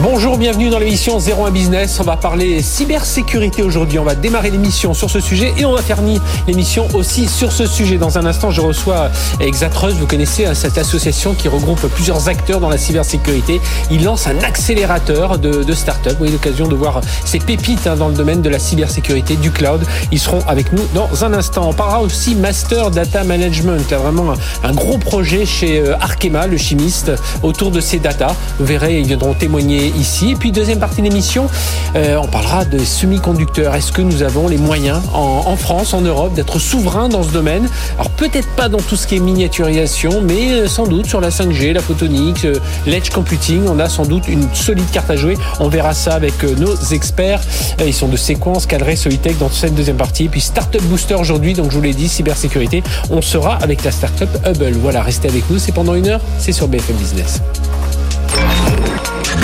Bonjour, 0.00 0.38
bienvenue 0.38 0.70
dans 0.70 0.80
l'émission 0.80 1.18
01 1.18 1.52
Business. 1.52 1.98
On 2.00 2.02
va 2.02 2.16
parler 2.16 2.62
cybersécurité 2.62 3.62
aujourd'hui. 3.62 4.00
On 4.00 4.04
va 4.04 4.16
démarrer 4.16 4.50
l'émission 4.50 4.92
sur 4.92 5.08
ce 5.08 5.20
sujet 5.20 5.54
et 5.56 5.64
on 5.64 5.72
va 5.72 5.82
terminer 5.82 6.18
l'émission 6.48 6.88
aussi 6.94 7.28
sur 7.28 7.52
ce 7.52 7.64
sujet. 7.64 7.96
Dans 7.96 8.18
un 8.18 8.26
instant, 8.26 8.50
je 8.50 8.60
reçois 8.60 9.10
Exatrust. 9.38 9.96
Vous 9.96 10.06
connaissez 10.06 10.46
hein, 10.46 10.54
cette 10.54 10.78
association 10.78 11.34
qui 11.34 11.46
regroupe 11.46 11.86
plusieurs 11.94 12.28
acteurs 12.28 12.58
dans 12.58 12.68
la 12.68 12.76
cybersécurité. 12.76 13.60
Il 13.90 14.02
lance 14.02 14.26
un 14.26 14.36
accélérateur 14.40 15.38
de, 15.38 15.62
de 15.62 15.72
start-up. 15.72 16.16
Vous 16.18 16.24
avez 16.24 16.32
l'occasion 16.32 16.66
de 16.66 16.74
voir 16.74 17.00
ces 17.24 17.38
pépites 17.38 17.86
hein, 17.86 17.94
dans 17.94 18.08
le 18.08 18.14
domaine 18.14 18.42
de 18.42 18.50
la 18.50 18.58
cybersécurité, 18.58 19.36
du 19.36 19.52
cloud. 19.52 19.86
Ils 20.10 20.18
seront 20.18 20.40
avec 20.48 20.72
nous 20.72 20.82
dans 20.92 21.24
un 21.24 21.32
instant. 21.32 21.68
On 21.68 21.72
parlera 21.72 22.00
aussi 22.00 22.34
Master 22.34 22.90
Data 22.90 23.22
Management. 23.22 23.92
Vraiment 23.92 24.32
un, 24.32 24.68
un 24.68 24.72
gros 24.72 24.98
projet 24.98 25.46
chez 25.46 25.78
euh, 25.78 25.96
Arkema, 26.00 26.48
le 26.48 26.56
chimiste, 26.56 27.12
autour 27.44 27.70
de 27.70 27.80
ces 27.80 28.00
data. 28.00 28.34
Vous 28.58 28.66
verrez, 28.66 28.98
ils 28.98 29.06
viendront 29.06 29.34
témoigner 29.34 29.83
ici. 29.88 30.30
Et 30.30 30.34
puis 30.36 30.52
deuxième 30.52 30.78
partie 30.78 31.02
de 31.02 31.08
l'émission, 31.08 31.48
euh, 31.96 32.16
on 32.16 32.26
parlera 32.26 32.64
de 32.64 32.78
semi-conducteurs. 32.78 33.74
Est-ce 33.74 33.92
que 33.92 34.02
nous 34.02 34.22
avons 34.22 34.48
les 34.48 34.58
moyens 34.58 35.00
en, 35.12 35.56
France, 35.56 35.94
en 35.94 36.00
Europe, 36.00 36.34
d'être 36.34 36.58
souverains 36.58 37.08
dans 37.08 37.22
ce 37.22 37.30
domaine? 37.30 37.68
Alors 37.98 38.10
peut-être 38.10 38.48
pas 38.50 38.68
dans 38.68 38.78
tout 38.78 38.96
ce 38.96 39.06
qui 39.06 39.16
est 39.16 39.20
miniaturisation, 39.20 40.20
mais 40.22 40.52
euh, 40.52 40.68
sans 40.68 40.86
doute 40.86 41.06
sur 41.06 41.20
la 41.20 41.30
5G, 41.30 41.72
la 41.72 41.80
photonique, 41.80 42.44
euh, 42.44 42.58
l'edge 42.86 43.10
computing, 43.10 43.66
on 43.68 43.78
a 43.78 43.88
sans 43.88 44.04
doute 44.04 44.28
une 44.28 44.46
solide 44.54 44.90
carte 44.90 45.10
à 45.10 45.16
jouer. 45.16 45.36
On 45.60 45.68
verra 45.68 45.94
ça 45.94 46.14
avec 46.14 46.42
nos 46.42 46.74
experts. 46.92 47.40
Ils 47.84 47.94
sont 47.94 48.08
de 48.08 48.16
séquence, 48.16 48.66
cadré, 48.66 48.96
Solitech 48.96 49.38
dans 49.38 49.50
cette 49.50 49.74
deuxième 49.74 49.96
partie. 49.96 50.24
Et 50.24 50.28
puis 50.28 50.40
Startup 50.40 50.82
Booster 50.82 51.14
aujourd'hui, 51.14 51.54
donc 51.54 51.70
je 51.70 51.76
vous 51.76 51.82
l'ai 51.82 51.94
dit, 51.94 52.08
cybersécurité. 52.08 52.82
On 53.10 53.22
sera 53.22 53.56
avec 53.56 53.84
la 53.84 53.90
startup 53.90 54.28
Hubble. 54.46 54.76
Voilà, 54.80 55.02
restez 55.02 55.28
avec 55.28 55.48
nous. 55.50 55.58
C'est 55.58 55.72
pendant 55.72 55.94
une 55.94 56.08
heure. 56.08 56.20
C'est 56.38 56.52
sur 56.52 56.68
BFM 56.68 56.96
Business. 56.96 57.40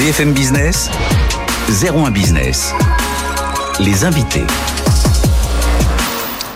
BFM 0.00 0.32
Business, 0.32 0.88
01 1.68 2.10
Business. 2.10 2.72
Les 3.80 4.02
invités. 4.02 4.46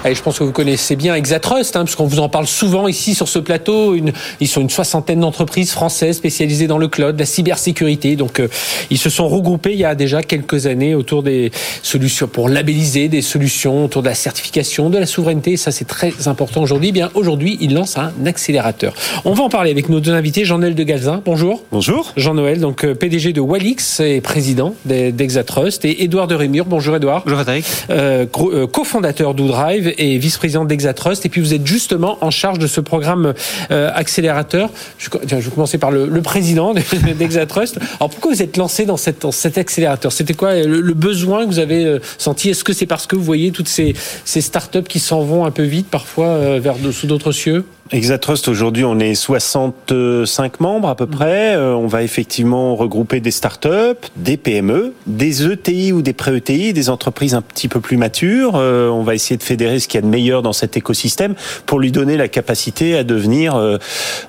Allez, 0.04 0.14
je 0.14 0.22
pense 0.22 0.38
que 0.38 0.44
vous 0.44 0.52
connaissez 0.52 0.96
bien 0.96 1.14
Exatrust, 1.14 1.76
hein, 1.76 1.84
parce 1.84 1.96
qu'on 1.96 2.04
vous 2.04 2.18
en 2.18 2.28
parle 2.28 2.46
souvent 2.46 2.88
ici 2.88 3.14
sur 3.14 3.26
ce 3.26 3.38
plateau. 3.38 3.94
Une, 3.94 4.12
ils 4.38 4.48
sont 4.48 4.60
une 4.60 4.68
soixantaine 4.68 5.20
d'entreprises 5.20 5.72
françaises 5.72 6.18
spécialisées 6.18 6.66
dans 6.66 6.76
le 6.76 6.88
cloud, 6.88 7.18
la 7.18 7.24
cybersécurité. 7.24 8.14
Donc, 8.14 8.38
euh, 8.38 8.48
ils 8.90 8.98
se 8.98 9.08
sont 9.08 9.26
regroupés 9.26 9.72
il 9.72 9.78
y 9.78 9.84
a 9.86 9.94
déjà 9.94 10.22
quelques 10.22 10.66
années 10.66 10.94
autour 10.94 11.22
des 11.22 11.50
solutions 11.82 12.28
pour 12.28 12.50
labelliser 12.50 13.08
des 13.08 13.22
solutions 13.22 13.86
autour 13.86 14.02
de 14.02 14.08
la 14.08 14.14
certification, 14.14 14.90
de 14.90 14.98
la 14.98 15.06
souveraineté. 15.06 15.52
Et 15.52 15.56
ça, 15.56 15.70
c'est 15.70 15.86
très 15.86 16.12
important 16.28 16.60
aujourd'hui. 16.60 16.90
Eh 16.90 16.92
Bien, 16.92 17.10
aujourd'hui, 17.14 17.56
ils 17.62 17.72
lancent 17.72 17.96
un 17.96 18.12
accélérateur. 18.26 18.92
On 19.24 19.32
va 19.32 19.44
en 19.44 19.48
parler 19.48 19.70
avec 19.70 19.88
nos 19.88 20.00
deux 20.00 20.12
invités. 20.12 20.44
Jean-Noël 20.44 20.74
de 20.74 20.82
Galzin, 20.82 21.22
bonjour. 21.24 21.62
Bonjour. 21.72 22.12
Jean-Noël, 22.18 22.60
donc 22.60 22.84
euh, 22.84 22.94
PDG 22.94 23.32
de 23.32 23.40
Walix 23.40 24.00
et 24.00 24.20
président 24.20 24.74
d'Exatrust. 24.84 25.86
Et 25.86 26.04
Édouard 26.04 26.26
de 26.26 26.34
Rémur, 26.34 26.66
bonjour 26.66 26.94
Édouard. 26.94 27.22
Bonjour 27.24 27.38
Frédéric. 27.38 27.64
Euh, 27.88 28.26
euh, 28.36 28.66
cofondateur 28.66 29.32
d'Oudrive 29.32 29.93
et 29.98 30.18
vice-président 30.18 30.64
d'Exatrust. 30.64 31.26
Et 31.26 31.28
puis 31.28 31.40
vous 31.40 31.54
êtes 31.54 31.66
justement 31.66 32.18
en 32.20 32.30
charge 32.30 32.58
de 32.58 32.66
ce 32.66 32.80
programme 32.80 33.34
euh, 33.70 33.90
accélérateur. 33.94 34.70
Je, 34.98 35.08
tiens, 35.26 35.40
je 35.40 35.44
vais 35.48 35.54
commencer 35.54 35.78
par 35.78 35.90
le, 35.90 36.06
le 36.06 36.22
président 36.22 36.74
d'Exatrust. 37.18 37.78
Alors 37.98 38.10
pourquoi 38.10 38.32
vous 38.32 38.42
êtes 38.42 38.56
lancé 38.56 38.86
dans, 38.86 38.96
dans 39.20 39.32
cet 39.32 39.58
accélérateur? 39.58 40.12
C'était 40.12 40.34
quoi 40.34 40.50
euh, 40.50 40.66
le, 40.66 40.80
le 40.80 40.94
besoin 40.94 41.44
que 41.44 41.50
vous 41.50 41.58
avez 41.58 41.84
euh, 41.84 41.98
senti? 42.18 42.50
Est-ce 42.50 42.64
que 42.64 42.72
c'est 42.72 42.86
parce 42.86 43.06
que 43.06 43.16
vous 43.16 43.24
voyez 43.24 43.50
toutes 43.50 43.68
ces, 43.68 43.94
ces 44.24 44.40
startups 44.40 44.82
qui 44.82 45.00
s'en 45.00 45.22
vont 45.22 45.44
un 45.44 45.50
peu 45.50 45.64
vite 45.64 45.88
parfois 45.90 46.58
vers 46.58 46.76
sous 46.92 47.06
d'autres 47.06 47.32
cieux? 47.32 47.64
Exatrust, 47.92 48.48
aujourd'hui, 48.48 48.82
on 48.84 48.98
est 48.98 49.14
65 49.14 50.60
membres 50.60 50.88
à 50.88 50.94
peu 50.96 51.06
près. 51.06 51.54
Euh, 51.54 51.74
on 51.74 51.86
va 51.86 52.02
effectivement 52.02 52.74
regrouper 52.76 53.20
des 53.20 53.30
startups, 53.30 53.68
des 54.16 54.38
PME, 54.38 54.94
des 55.06 55.44
ETI 55.46 55.92
ou 55.92 56.00
des 56.00 56.14
pré-ETI, 56.14 56.72
des 56.72 56.88
entreprises 56.88 57.34
un 57.34 57.42
petit 57.42 57.68
peu 57.68 57.80
plus 57.80 57.98
matures. 57.98 58.52
Euh, 58.56 58.88
on 58.88 59.02
va 59.02 59.14
essayer 59.14 59.36
de 59.36 59.42
fédérer 59.42 59.80
ce 59.80 59.86
qu'il 59.88 59.98
y 59.98 60.02
a 60.02 60.06
de 60.06 60.10
meilleur 60.10 60.40
dans 60.40 60.54
cet 60.54 60.78
écosystème 60.78 61.34
pour 61.66 61.78
lui 61.78 61.92
donner 61.92 62.16
la 62.16 62.26
capacité 62.28 62.96
à 62.96 63.04
devenir 63.04 63.54
euh, 63.54 63.76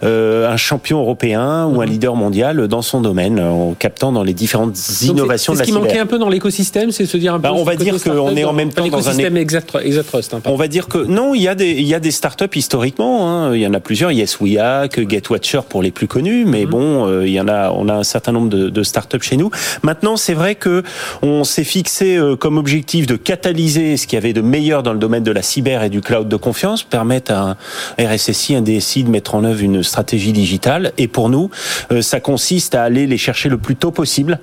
euh, 0.03 0.51
un 0.51 0.57
champion 0.57 0.99
européen 0.99 1.65
ou 1.65 1.79
un 1.81 1.85
leader 1.85 2.15
mondial 2.17 2.67
dans 2.67 2.81
son 2.81 2.99
domaine, 2.99 3.39
en 3.39 3.73
captant 3.73 4.11
dans 4.11 4.23
les 4.23 4.33
différentes 4.33 4.77
innovations 5.01 5.53
de 5.53 5.57
ce 5.59 5.61
la 5.61 5.65
qui 5.65 5.71
manquait 5.71 5.99
un 5.99 6.05
peu 6.05 6.19
dans 6.19 6.29
l'écosystème, 6.29 6.91
c'est 6.91 7.03
de 7.03 7.09
se 7.09 7.17
dire 7.17 7.33
un 7.33 7.37
peu. 7.37 7.43
Bah, 7.43 7.53
on 7.55 7.63
va 7.63 7.77
dire 7.77 8.03
qu'on 8.03 8.35
est 8.35 8.43
en 8.43 8.51
même 8.51 8.73
temps 8.73 8.85
dans 8.89 9.07
un 9.09 9.17
é- 9.17 9.23
l'écosystème 9.23 9.37
Exatru- 9.37 9.81
Exatrust. 9.85 10.33
hein. 10.33 10.41
On 10.43 10.57
va 10.57 10.67
dire 10.67 10.89
que 10.89 10.97
non, 10.97 11.33
il 11.33 11.41
y 11.41 11.47
a 11.47 11.55
des 11.55 11.71
il 11.71 11.87
y 11.87 11.93
a 11.95 12.01
des 12.01 12.11
startups 12.11 12.53
historiquement. 12.53 13.29
Hein, 13.29 13.44
il 13.53 13.61
y 13.61 13.67
en 13.67 13.73
a 13.73 13.79
plusieurs. 13.79 14.11
Yes 14.11 14.39
We 14.39 14.57
Hack, 14.57 14.99
GetWatcher 15.09 15.61
pour 15.69 15.81
les 15.83 15.91
plus 15.91 16.07
connus, 16.07 16.45
mais 16.45 16.65
bon, 16.65 17.07
euh, 17.07 17.27
il 17.27 17.33
y 17.33 17.39
en 17.39 17.47
a. 17.47 17.71
On 17.71 17.87
a 17.89 17.93
un 17.93 18.03
certain 18.03 18.31
nombre 18.31 18.49
de, 18.49 18.69
de 18.69 18.83
startups 18.83 19.21
chez 19.21 19.37
nous. 19.37 19.49
Maintenant, 19.83 20.17
c'est 20.17 20.33
vrai 20.33 20.55
que 20.55 20.83
on 21.21 21.43
s'est 21.43 21.63
fixé 21.63 22.17
euh, 22.17 22.35
comme 22.35 22.57
objectif 22.57 23.07
de 23.07 23.15
catalyser 23.15 23.97
ce 23.97 24.07
qu'il 24.07 24.17
y 24.17 24.21
avait 24.21 24.33
de 24.33 24.41
meilleur 24.41 24.83
dans 24.83 24.93
le 24.93 24.99
domaine 24.99 25.23
de 25.23 25.31
la 25.31 25.41
cyber 25.41 25.83
et 25.83 25.89
du 25.89 26.01
cloud 26.01 26.27
de 26.27 26.35
confiance, 26.35 26.83
permettre 26.83 27.31
à 27.33 27.55
un 27.97 28.05
RSSI, 28.15 28.55
un 28.55 28.61
DSI 28.61 29.03
de 29.03 29.09
mettre 29.09 29.35
en 29.35 29.43
œuvre 29.43 29.61
une 29.61 29.83
stratégie 29.83 30.31
digitale. 30.33 30.91
Et 30.97 31.07
pour 31.07 31.29
nous, 31.29 31.49
euh, 31.91 32.01
ça 32.01 32.19
consiste 32.19 32.75
à 32.75 32.83
aller 32.83 33.07
les 33.07 33.17
chercher 33.17 33.49
le 33.49 33.57
plus 33.57 33.75
tôt 33.75 33.91
possible 33.91 34.39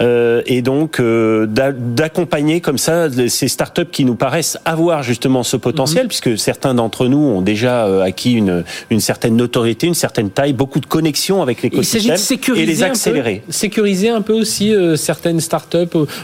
euh, 0.00 0.42
et 0.46 0.62
donc 0.62 1.00
euh, 1.00 1.46
d'a- 1.46 1.72
d'accompagner 1.72 2.60
comme 2.60 2.78
ça 2.78 3.08
ces 3.28 3.48
startups 3.48 3.86
qui 3.90 4.04
nous 4.04 4.14
paraissent 4.14 4.58
avoir 4.64 5.02
justement 5.02 5.42
ce 5.42 5.56
potentiel, 5.56 6.04
Mhm. 6.04 6.08
puisque 6.08 6.38
certains 6.38 6.74
d'entre 6.74 7.06
nous 7.06 7.18
ont 7.18 7.42
déjà 7.42 7.86
euh, 7.86 8.02
acquis 8.02 8.37
une, 8.38 8.64
une 8.90 9.00
certaine 9.00 9.36
notoriété, 9.36 9.86
une 9.86 9.94
certaine 9.94 10.30
taille, 10.30 10.52
beaucoup 10.54 10.80
de 10.80 10.86
connexions 10.86 11.42
avec 11.42 11.58
Il 11.62 11.84
s'agit 11.84 12.08
l'écosystème 12.08 12.14
de 12.14 12.18
sécuriser 12.20 12.62
et 12.62 12.66
les 12.66 12.82
un 12.82 12.86
peu- 12.86 12.90
accélérer. 12.92 13.42
sécuriser 13.50 14.08
un 14.08 14.22
peu 14.22 14.32
aussi 14.32 14.74
euh, 14.74 14.96
certaines 14.96 15.40
startups. 15.40 15.76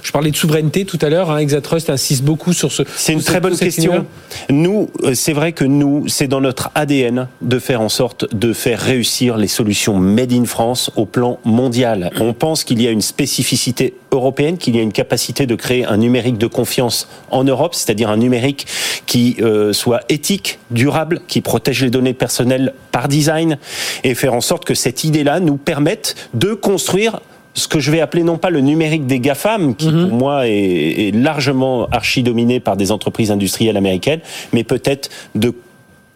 Je 0.02 0.12
parlais 0.12 0.30
de 0.30 0.36
souveraineté 0.36 0.84
tout 0.84 0.98
à 1.02 1.08
l'heure. 1.10 1.30
Hein, 1.30 1.38
Exatrust 1.38 1.90
insiste 1.90 2.22
beaucoup 2.24 2.52
sur 2.52 2.72
ce. 2.72 2.82
C'est 2.96 3.12
une 3.12 3.22
très 3.22 3.40
bonne 3.40 3.56
question. 3.56 4.06
Nous, 4.50 4.88
euh, 5.02 5.14
c'est 5.14 5.32
vrai 5.32 5.52
que 5.52 5.64
nous, 5.64 6.08
c'est 6.08 6.28
dans 6.28 6.40
notre 6.40 6.70
ADN 6.74 7.28
de 7.42 7.58
faire 7.58 7.80
en 7.80 7.88
sorte 7.88 8.34
de 8.34 8.52
faire 8.52 8.80
réussir 8.80 9.36
les 9.36 9.48
solutions 9.48 9.96
made 9.98 10.32
in 10.32 10.44
France 10.44 10.90
au 10.96 11.06
plan 11.06 11.38
mondial. 11.44 12.10
On 12.20 12.32
pense 12.32 12.64
qu'il 12.64 12.80
y 12.80 12.86
a 12.86 12.90
une 12.90 13.02
spécificité 13.02 13.94
européenne, 14.14 14.58
qu'il 14.58 14.76
y 14.76 14.78
a 14.78 14.82
une 14.82 14.92
capacité 14.92 15.46
de 15.46 15.54
créer 15.54 15.84
un 15.84 15.96
numérique 15.96 16.38
de 16.38 16.46
confiance 16.46 17.08
en 17.30 17.44
Europe, 17.44 17.74
c'est-à-dire 17.74 18.10
un 18.10 18.16
numérique 18.16 18.66
qui 19.06 19.36
euh, 19.40 19.72
soit 19.72 20.00
éthique, 20.08 20.58
durable, 20.70 21.20
qui 21.28 21.40
protège 21.40 21.82
les 21.82 21.90
données 21.90 22.14
personnelles 22.14 22.74
par 22.92 23.08
design, 23.08 23.58
et 24.02 24.14
faire 24.14 24.34
en 24.34 24.40
sorte 24.40 24.64
que 24.64 24.74
cette 24.74 25.04
idée-là 25.04 25.40
nous 25.40 25.56
permette 25.56 26.14
de 26.34 26.54
construire 26.54 27.20
ce 27.54 27.68
que 27.68 27.78
je 27.78 27.90
vais 27.92 28.00
appeler 28.00 28.24
non 28.24 28.36
pas 28.36 28.50
le 28.50 28.60
numérique 28.60 29.06
des 29.06 29.20
GAFAM, 29.20 29.76
qui 29.76 29.90
pour 29.90 30.12
moi 30.12 30.48
est, 30.48 31.08
est 31.08 31.14
largement 31.14 31.86
archi-dominé 31.90 32.58
par 32.58 32.76
des 32.76 32.90
entreprises 32.90 33.30
industrielles 33.30 33.76
américaines, 33.76 34.20
mais 34.52 34.64
peut-être 34.64 35.08
de 35.36 35.54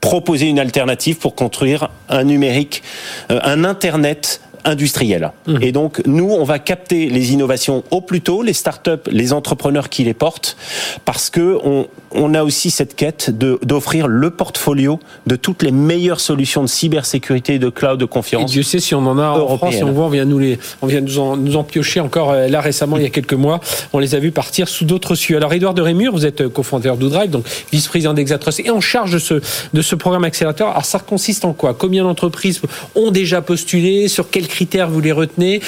proposer 0.01 0.47
une 0.47 0.59
alternative 0.59 1.17
pour 1.17 1.35
construire 1.35 1.91
un 2.09 2.25
numérique, 2.25 2.83
euh, 3.31 3.41
un 3.43 3.65
Internet 3.65 4.41
industriel. 4.65 5.33
Et 5.61 5.73
donc, 5.73 6.03
nous, 6.07 6.31
on 6.31 6.45
va 6.45 6.59
capter 6.59 7.09
les 7.09 7.33
innovations 7.33 7.85
au 7.91 8.01
plus 8.01 8.21
tôt, 8.21 8.43
les 8.43 8.53
startups, 8.53 8.91
les 9.11 9.33
entrepreneurs 9.33 9.89
qui 9.89 10.05
les 10.05 10.15
portent, 10.15 10.57
parce 11.05 11.31
que 11.31 11.59
on, 11.65 11.87
on 12.13 12.35
a 12.35 12.43
aussi 12.43 12.71
cette 12.71 12.97
quête 12.97 13.31
d'offrir 13.31 14.07
le 14.09 14.31
portfolio 14.31 14.99
de 15.27 15.37
toutes 15.37 15.63
les 15.63 15.71
meilleures 15.71 16.21
solutions 16.21 16.63
de 16.63 16.69
cybersécurité 16.69 17.55
et 17.55 17.59
de 17.59 17.69
cloud 17.69 17.99
de 17.99 18.05
Et 18.05 18.09
confiance. 18.09 18.51
Dieu 18.51 18.63
sait 18.63 18.81
si 18.81 18.95
on 18.95 19.07
en 19.07 19.19
a 19.19 19.29
en. 19.31 19.57
France. 19.59 19.77
Et 19.77 19.85
on 19.85 19.93
voit, 19.93 20.07
on 20.07 20.11
vient 20.11 20.25
nous 20.25 20.39
les, 20.39 20.59
on 20.83 20.87
vient 20.87 21.01
nous 21.01 21.19
en, 21.19 21.37
nous 21.37 21.57
en 21.57 21.65
piocher 21.65 22.01
encore 22.01 22.31
euh, 22.31 22.49
là 22.49 22.61
récemment, 22.61 22.97
il 22.97 23.03
y 23.03 23.07
a 23.07 23.11
quelques 23.11 23.35
mois. 23.35 23.61
On 23.93 23.99
les 23.99 24.15
a 24.15 24.19
vus 24.19 24.33
partir 24.33 24.69
sous 24.69 24.85
d'autres 24.85 25.15
cieux. 25.15 25.37
Alors, 25.37 25.53
Édouard 25.53 25.75
de 25.75 25.83
Rémur, 25.83 26.13
vous 26.13 26.27
êtes 26.27 26.41
euh, 26.41 26.49
cofondateur 26.49 26.97
d'Oudrive, 26.97 27.31
donc 27.31 27.45
vice-président 27.71 28.15
d'Exatrust 28.15 28.61
et 28.61 28.71
en 28.71 28.81
charge 28.81 29.13
de 29.13 29.19
ce, 29.19 29.41
de 29.73 29.83
ce 29.83 29.95
programme 29.95 30.25
accélérateur. 30.25 30.69
Alors, 30.69 30.85
ça 30.85 30.99
consiste 30.99 31.45
en 31.45 31.53
quoi? 31.53 31.75
Combien 31.75 32.05
d'entreprises 32.05 32.61
ont 32.95 33.11
déjà 33.11 33.43
postulé? 33.43 34.09
Sur 34.09 34.31
quel 34.31 34.48
critères 34.49 34.91
vous 34.91 35.01
les 35.01 35.13
retenez 35.13 35.61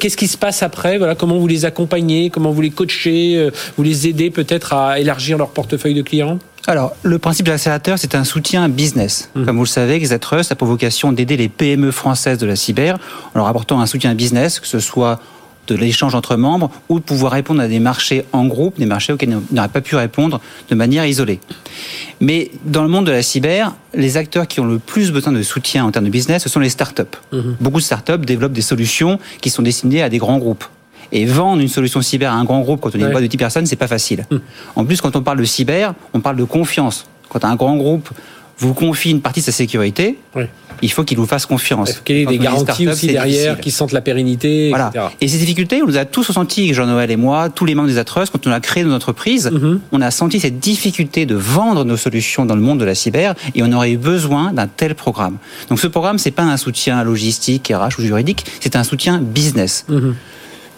Qu'est-ce 0.00 0.16
qui 0.16 0.28
se 0.28 0.38
passe 0.38 0.62
après 0.62 0.96
Voilà, 0.96 1.14
comment 1.14 1.38
vous 1.38 1.46
les 1.46 1.64
accompagnez 1.64 2.30
Comment 2.30 2.52
vous 2.52 2.62
les 2.62 2.70
coachez 2.70 3.36
euh, 3.36 3.50
Vous 3.76 3.82
les 3.82 4.08
aidez 4.08 4.30
peut-être 4.30 4.72
à 4.72 4.98
élargir 4.98 5.36
leur 5.36 5.50
portefeuille 5.50 5.94
de 5.94 6.02
clients? 6.02 6.38
Alors, 6.66 6.94
le 7.02 7.18
principe 7.18 7.46
de 7.46 7.50
l'accélérateur, 7.50 7.98
c'est 7.98 8.14
un 8.14 8.24
soutien 8.24 8.68
business. 8.68 9.30
Mmh. 9.34 9.44
Comme 9.44 9.56
vous 9.56 9.64
le 9.64 9.68
savez, 9.68 9.94
Exatrust 9.94 10.52
a 10.52 10.54
pour 10.54 10.68
vocation 10.68 11.12
d'aider 11.12 11.36
les 11.36 11.48
PME 11.48 11.90
françaises 11.90 12.38
de 12.38 12.46
la 12.46 12.56
cyber 12.56 12.98
en 13.34 13.38
leur 13.38 13.46
apportant 13.46 13.80
un 13.80 13.86
soutien 13.86 14.14
business, 14.14 14.60
que 14.60 14.66
ce 14.66 14.78
soit 14.78 15.18
de 15.68 15.74
l'échange 15.74 16.14
entre 16.14 16.36
membres 16.36 16.70
ou 16.88 16.98
de 16.98 17.04
pouvoir 17.04 17.32
répondre 17.32 17.60
à 17.60 17.68
des 17.68 17.78
marchés 17.78 18.24
en 18.32 18.46
groupe, 18.46 18.78
des 18.78 18.86
marchés 18.86 19.12
auxquels 19.12 19.34
on 19.34 19.54
n'aurait 19.54 19.68
pas 19.68 19.80
pu 19.80 19.96
répondre 19.96 20.40
de 20.68 20.74
manière 20.74 21.06
isolée. 21.06 21.40
Mais 22.20 22.50
dans 22.64 22.82
le 22.82 22.88
monde 22.88 23.06
de 23.06 23.12
la 23.12 23.22
cyber, 23.22 23.74
les 23.94 24.16
acteurs 24.16 24.48
qui 24.48 24.60
ont 24.60 24.64
le 24.64 24.78
plus 24.78 25.12
besoin 25.12 25.32
de 25.32 25.42
soutien 25.42 25.84
en 25.84 25.90
termes 25.90 26.06
de 26.06 26.10
business, 26.10 26.42
ce 26.42 26.48
sont 26.48 26.60
les 26.60 26.70
startups. 26.70 27.02
Mmh. 27.32 27.40
Beaucoup 27.60 27.78
de 27.78 27.84
startups 27.84 28.18
développent 28.18 28.52
des 28.52 28.62
solutions 28.62 29.18
qui 29.40 29.50
sont 29.50 29.62
destinées 29.62 30.02
à 30.02 30.08
des 30.08 30.18
grands 30.18 30.38
groupes. 30.38 30.64
Et 31.12 31.24
vendre 31.24 31.62
une 31.62 31.68
solution 31.68 32.02
cyber 32.02 32.32
à 32.32 32.34
un 32.34 32.44
grand 32.44 32.60
groupe 32.60 32.80
quand 32.80 32.90
on 32.94 32.98
est 32.98 33.02
une 33.02 33.10
boîte 33.10 33.22
de 33.22 33.28
10 33.28 33.36
personnes, 33.36 33.66
c'est 33.66 33.76
pas 33.76 33.86
facile. 33.86 34.26
Mmh. 34.30 34.36
En 34.76 34.84
plus, 34.84 35.00
quand 35.00 35.16
on 35.16 35.22
parle 35.22 35.38
de 35.38 35.44
cyber, 35.44 35.94
on 36.12 36.20
parle 36.20 36.36
de 36.36 36.44
confiance. 36.44 37.06
Quand 37.28 37.44
un 37.44 37.56
grand 37.56 37.76
groupe 37.76 38.10
vous 38.58 38.74
confie 38.74 39.10
une 39.10 39.20
partie 39.20 39.40
de 39.40 39.44
sa 39.44 39.52
sécurité, 39.52 40.18
il 40.82 40.90
faut 40.90 41.04
qu'il 41.04 41.16
vous 41.16 41.26
fasse 41.26 41.46
confiance. 41.46 41.90
Il 41.90 41.94
faut 41.94 42.02
qu'il 42.02 42.16
y 42.16 42.22
ait 42.22 42.26
des 42.26 42.38
garanties 42.38 42.88
aussi 42.88 43.06
derrière, 43.06 43.60
qui 43.60 43.70
sentent 43.70 43.92
la 43.92 44.00
pérennité, 44.00 44.68
voilà. 44.70 44.90
Et 45.20 45.28
ces 45.28 45.38
difficultés, 45.38 45.82
on 45.82 45.86
nous 45.86 45.96
a 45.96 46.04
tous 46.04 46.26
ressenti, 46.26 46.74
Jean-Noël 46.74 47.10
et 47.10 47.16
moi, 47.16 47.50
tous 47.50 47.64
les 47.64 47.74
membres 47.74 47.88
des 47.88 47.98
Atrus, 47.98 48.30
quand 48.30 48.46
on 48.46 48.50
a 48.50 48.60
créé 48.60 48.82
notre 48.84 48.96
entreprise, 48.96 49.50
mhm. 49.50 49.80
on 49.92 50.00
a 50.00 50.10
senti 50.10 50.40
cette 50.40 50.58
difficulté 50.58 51.26
de 51.26 51.34
vendre 51.34 51.84
nos 51.84 51.96
solutions 51.96 52.46
dans 52.46 52.54
le 52.54 52.60
monde 52.60 52.78
de 52.78 52.84
la 52.84 52.94
cyber 52.94 53.34
et 53.54 53.62
on 53.62 53.72
aurait 53.72 53.92
eu 53.92 53.98
besoin 53.98 54.52
d'un 54.52 54.66
tel 54.66 54.94
programme. 54.94 55.38
Donc 55.68 55.78
ce 55.80 55.86
programme, 55.86 56.18
c'est 56.18 56.30
pas 56.30 56.44
un 56.44 56.56
soutien 56.56 57.02
logistique, 57.04 57.72
RH 57.74 57.98
ou 57.98 58.02
juridique, 58.02 58.44
c'est 58.60 58.76
un 58.76 58.84
soutien 58.84 59.18
business. 59.18 59.84
Mhm. 59.88 60.14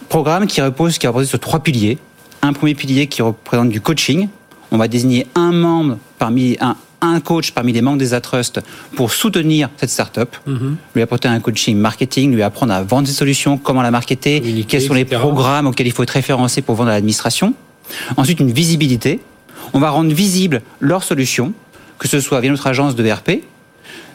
Programme 0.08 0.46
qui 0.46 0.60
repose, 0.60 0.98
qui 0.98 1.06
repose 1.06 1.28
sur 1.28 1.38
trois 1.38 1.60
piliers. 1.60 1.98
Un 2.42 2.52
premier 2.52 2.74
pilier 2.74 3.06
qui 3.06 3.22
représente 3.22 3.68
du 3.68 3.80
coaching. 3.80 4.28
On 4.72 4.78
va 4.78 4.88
désigner 4.88 5.26
un 5.34 5.52
membre 5.52 5.98
parmi 6.18 6.56
un, 6.60 6.76
un 7.00 7.20
coach 7.20 7.52
parmi 7.52 7.72
les 7.72 7.82
membres 7.82 7.98
des 7.98 8.14
Atrust 8.14 8.60
pour 8.96 9.12
soutenir 9.12 9.68
cette 9.76 9.90
startup, 9.90 10.36
mhm. 10.46 10.76
lui 10.94 11.02
apporter 11.02 11.28
un 11.28 11.40
coaching 11.40 11.76
marketing, 11.76 12.34
lui 12.34 12.42
apprendre 12.42 12.72
à 12.72 12.82
vendre 12.82 13.08
ses 13.08 13.14
solutions, 13.14 13.58
comment 13.58 13.82
la 13.82 13.90
marketer, 13.90 14.64
quels 14.68 14.82
sont 14.82 14.94
les 14.94 15.04
programmes 15.04 15.66
auxquels 15.66 15.86
il 15.86 15.92
faut 15.92 16.02
être 16.02 16.10
référencé 16.10 16.62
pour 16.62 16.74
vendre 16.74 16.90
à 16.90 16.94
l'administration. 16.94 17.54
Ensuite, 18.16 18.40
une 18.40 18.52
visibilité. 18.52 19.20
On 19.72 19.78
va 19.78 19.90
rendre 19.90 20.12
visible 20.12 20.62
leurs 20.80 21.02
solutions, 21.02 21.52
que 21.98 22.08
ce 22.08 22.20
soit 22.20 22.40
via 22.40 22.50
notre 22.50 22.66
agence 22.66 22.96
de 22.96 23.02
VRP, 23.02 23.42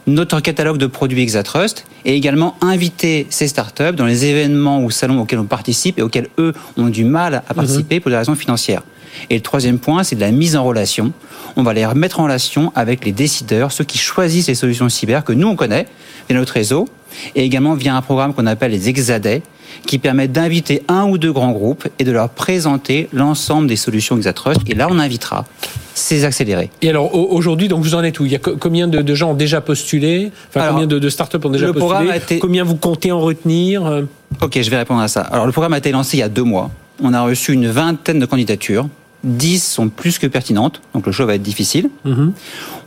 notre 0.07 0.39
catalogue 0.39 0.77
de 0.77 0.87
produits 0.87 1.21
Exatrust 1.21 1.85
et 2.03 2.15
également 2.15 2.55
inviter 2.61 3.25
ces 3.29 3.47
startups 3.47 3.93
dans 3.93 4.05
les 4.05 4.25
événements 4.25 4.83
ou 4.83 4.91
salons 4.91 5.21
auxquels 5.21 5.39
on 5.39 5.45
participe 5.45 5.97
et 5.97 6.01
auxquels 6.01 6.27
eux 6.37 6.53
ont 6.77 6.89
du 6.89 7.03
mal 7.03 7.43
à 7.47 7.53
participer 7.53 7.95
mhm. 7.95 8.01
pour 8.01 8.11
des 8.11 8.17
raisons 8.17 8.35
financières. 8.35 8.83
Et 9.29 9.35
le 9.35 9.41
troisième 9.41 9.79
point, 9.79 10.03
c'est 10.03 10.15
de 10.15 10.21
la 10.21 10.31
mise 10.31 10.55
en 10.55 10.63
relation. 10.63 11.11
On 11.55 11.63
va 11.63 11.73
les 11.73 11.85
remettre 11.85 12.19
en 12.19 12.23
relation 12.23 12.71
avec 12.75 13.05
les 13.05 13.11
décideurs, 13.11 13.71
ceux 13.71 13.83
qui 13.83 13.97
choisissent 13.97 14.47
les 14.47 14.55
solutions 14.55 14.89
cyber 14.89 15.23
que 15.23 15.33
nous 15.33 15.47
on 15.47 15.55
connaît 15.55 15.87
via 16.27 16.37
notre 16.37 16.53
réseau, 16.53 16.87
et 17.35 17.43
également 17.43 17.75
via 17.75 17.95
un 17.95 18.01
programme 18.01 18.33
qu'on 18.33 18.47
appelle 18.47 18.71
les 18.71 18.89
Exadets, 18.89 19.41
qui 19.85 19.99
permet 19.99 20.27
d'inviter 20.27 20.83
un 20.87 21.05
ou 21.05 21.17
deux 21.17 21.31
grands 21.31 21.51
groupes 21.51 21.87
et 21.99 22.03
de 22.03 22.11
leur 22.11 22.29
présenter 22.29 23.09
l'ensemble 23.13 23.67
des 23.67 23.75
solutions 23.75 24.17
Exatrust. 24.17 24.61
Et 24.67 24.73
là, 24.73 24.87
on 24.89 24.99
invitera 24.99 25.45
ces 25.93 26.25
accélérés. 26.25 26.69
Et 26.81 26.89
alors 26.89 27.15
aujourd'hui, 27.15 27.67
donc 27.67 27.83
vous 27.83 27.95
en 27.95 28.03
êtes 28.03 28.19
où? 28.19 28.25
Il 28.25 28.31
y 28.31 28.35
a 28.35 28.39
combien 28.39 28.87
de, 28.87 29.15
gens 29.15 29.31
ont 29.31 29.35
déjà 29.35 29.61
postulé? 29.61 30.31
Enfin, 30.49 30.69
combien 30.69 30.87
de, 30.87 31.09
startups 31.09 31.37
ont 31.43 31.49
déjà 31.49 31.71
postulé 31.71 32.39
Combien 32.39 32.63
vous 32.63 32.75
comptez 32.75 33.11
en 33.11 33.19
retenir? 33.19 34.03
Ok, 34.41 34.59
je 34.61 34.69
vais 34.69 34.77
répondre 34.77 35.01
à 35.01 35.07
ça. 35.07 35.21
Alors 35.21 35.45
le 35.45 35.51
programme 35.51 35.73
a 35.73 35.77
été 35.77 35.91
lancé 35.91 36.17
il 36.17 36.19
y 36.19 36.23
a 36.23 36.29
deux 36.29 36.43
mois. 36.43 36.71
On 37.01 37.13
a 37.13 37.21
reçu 37.21 37.53
une 37.53 37.67
vingtaine 37.67 38.19
de 38.19 38.25
candidatures. 38.25 38.87
10 39.23 39.63
sont 39.63 39.89
plus 39.89 40.19
que 40.19 40.27
pertinentes, 40.27 40.81
donc 40.93 41.05
le 41.05 41.11
choix 41.11 41.25
va 41.25 41.35
être 41.35 41.41
difficile. 41.41 41.89
Mhm. 42.03 42.33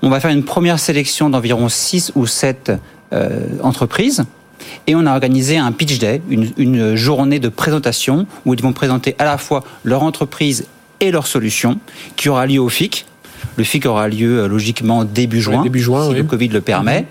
On 0.02 0.08
va 0.08 0.20
faire 0.20 0.30
une 0.30 0.44
première 0.44 0.78
sélection 0.78 1.30
d'environ 1.30 1.68
6 1.68 2.12
ou 2.14 2.26
7 2.26 2.72
euh, 3.12 3.46
entreprises. 3.62 4.24
Et 4.86 4.94
on 4.94 5.06
a 5.06 5.12
organisé 5.12 5.56
un 5.56 5.72
pitch 5.72 5.98
day, 5.98 6.20
une, 6.28 6.50
une, 6.56 6.94
journée 6.94 7.38
de 7.38 7.48
présentation 7.48 8.26
où 8.44 8.54
ils 8.54 8.62
vont 8.62 8.72
présenter 8.72 9.14
à 9.18 9.24
la 9.24 9.38
fois 9.38 9.64
leur 9.84 10.02
entreprise 10.02 10.66
et 11.00 11.10
leur 11.10 11.26
solution, 11.26 11.78
qui 12.16 12.28
aura 12.28 12.46
lieu 12.46 12.60
au 12.60 12.68
FIC, 12.68 13.06
le 13.56 13.64
FIC 13.64 13.86
aura 13.86 14.08
lieu 14.08 14.40
euh, 14.40 14.48
logiquement 14.48 15.04
début 15.04 15.40
juin, 15.40 15.62
début 15.62 15.80
juin 15.80 16.08
si 16.08 16.14
le 16.14 16.24
Covid 16.24 16.48
le 16.48 16.60
permet. 16.60 17.06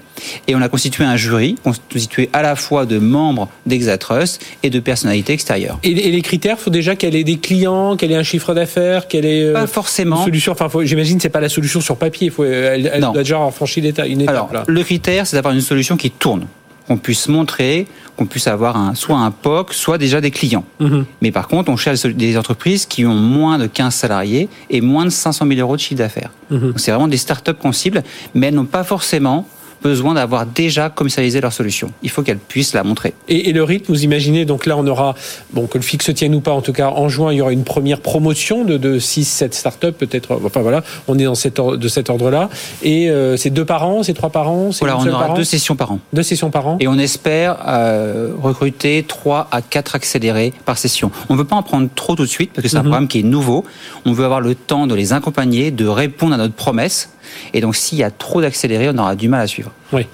Et 0.47 0.55
on 0.55 0.61
a 0.61 0.69
constitué 0.69 1.03
un 1.03 1.15
jury, 1.15 1.55
constitué 1.63 2.29
à 2.33 2.41
la 2.41 2.55
fois 2.55 2.85
de 2.85 2.99
membres 2.99 3.49
d'Exatrust 3.65 4.43
et 4.63 4.69
de 4.69 4.79
personnalités 4.79 5.33
extérieures. 5.33 5.79
Et, 5.83 5.93
les 5.93 6.21
critères, 6.21 6.57
il 6.59 6.63
faut 6.63 6.69
déjà 6.69 6.95
qu'elle 6.95 7.15
ait 7.15 7.23
des 7.23 7.37
clients, 7.37 7.95
qu'elle 7.95 8.11
ait 8.11 8.17
un 8.17 8.23
chiffre 8.23 8.53
d'affaires, 8.53 9.07
qu'elle 9.07 9.25
ait 9.25 9.43
euh, 9.43 9.53
pas 9.53 9.67
forcément. 9.67 10.17
Une 10.17 10.25
solution. 10.25 10.55
Enfin, 10.59 10.69
j'imagine 10.83 11.19
c'est 11.19 11.29
pas 11.29 11.41
la 11.41 11.49
solution 11.49 11.81
sur 11.81 11.97
papier. 11.97 12.29
Faut, 12.29 12.43
elle, 12.43 12.89
elle 12.93 13.01
doit 13.01 13.13
déjà 13.13 13.35
avoir 13.35 13.53
franchi 13.53 13.79
une 13.79 13.85
étape. 14.21 14.49
Alors, 14.49 14.63
le 14.67 14.83
critère, 14.83 15.27
c'est 15.27 15.35
d'avoir 15.35 15.53
une 15.53 15.61
solution 15.61 15.97
qui 15.97 16.11
tourne 16.11 16.47
qu'on 16.87 16.97
puisse 16.97 17.27
montrer, 17.27 17.85
qu'on 18.15 18.25
puisse 18.25 18.47
avoir 18.47 18.77
un, 18.77 18.95
soit 18.95 19.17
un 19.17 19.31
POC, 19.31 19.73
soit 19.73 19.97
déjà 19.97 20.21
des 20.21 20.31
clients. 20.31 20.63
Mhm. 20.79 21.05
Mais 21.21 21.31
par 21.31 21.47
contre, 21.47 21.69
on 21.69 21.75
cherche 21.75 22.05
des 22.05 22.37
entreprises 22.37 22.85
qui 22.85 23.05
ont 23.05 23.13
moins 23.13 23.57
de 23.57 23.67
15 23.67 23.93
salariés 23.93 24.47
et 24.69 24.81
moins 24.81 25.05
de 25.05 25.09
500 25.09 25.45
000 25.47 25.59
euros 25.59 25.75
de 25.75 25.81
chiffre 25.81 25.99
d'affaires. 25.99 26.31
Mhm. 26.49 26.73
C'est 26.77 26.91
vraiment 26.91 27.07
des 27.07 27.17
startups 27.17 27.53
qu'on 27.53 27.73
cible, 27.73 28.03
mais 28.33 28.47
elles 28.47 28.55
n'ont 28.55 28.65
pas 28.65 28.83
forcément 28.83 29.47
besoin 29.81 30.13
d'avoir 30.13 30.45
déjà 30.45 30.89
commercialisé 30.89 31.41
leur 31.41 31.53
solution. 31.53 31.91
Il 32.03 32.09
faut 32.09 32.23
qu'elles 32.23 32.37
puissent 32.37 32.73
la 32.73 32.83
montrer. 32.83 33.13
Et, 33.27 33.51
le 33.51 33.63
rythme, 33.63 33.91
vous 33.91 34.03
imaginez, 34.03 34.45
donc 34.45 34.65
là, 34.65 34.77
on 34.77 34.85
aura, 34.87 35.15
bon, 35.51 35.67
que 35.67 35.77
le 35.77 35.83
fixe 35.83 36.13
tienne 36.13 36.35
ou 36.35 36.41
pas, 36.41 36.51
en 36.51 36.61
tout 36.61 36.73
cas, 36.73 36.89
en 36.89 37.09
juin, 37.09 37.33
il 37.33 37.37
y 37.37 37.41
aura 37.41 37.51
une 37.51 37.63
première 37.63 38.01
promotion 38.01 38.63
de, 38.63 38.77
de 38.77 38.99
6, 38.99 39.25
7 39.25 39.53
startups, 39.53 39.91
peut-être. 39.91 40.39
Enfin 40.43 40.61
voilà, 40.61 40.83
on 41.07 41.17
est 41.17 41.23
dans 41.23 41.35
cette 41.35 41.57
de 41.59 41.87
cet 41.87 42.09
ordre-là. 42.09 42.49
Et 42.83 43.09
euh, 43.09 43.37
c'est 43.37 43.49
deux 43.49 43.65
par 43.65 43.87
an, 43.87 44.03
c'est 44.03 44.13
trois 44.13 44.29
par 44.29 44.49
an 44.49 44.69
Voilà, 44.79 44.97
on 44.97 45.07
aura 45.07 45.29
deux 45.35 45.43
sessions 45.43 45.75
par 45.75 45.91
an. 45.91 45.99
Deux 46.13 46.23
sessions 46.23 46.49
par 46.49 46.67
an. 46.67 46.77
Et 46.79 46.87
on 46.87 46.97
espère 46.97 47.57
euh, 47.67 48.31
recruter 48.41 49.03
3 49.07 49.47
à 49.51 49.61
4 49.61 49.95
accélérés 49.95 50.53
par 50.65 50.77
session. 50.77 51.11
On 51.29 51.33
ne 51.33 51.39
veut 51.39 51.45
pas 51.45 51.55
en 51.55 51.63
prendre 51.63 51.89
trop 51.93 52.15
tout 52.15 52.23
de 52.23 52.29
suite, 52.29 52.51
parce 52.53 52.63
que 52.63 52.69
c'est 52.69 52.77
un 52.77 52.81
mhm. 52.81 52.85
programme 52.85 53.07
qui 53.07 53.19
est 53.19 53.23
nouveau. 53.23 53.65
On 54.05 54.13
veut 54.13 54.25
avoir 54.25 54.41
le 54.41 54.55
temps 54.55 54.87
de 54.87 54.95
les 54.95 55.13
accompagner, 55.13 55.71
de 55.71 55.87
répondre 55.87 56.33
à 56.33 56.37
notre 56.37 56.53
promesse 56.53 57.09
et 57.53 57.61
donc, 57.61 57.75
s'il 57.75 57.97
y 57.97 58.03
a 58.03 58.11
trop 58.11 58.41
d'accélérés, 58.41 58.89
on 58.89 58.97
aura 58.97 59.15
du 59.15 59.27
mal 59.29 59.41
à 59.41 59.47
suivre. 59.47 59.71
Oui. 59.93 60.05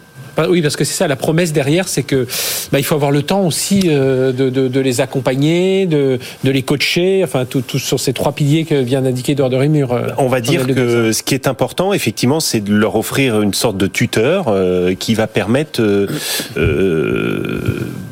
Oui, 0.49 0.61
parce 0.61 0.75
que 0.75 0.83
c'est 0.83 0.95
ça, 0.95 1.07
la 1.07 1.15
promesse 1.15 1.53
derrière, 1.53 1.87
c'est 1.87 2.03
que 2.03 2.25
bah, 2.71 2.79
il 2.79 2.83
faut 2.83 2.95
avoir 2.95 3.11
le 3.11 3.21
temps 3.21 3.45
aussi 3.45 3.81
euh, 3.85 4.31
de, 4.31 4.49
de, 4.49 4.67
de, 4.67 4.79
les 4.79 4.99
accompagner, 4.99 5.85
de, 5.85 6.17
de 6.43 6.51
les 6.51 6.63
coacher, 6.63 7.21
enfin 7.23 7.45
tout, 7.45 7.61
tout, 7.61 7.77
sur 7.77 7.99
ces 7.99 8.13
trois 8.13 8.31
piliers 8.31 8.65
que 8.65 8.75
vient 8.75 9.01
d'indiquer 9.03 9.33
Eduard 9.33 9.51
de 9.51 9.57
Rémur. 9.57 9.93
Euh, 9.93 10.07
On 10.17 10.27
va 10.27 10.41
dire 10.41 10.65
que 10.65 11.11
ce 11.11 11.21
qui 11.21 11.35
est 11.35 11.47
important, 11.47 11.93
effectivement, 11.93 12.39
c'est 12.39 12.61
de 12.61 12.73
leur 12.73 12.95
offrir 12.95 13.41
une 13.41 13.53
sorte 13.53 13.77
de 13.77 13.85
tuteur 13.85 14.45
euh, 14.47 14.95
qui 14.95 15.13
va 15.13 15.27
permettre 15.27 15.81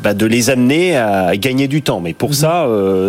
bah, 0.03 0.13
de 0.13 0.25
les 0.25 0.49
amener 0.49 0.97
à 0.97 1.35
gagner 1.37 1.67
du 1.67 1.81
temps. 1.81 1.99
Mais 1.99 2.13
pour 2.13 2.29
mhm. 2.29 2.35
ça, 2.35 2.67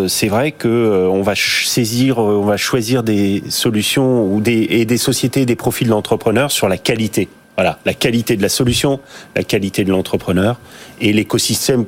c'est 0.08 0.28
vrai 0.28 0.52
que 0.52 1.08
on 1.10 1.22
va 1.22 1.34
saisir, 1.34 2.18
on 2.18 2.44
va 2.44 2.56
choisir 2.56 3.02
des 3.02 3.42
solutions 3.48 4.24
ou 4.26 4.40
des, 4.40 4.66
et 4.70 4.84
des 4.84 4.98
sociétés, 4.98 5.46
des 5.46 5.56
profils 5.56 5.88
d'entrepreneurs 5.88 6.50
sur 6.50 6.68
la 6.68 6.78
qualité. 6.78 7.28
Voilà, 7.56 7.78
la 7.84 7.92
qualité 7.92 8.36
de 8.36 8.42
la 8.42 8.48
solution, 8.48 9.00
la 9.36 9.42
qualité 9.42 9.84
de 9.84 9.90
l'entrepreneur 9.90 10.58
et 11.00 11.12
l'écosystème 11.12 11.84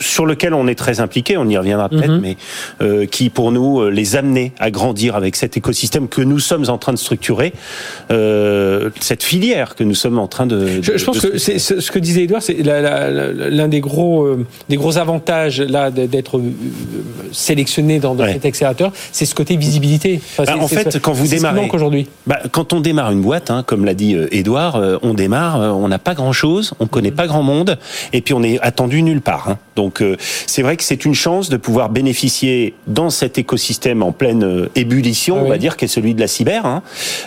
sur 0.00 0.26
lequel 0.26 0.54
on 0.54 0.66
est 0.66 0.74
très 0.74 1.00
impliqué, 1.00 1.36
on 1.36 1.48
y 1.48 1.56
reviendra 1.56 1.88
peut-être, 1.88 2.12
mhm. 2.12 2.20
mais 2.20 2.36
euh, 2.80 3.06
qui 3.06 3.30
pour 3.30 3.52
nous 3.52 3.80
euh, 3.80 3.90
les 3.90 4.16
amener 4.16 4.52
à 4.58 4.70
grandir 4.70 5.16
avec 5.16 5.36
cet 5.36 5.56
écosystème 5.56 6.08
que 6.08 6.22
nous 6.22 6.38
sommes 6.38 6.68
en 6.68 6.78
train 6.78 6.92
de 6.92 6.98
structurer, 6.98 7.52
euh, 8.10 8.90
cette 9.00 9.22
filière 9.22 9.74
que 9.74 9.84
nous 9.84 9.94
sommes 9.94 10.18
en 10.18 10.26
train 10.26 10.46
de. 10.46 10.80
je, 10.82 11.04
pense 11.04 11.20
que 11.20 11.38
c'est 11.38 11.58
ce 11.58 11.90
que 11.90 11.98
disait 11.98 12.24
Edouard, 12.24 12.42
c'est 12.42 12.58
l'un 12.62 13.68
des 13.68 13.80
gros 13.80 14.24
euh, 14.24 14.46
des 14.68 14.76
gros 14.76 14.98
avantages 14.98 15.60
là 15.60 15.90
d'être 15.90 16.38
euh, 16.38 16.52
sélectionné 17.32 17.98
dans, 17.98 18.14
dans 18.14 18.26
cet 18.26 18.44
accélérateur, 18.44 18.92
c'est 19.12 19.26
ce 19.26 19.34
côté 19.34 19.56
visibilité. 19.56 20.20
Bah, 20.38 20.44
en 20.58 20.68
fait, 20.68 20.98
quand 21.00 21.12
vous 21.12 21.26
démarrez, 21.26 21.68
aujourd'hui, 21.72 22.08
bah, 22.26 22.38
quand 22.50 22.72
on 22.72 22.80
démarre 22.80 23.10
une 23.10 23.20
boîte, 23.20 23.50
hein, 23.50 23.62
comme 23.66 23.84
l'a 23.84 23.94
dit 23.94 24.16
Edouard, 24.30 24.80
on 25.02 25.14
démarre, 25.14 25.58
on 25.76 25.88
n'a 25.88 25.98
pas 25.98 26.14
grand 26.14 26.32
chose, 26.32 26.72
on 26.80 26.86
connaît 26.86 27.10
mhm. 27.10 27.16
pas 27.16 27.26
grand 27.26 27.42
monde, 27.42 27.78
et 28.12 28.20
puis 28.20 28.34
on 28.34 28.42
est 28.42 28.60
attendu 28.60 29.02
nulle 29.02 29.20
part. 29.20 29.48
Hein. 29.48 29.58
Donc 29.76 29.89
donc 29.90 30.02
euh, 30.02 30.16
c'est 30.46 30.62
vrai 30.62 30.76
que 30.76 30.84
c'est 30.84 31.04
une 31.04 31.14
chance 31.14 31.48
de 31.48 31.56
pouvoir 31.56 31.88
bénéficier 31.88 32.74
dans 32.86 33.10
cet 33.10 33.38
écosystème 33.38 34.04
en 34.04 34.12
pleine 34.12 34.44
euh, 34.44 34.68
ébullition, 34.76 35.36
ah 35.40 35.42
on 35.44 35.48
va 35.48 35.58
dire, 35.58 35.76
qui 35.76 35.86
est 35.86 35.88
celui 35.88 36.14
de 36.14 36.20
la 36.20 36.28
cyber, 36.28 36.64
hein, 36.64 36.82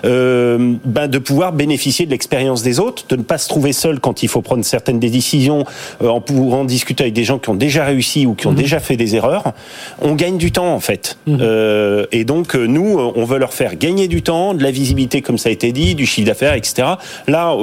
euh, 0.05 0.75
ben, 0.85 1.09
de 1.09 1.17
pouvoir 1.17 1.51
bénéficier 1.51 2.05
de 2.05 2.11
l'expérience 2.11 2.63
des 2.63 2.79
autres, 2.79 3.03
de 3.09 3.17
ne 3.17 3.23
pas 3.23 3.37
se 3.37 3.49
trouver 3.49 3.73
seul 3.73 3.99
quand 3.99 4.23
il 4.23 4.29
faut 4.29 4.41
prendre 4.41 4.63
certaines 4.63 4.99
décisions, 4.99 5.65
en 6.01 6.21
pouvant 6.21 6.63
discuter 6.63 7.03
avec 7.03 7.13
des 7.13 7.25
gens 7.25 7.37
qui 7.37 7.49
ont 7.49 7.55
déjà 7.55 7.83
réussi 7.83 8.25
ou 8.25 8.33
qui 8.33 8.47
ont 8.47 8.51
mhm. 8.51 8.57
déjà 8.57 8.79
fait 8.79 8.95
des 8.95 9.17
erreurs. 9.17 9.51
On 10.01 10.15
gagne 10.15 10.37
du 10.37 10.53
temps 10.53 10.73
en 10.73 10.79
fait, 10.79 11.17
mhm. 11.27 12.07
et 12.13 12.23
donc 12.23 12.55
nous, 12.55 12.97
on 12.97 13.25
veut 13.25 13.39
leur 13.39 13.53
faire 13.53 13.75
gagner 13.75 14.07
du 14.07 14.21
temps, 14.21 14.53
de 14.53 14.63
la 14.63 14.71
visibilité 14.71 15.21
comme 15.21 15.37
ça 15.37 15.49
a 15.49 15.51
été 15.51 15.73
dit, 15.73 15.95
du 15.95 16.05
chiffre 16.05 16.27
d'affaires, 16.27 16.53
etc. 16.53 16.87
Là 17.27 17.57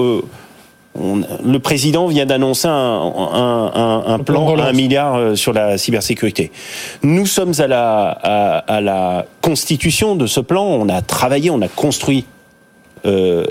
le 0.97 1.59
président 1.59 2.09
vient 2.09 2.27
d'annoncer 2.27 2.69
un, 2.69 4.19
plan 4.25 4.57
à 4.57 4.65
un 4.65 4.73
milliard 4.73 5.15
euh, 5.15 5.35
sur 5.37 5.53
la 5.53 5.79
cybersécurité. 5.79 6.51
Nous 7.03 7.27
sommes 7.27 7.53
à 7.59 7.67
la, 7.69 8.09
à, 8.09 8.81
la 8.81 9.27
constitution 9.41 10.17
de 10.17 10.27
ce 10.27 10.41
plan. 10.41 10.65
On 10.65 10.89
a 10.89 11.01
travaillé, 11.01 11.51
on 11.51 11.63
a 11.63 11.69
construit 11.69 12.25
euh, 13.07 13.47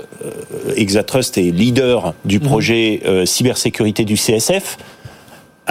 Exatrust 0.76 1.38
est 1.38 1.50
leader 1.50 2.14
du 2.24 2.38
mhm. 2.38 2.44
projet 2.44 3.00
euh, 3.06 3.26
cybersécurité 3.26 4.04
du 4.04 4.14
CSF. 4.14 4.78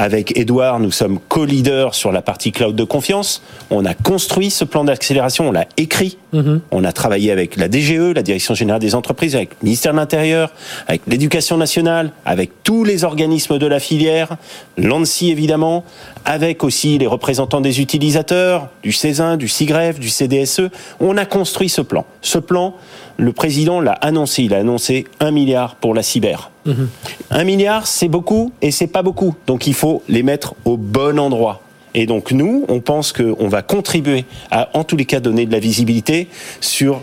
Avec 0.02 0.38
Edouard, 0.38 0.80
nous 0.80 0.92
sommes 0.92 1.20
co-leaders 1.28 1.94
sur 1.94 2.14
la 2.14 2.22
partie 2.22 2.54
cloud 2.54 2.74
de 2.74 2.86
confiance. 2.86 3.42
On 3.70 3.84
a 3.84 3.94
construit 3.94 4.50
ce 4.50 4.64
plan 4.64 4.86
d'accélération, 4.86 5.50
on 5.50 5.52
l'a 5.52 5.66
écrit. 5.76 6.18
Mhm. 6.32 6.62
On 6.72 6.86
a 6.86 6.94
travaillé 6.94 7.34
avec 7.34 7.58
la 7.58 7.68
DGE, 7.70 8.14
la 8.16 8.22
Direction 8.22 8.54
générale 8.54 8.80
des 8.80 8.96
entreprises, 8.96 9.36
avec 9.36 9.50
le 9.50 9.66
ministère 9.66 9.92
de 9.92 9.98
l'Intérieur, 9.98 10.54
avec 10.88 11.02
l'éducation 11.06 11.58
nationale, 11.58 12.14
avec 12.24 12.64
tous 12.64 12.86
les 12.86 13.04
organismes 13.04 13.58
de 13.58 13.68
la 13.68 13.82
filière, 13.82 14.38
l'ANSI 14.78 15.32
évidemment, 15.32 15.84
avec 16.24 16.64
aussi 16.64 16.98
les 16.98 17.08
représentants 17.08 17.60
des 17.60 17.82
utilisateurs, 17.82 18.70
du 18.84 18.94
CESIN, 18.94 19.36
du 19.36 19.50
CIGREF, 19.50 20.00
du 20.00 20.08
CDSE. 20.08 20.70
On 21.02 21.18
a 21.18 21.26
construit 21.26 21.68
ce 21.68 21.82
plan. 21.82 22.06
Ce 22.22 22.38
plan, 22.38 22.74
le 23.20 23.34
président 23.34 23.82
l'a 23.82 23.92
annoncé. 23.92 24.44
Il 24.44 24.54
a 24.54 24.58
annoncé 24.58 25.06
un 25.20 25.32
milliard 25.32 25.76
pour 25.76 25.94
la 25.94 26.02
cyber. 26.02 26.50
Mhm. 26.66 26.90
Un 27.30 27.44
milliard, 27.44 27.86
c'est 27.86 28.08
beaucoup 28.08 28.52
et 28.62 28.72
c'est 28.72 28.88
pas 28.88 29.04
beaucoup. 29.04 29.36
Donc 29.46 29.68
il 29.68 29.74
faut 29.74 30.02
les 30.08 30.24
mettre 30.24 30.56
au 30.66 30.78
bon 30.78 31.20
endroit. 31.20 31.62
Et 31.94 32.06
donc 32.06 32.32
nous, 32.32 32.66
on 32.70 32.80
pense 32.80 33.12
qu'on 33.12 33.48
va 33.48 33.62
contribuer 33.62 34.26
à, 34.52 34.70
en 34.74 34.84
tous 34.84 34.96
les 34.96 35.06
cas, 35.06 35.20
donner 35.20 35.46
de 35.46 35.52
la 35.52 35.60
visibilité 35.60 36.28
sur 36.62 37.02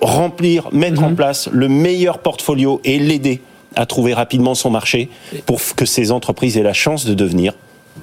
remplir, 0.00 0.68
mettre 0.72 1.02
en 1.02 1.10
mhm. 1.10 1.16
place 1.16 1.48
le 1.50 1.68
meilleur 1.68 2.18
portfolio 2.18 2.80
et 2.84 2.98
l'aider 2.98 3.40
à 3.74 3.86
trouver 3.86 4.12
rapidement 4.12 4.54
son 4.54 4.70
marché 4.70 5.08
pour 5.46 5.60
que 5.74 5.86
ces 5.86 6.12
entreprises 6.12 6.58
aient 6.58 6.62
la 6.62 6.74
chance 6.74 7.06
de 7.06 7.14
devenir 7.14 7.54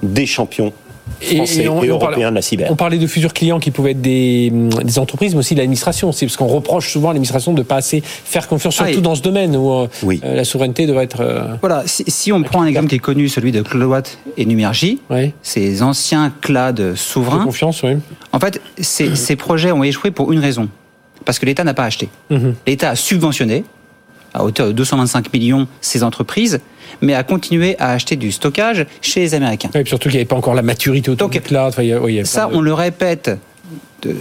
des 0.02 0.26
champions 0.26 0.72
français 1.20 1.64
et, 1.64 1.68
on, 1.68 1.80
de 1.80 2.34
la 2.34 2.42
cyber. 2.42 2.68
On 2.70 2.76
parlait 2.76 2.98
de 2.98 3.06
futurs 3.06 3.32
clients 3.32 3.60
qui 3.60 3.70
pouvaient 3.70 3.92
être 3.92 4.00
des, 4.00 4.50
des 4.50 4.98
entreprises, 4.98 5.34
mais 5.34 5.40
aussi 5.40 5.54
de 5.54 5.60
l'administration. 5.60 6.12
C'est 6.12 6.26
parce 6.26 6.36
qu'on 6.36 6.46
reproche 6.46 6.90
souvent 6.92 7.10
à 7.10 7.12
l'administration 7.12 7.52
de 7.52 7.58
ne 7.58 7.62
pas 7.62 7.76
assez 7.76 8.02
faire 8.02 8.48
confiance, 8.48 8.78
ah, 8.80 8.86
surtout 8.86 9.00
dans 9.00 9.14
ce 9.14 9.22
domaine 9.22 9.56
où 9.56 9.70
euh, 9.72 9.88
la 10.22 10.44
souveraineté 10.44 10.86
doit 10.86 11.02
être. 11.02 11.20
Euh, 11.20 11.54
voilà, 11.60 11.82
si, 11.86 12.32
on 12.32 12.42
prend 12.42 12.62
un 12.62 12.66
exemple 12.66 12.88
qui 12.88 12.96
est 12.96 13.00
connu, 13.00 13.28
celui 13.28 13.52
de 13.52 13.62
Cloudwatt 13.62 14.18
et 14.36 14.46
Numergy, 14.46 15.00
ces 15.42 15.82
anciens 15.82 16.32
clouds 16.40 16.96
souverains. 16.96 17.40
De 17.40 17.44
confiance, 17.44 17.82
oui. 17.82 17.96
En 18.32 18.40
fait, 18.40 18.60
ces, 18.78 19.36
projets 19.36 19.72
ont 19.72 19.82
échoué 19.82 20.10
pour 20.10 20.32
une 20.32 20.40
raison. 20.40 20.68
Parce 21.24 21.38
que 21.38 21.46
l'État 21.46 21.64
n'a 21.64 21.74
pas 21.74 21.84
acheté. 21.84 22.08
Mhm. 22.30 22.54
L'État 22.66 22.90
a 22.90 22.96
subventionné 22.96 23.64
à 24.34 24.44
hauteur 24.44 24.68
de 24.68 24.72
225 24.72 25.32
millions 25.32 25.66
ces 25.80 26.02
entreprises, 26.02 26.60
mais 27.00 27.14
à 27.14 27.22
continuer 27.22 27.76
à 27.78 27.90
acheter 27.90 28.16
du 28.16 28.32
stockage 28.32 28.86
chez 29.00 29.20
les 29.20 29.34
Américains. 29.34 29.70
Et 29.74 29.84
surtout 29.84 30.08
qu'il 30.08 30.16
n'y 30.16 30.22
avait 30.22 30.24
pas 30.28 30.36
encore 30.36 30.54
la 30.54 30.62
maturité 30.62 31.10
autour 31.10 31.28
Donc, 31.28 31.40
ça, 32.24 32.48
on 32.52 32.60
le 32.60 32.74
répète 32.74 33.30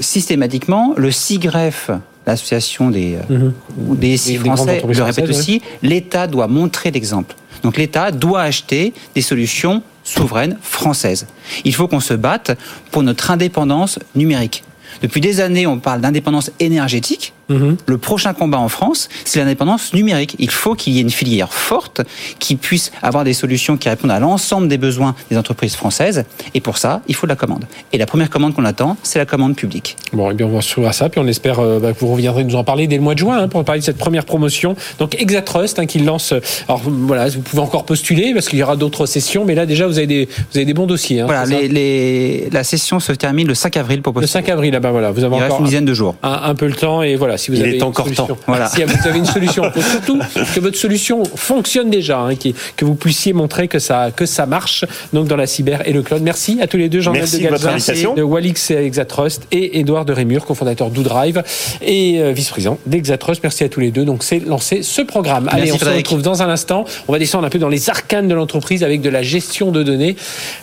systématiquement. 0.01 0.93
Le 0.97 1.11
SIGREF, 1.11 1.91
l'association 2.25 2.89
des, 2.89 3.17
mhm. 3.29 3.53
des 3.95 4.17
SI 4.17 4.37
français, 4.37 4.81
le 4.87 5.03
répète 5.03 5.29
aussi, 5.29 5.61
l'État 5.81 6.27
doit 6.27 6.47
montrer 6.47 6.91
l'exemple. 6.91 7.35
Donc 7.63 7.77
l'État 7.77 8.11
doit 8.11 8.41
acheter 8.41 8.93
des 9.15 9.21
solutions 9.21 9.83
souveraines 10.03 10.57
françaises. 10.61 11.27
Il 11.65 11.75
faut 11.75 11.87
qu'on 11.87 11.99
se 11.99 12.13
batte 12.13 12.57
pour 12.91 13.03
notre 13.03 13.31
indépendance 13.31 13.99
numérique. 14.15 14.63
Depuis 15.01 15.21
des 15.21 15.39
années, 15.39 15.67
on 15.67 15.79
parle 15.79 16.01
d'indépendance 16.01 16.51
énergétique. 16.59 17.33
Mhm. 17.49 17.77
Le 17.85 17.97
prochain 17.97 18.33
combat 18.33 18.59
en 18.59 18.69
France, 18.69 19.09
c'est 19.25 19.39
l'indépendance 19.39 19.93
numérique. 19.93 20.35
Il 20.39 20.51
faut 20.51 20.75
qu'il 20.75 20.93
y 20.93 20.99
ait 20.99 21.01
une 21.01 21.09
filière 21.09 21.53
forte 21.53 22.01
qui 22.39 22.55
puisse 22.55 22.91
avoir 23.01 23.23
des 23.23 23.33
solutions 23.33 23.77
qui 23.77 23.89
répondent 23.89 24.11
à 24.11 24.19
l'ensemble 24.19 24.67
des 24.67 24.77
besoins 24.77 25.15
des 25.29 25.37
entreprises 25.37 25.75
françaises. 25.75 26.25
Et 26.53 26.61
pour 26.61 26.77
ça, 26.77 27.01
il 27.07 27.15
faut 27.15 27.27
de 27.27 27.31
la 27.31 27.35
commande. 27.35 27.65
Et 27.91 27.97
la 27.97 28.05
première 28.05 28.29
commande 28.29 28.53
qu'on 28.53 28.65
attend, 28.65 28.97
c'est 29.03 29.19
la 29.19 29.25
commande 29.25 29.55
publique. 29.55 29.97
Bon, 30.13 30.31
et 30.31 30.33
bien 30.33 30.45
on 30.45 30.55
va 30.55 30.61
suivre 30.61 30.91
ça, 30.93 31.09
puis 31.09 31.19
on 31.19 31.27
espère 31.27 31.59
euh, 31.59 31.79
bah, 31.79 31.93
que 31.93 31.99
vous 31.99 32.11
reviendrez 32.11 32.43
nous 32.43 32.55
en 32.55 32.63
parler 32.63 32.87
dès 32.87 32.95
le 32.97 33.01
mois 33.01 33.13
de 33.13 33.19
juin 33.19 33.37
hein, 33.39 33.47
pour 33.47 33.63
parler 33.63 33.81
de 33.81 33.85
cette 33.85 33.97
première 33.97 34.25
promotion. 34.25 34.75
Donc 34.99 35.19
Exatrust 35.19 35.79
hein, 35.79 35.85
qui 35.85 35.99
lance. 35.99 36.33
Alors 36.67 36.81
voilà, 36.85 37.29
vous 37.29 37.41
pouvez 37.41 37.61
encore 37.61 37.85
postuler 37.85 38.33
parce 38.33 38.47
qu'il 38.47 38.59
y 38.59 38.63
aura 38.63 38.75
d'autres 38.75 39.05
sessions, 39.05 39.45
mais 39.45 39.55
là 39.55 39.65
déjà 39.65 39.87
vous 39.87 39.97
avez 39.97 40.07
des, 40.07 40.25
vous 40.25 40.57
avez 40.57 40.65
des 40.65 40.73
bons 40.73 40.87
dossiers. 40.87 41.21
Hein, 41.21 41.25
voilà, 41.25 41.45
les, 41.45 42.49
la 42.51 42.63
session 42.63 42.99
se 42.99 43.11
termine 43.11 43.47
le 43.47 43.55
5 43.55 43.77
avril 43.77 44.01
pour 44.01 44.13
postuler. 44.13 44.41
Le 44.41 44.45
5 44.45 44.49
avril, 44.49 44.73
là, 44.73 44.79
bas 44.79 44.91
voilà, 44.91 45.11
vous 45.11 45.23
avez 45.23 45.35
Il 45.35 45.43
encore 45.43 45.57
reste 45.57 45.59
une 45.59 45.65
dizaine 45.65 45.85
de 45.85 45.93
jours. 45.93 46.15
Un, 46.23 46.55
peu 46.55 46.67
le 46.67 46.73
temps 46.73 47.01
et 47.01 47.15
voilà, 47.15 47.37
si 47.39 47.51
vous 47.51 47.59
avez 47.59 47.81
encore 47.81 48.11
temps. 48.11 48.27
Voilà. 48.47 48.67
Si 48.69 48.83
vous 48.83 49.07
avez 49.07 49.19
une 49.19 49.25
solution, 49.25 49.71
faut 49.71 49.81
surtout 49.81 50.19
que 50.53 50.59
votre 50.59 50.77
solution 50.77 51.23
fonctionne 51.35 51.89
déjà, 51.89 52.19
hein, 52.19 52.35
que 52.75 52.85
vous 52.85 52.95
puissiez 52.95 53.33
montrer 53.33 53.67
que 53.67 53.79
ça, 53.79 54.11
que 54.15 54.25
ça 54.25 54.45
marche. 54.45 54.85
Donc 55.13 55.27
dans 55.27 55.35
la 55.35 55.47
cyber 55.47 55.87
et 55.87 55.93
le 55.93 56.01
cloud. 56.01 56.21
Merci 56.21 56.59
à 56.61 56.67
tous 56.67 56.77
les 56.77 56.89
deux, 56.89 57.01
Jean-Noël 57.01 57.29
de 57.29 57.37
Galza, 57.37 57.77
de 58.15 58.21
Walix 58.21 58.71
et 58.71 58.75
Exatrust, 58.75 59.43
et 59.51 59.79
Edouard 59.79 60.05
de 60.05 60.13
Rémur, 60.13 60.45
cofondateur 60.45 60.89
d'Oudrive 60.89 61.43
et 61.81 62.19
euh, 62.19 62.31
vice-président 62.31 62.77
d'Exatrust. 62.85 63.41
Merci 63.43 63.63
à 63.63 63.69
tous 63.69 63.79
les 63.79 63.91
deux. 63.91 64.05
Donc 64.05 64.23
c'est 64.23 64.39
lancé 64.39 64.83
ce 64.83 65.01
programme. 65.01 65.49
Allez, 65.51 65.71
on 65.71 65.77
se 65.77 65.85
retrouve 65.85 66.21
dans 66.21 66.41
un 66.43 66.49
instant. 66.49 66.85
On 67.07 67.13
va 67.13 67.19
descendre 67.19 67.45
un 67.45 67.49
peu 67.49 67.59
dans 67.59 67.69
les 67.69 67.89
arcanes 67.89 68.27
de 68.27 68.35
l'entreprise 68.35 68.83
avec 68.83 69.01
de 69.01 69.09
la 69.09 69.21
gestion 69.21 69.71
de 69.71 69.83
données 69.83 70.15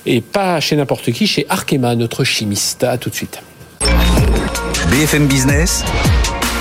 et 0.04 0.20
pas 0.20 0.60
chez 0.60 0.76
n'importe 0.76 1.10
qui, 1.12 1.26
chez 1.26 1.46
Arkema, 1.48 1.94
notre 1.94 2.24
chimiste. 2.24 2.84
À 2.84 2.98
tout 2.98 3.10
de 3.10 3.14
suite. 3.14 3.40
BFM 4.90 5.26
Business, 5.26 5.84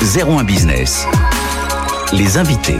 01 0.02 0.44
Business. 0.44 1.08
Les 2.12 2.38
invités. 2.38 2.80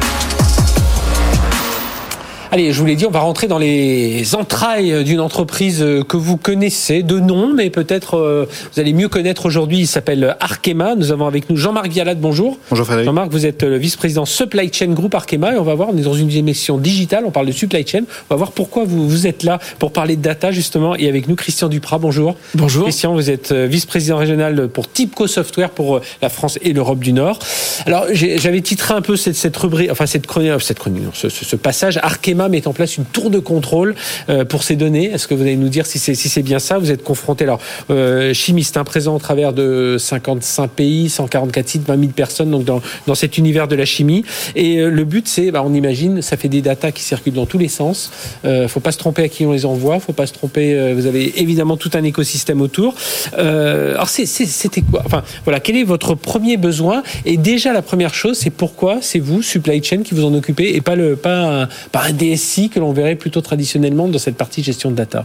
Allez, 2.52 2.72
je 2.72 2.80
vous 2.80 2.86
l'ai 2.86 2.96
dit, 2.96 3.06
on 3.06 3.12
va 3.12 3.20
rentrer 3.20 3.48
dans 3.48 3.58
les 3.58 4.36
entrailles 4.36 5.04
d'une 5.04 5.20
entreprise 5.20 5.84
que 6.08 6.16
vous 6.16 6.38
connaissez 6.38 7.02
de 7.02 7.20
nom, 7.20 7.52
mais 7.54 7.70
peut-être 7.70 8.18
euh, 8.18 8.48
vous 8.72 8.80
allez 8.80 8.94
mieux 8.94 9.10
connaître 9.10 9.46
aujourd'hui. 9.48 9.80
Il 9.80 9.88
s'appelle 9.88 10.38
Arkema. 10.40 10.96
Nous 10.96 11.12
avons 11.12 11.26
avec 11.26 11.50
nous 11.50 11.58
Jean-Marc 11.58 11.88
Vialat. 11.88 12.16
Bonjour. 12.16 12.58
Bonjour 12.70 12.86
Frédéric. 12.86 13.08
Jean-Marc, 13.08 13.32
vous 13.32 13.46
êtes 13.46 13.64
le 13.64 13.78
vice-président 13.78 14.26
Supply 14.26 14.72
Chain 14.72 14.94
Group 14.94 15.16
Arkema 15.16 15.56
et 15.56 15.58
on 15.58 15.64
va 15.64 15.74
voir, 15.74 15.90
on 15.92 15.98
est 15.98 16.02
dans 16.02 16.14
une 16.14 16.30
émission 16.30 16.78
digitale, 16.78 17.26
on 17.26 17.32
parle 17.32 17.48
de 17.48 17.52
supply 17.52 17.86
chain. 17.86 18.04
On 18.30 18.34
va 18.34 18.38
voir 18.38 18.52
pourquoi 18.52 18.84
vous, 18.86 19.10
vous 19.10 19.28
êtes 19.28 19.44
là 19.44 19.60
pour 19.80 19.92
parler 19.92 20.16
de 20.16 20.22
data 20.22 20.52
justement. 20.52 20.96
Et 20.96 21.10
avec 21.10 21.28
nous, 21.28 21.36
Christian 21.36 21.68
Duprat. 21.68 21.98
Bonjour. 21.98 22.36
Bonjour. 22.54 22.84
Christian, 22.84 23.14
vous 23.14 23.32
êtes 23.32 23.52
euh, 23.52 23.66
vice-président 23.66 24.18
régional 24.18 24.70
pour 24.70 24.90
Tipco 24.90 25.26
Software 25.28 25.72
pour 25.72 25.96
euh, 25.96 26.02
la 26.22 26.30
France 26.30 26.60
et 26.62 26.74
l'Europe 26.74 27.00
du 27.00 27.12
Nord. 27.12 27.40
Alors, 27.88 28.06
j'avais 28.14 28.62
titré 28.62 28.94
un 28.94 29.02
peu 29.02 29.18
cette, 29.18 29.36
cette 29.36 29.58
rubrique, 29.58 29.90
enfin 29.92 30.06
cette 30.06 30.28
chronique, 30.28 30.52
cette 30.62 30.80
chronique, 30.80 31.04
ce, 31.14 31.30
ce, 31.30 31.44
ce 31.44 31.56
passage. 31.56 31.98
Arkema 32.04 32.35
met 32.36 32.68
en 32.68 32.74
place 32.74 32.98
une 32.98 33.06
tour 33.06 33.30
de 33.30 33.40
contrôle 33.40 33.96
euh, 34.30 34.46
pour 34.46 34.64
ces 34.64 34.76
données. 34.76 35.06
Est-ce 35.06 35.28
que 35.28 35.34
vous 35.34 35.42
allez 35.42 35.56
nous 35.56 35.70
dire 35.70 35.86
si 35.86 36.00
c'est 36.00 36.16
si 36.16 36.30
c'est 36.30 36.44
bien 36.44 36.60
ça? 36.60 36.78
Vous 36.78 36.92
êtes 36.92 37.04
confronté 37.04 37.44
alors 37.44 37.60
euh, 37.90 38.34
chimiste, 38.34 38.78
un 38.78 38.84
présent 38.84 39.16
au 39.16 39.20
travers 39.20 39.54
de 39.54 39.98
55 40.00 40.70
pays, 40.70 41.10
144 41.10 41.68
sites, 41.68 41.88
20 41.88 42.00
000 42.00 42.12
personnes 42.12 42.52
donc 42.52 42.66
dans 42.66 42.82
dans 43.08 43.16
cet 43.16 43.38
univers 43.38 43.68
de 43.68 43.76
la 43.76 43.86
chimie. 43.86 44.24
Et 44.56 44.78
euh, 44.78 44.90
le 44.90 45.04
but 45.04 45.28
c'est, 45.28 45.52
bah, 45.52 45.64
on 45.66 45.74
imagine, 45.74 46.22
ça 46.22 46.38
fait 46.38 46.50
des 46.50 46.62
datas 46.62 46.92
qui 46.92 47.04
circulent 47.04 47.34
dans 47.34 47.46
tous 47.46 47.58
les 47.58 47.68
sens. 47.68 48.12
Euh, 48.46 48.68
faut 48.68 48.80
pas 48.80 48.92
se 48.92 48.98
tromper 48.98 49.24
à 49.24 49.28
qui 49.30 49.46
on 49.46 49.52
les 49.52 49.66
envoie. 49.66 50.00
Faut 50.00 50.14
pas 50.14 50.28
se 50.28 50.34
tromper. 50.34 50.94
vous 50.94 51.06
avez 51.06 51.42
évidemment 51.42 51.78
tout 51.78 51.92
un 51.94 52.04
écosystème 52.04 52.62
autour. 52.62 52.96
alors 53.38 54.10
c'était 54.10 54.82
quoi? 54.82 55.04
Enfin 55.06 55.24
voilà, 55.44 55.60
quel 55.60 55.76
est 55.76 55.84
votre 55.84 56.16
premier 56.16 56.58
besoin? 56.58 57.04
Et 57.26 57.38
déjà 57.38 57.74
la 57.74 57.82
première 57.82 58.14
chose, 58.14 58.38
c'est 58.38 58.50
pourquoi 58.50 59.00
c'est 59.02 59.20
vous 59.20 59.42
supply 59.42 59.84
chain 59.84 60.04
qui 60.04 60.14
vous 60.14 60.26
en 60.26 60.34
occupez 60.34 60.76
et 60.76 60.82
pas 60.82 60.96
le 60.96 61.16
pas 61.16 61.64
un, 61.64 61.68
pas 61.92 62.04
un 62.04 62.14
DSI 62.34 62.70
que 62.70 62.80
l'on 62.80 62.94
verrait 62.94 63.16
plutôt 63.16 63.42
traditionnellement 63.42 64.08
dans 64.08 64.20
cette 64.20 64.38
partie 64.38 64.64
gestion 64.64 64.92
de 64.92 64.96
data 64.96 65.24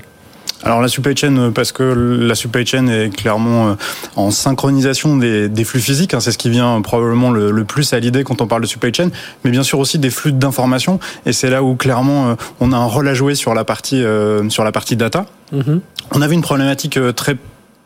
alors 0.62 0.82
la 0.82 0.88
supply 0.88 1.16
chain, 1.16 1.36
euh, 1.36 1.50
parce 1.50 1.72
que 1.72 1.82
la 1.82 2.34
supply 2.34 2.66
chain 2.66 2.86
est 2.88 3.14
clairement 3.14 3.70
euh, 3.70 3.74
en 4.16 4.30
synchronisation 4.30 5.16
des, 5.16 5.64
flux 5.64 5.80
physiques, 5.80 6.12
hein, 6.12 6.20
c'est 6.20 6.32
ce 6.32 6.38
qui 6.38 6.50
vient 6.50 6.80
probablement 6.82 7.30
le, 7.30 7.64
plus 7.64 7.92
à 7.92 7.98
l'idée 7.98 8.24
quand 8.24 8.42
on 8.42 8.46
parle 8.46 8.62
de 8.62 8.66
supply 8.66 8.92
chain, 8.92 9.10
mais 9.44 9.50
bien 9.50 9.62
sûr 9.62 9.78
aussi 9.78 9.98
des 9.98 10.10
flux 10.10 10.32
d'informations, 10.32 11.00
et 11.24 11.32
c'est 11.32 11.50
là 11.50 11.62
où 11.62 11.76
clairement 11.76 12.30
euh, 12.30 12.34
on 12.60 12.72
a 12.72 12.76
un 12.76 12.84
rôle 12.84 13.08
à 13.08 13.14
jouer 13.14 13.34
sur 13.34 13.54
la 13.54 13.64
partie 13.64 14.02
sur 14.48 14.64
la 14.64 14.72
partie 14.72 14.96
data. 14.96 15.26
Mm-hmm. 15.54 15.80
On 16.12 16.22
avait 16.22 16.34
une 16.34 16.42
problématique 16.42 16.98
très 17.14 17.36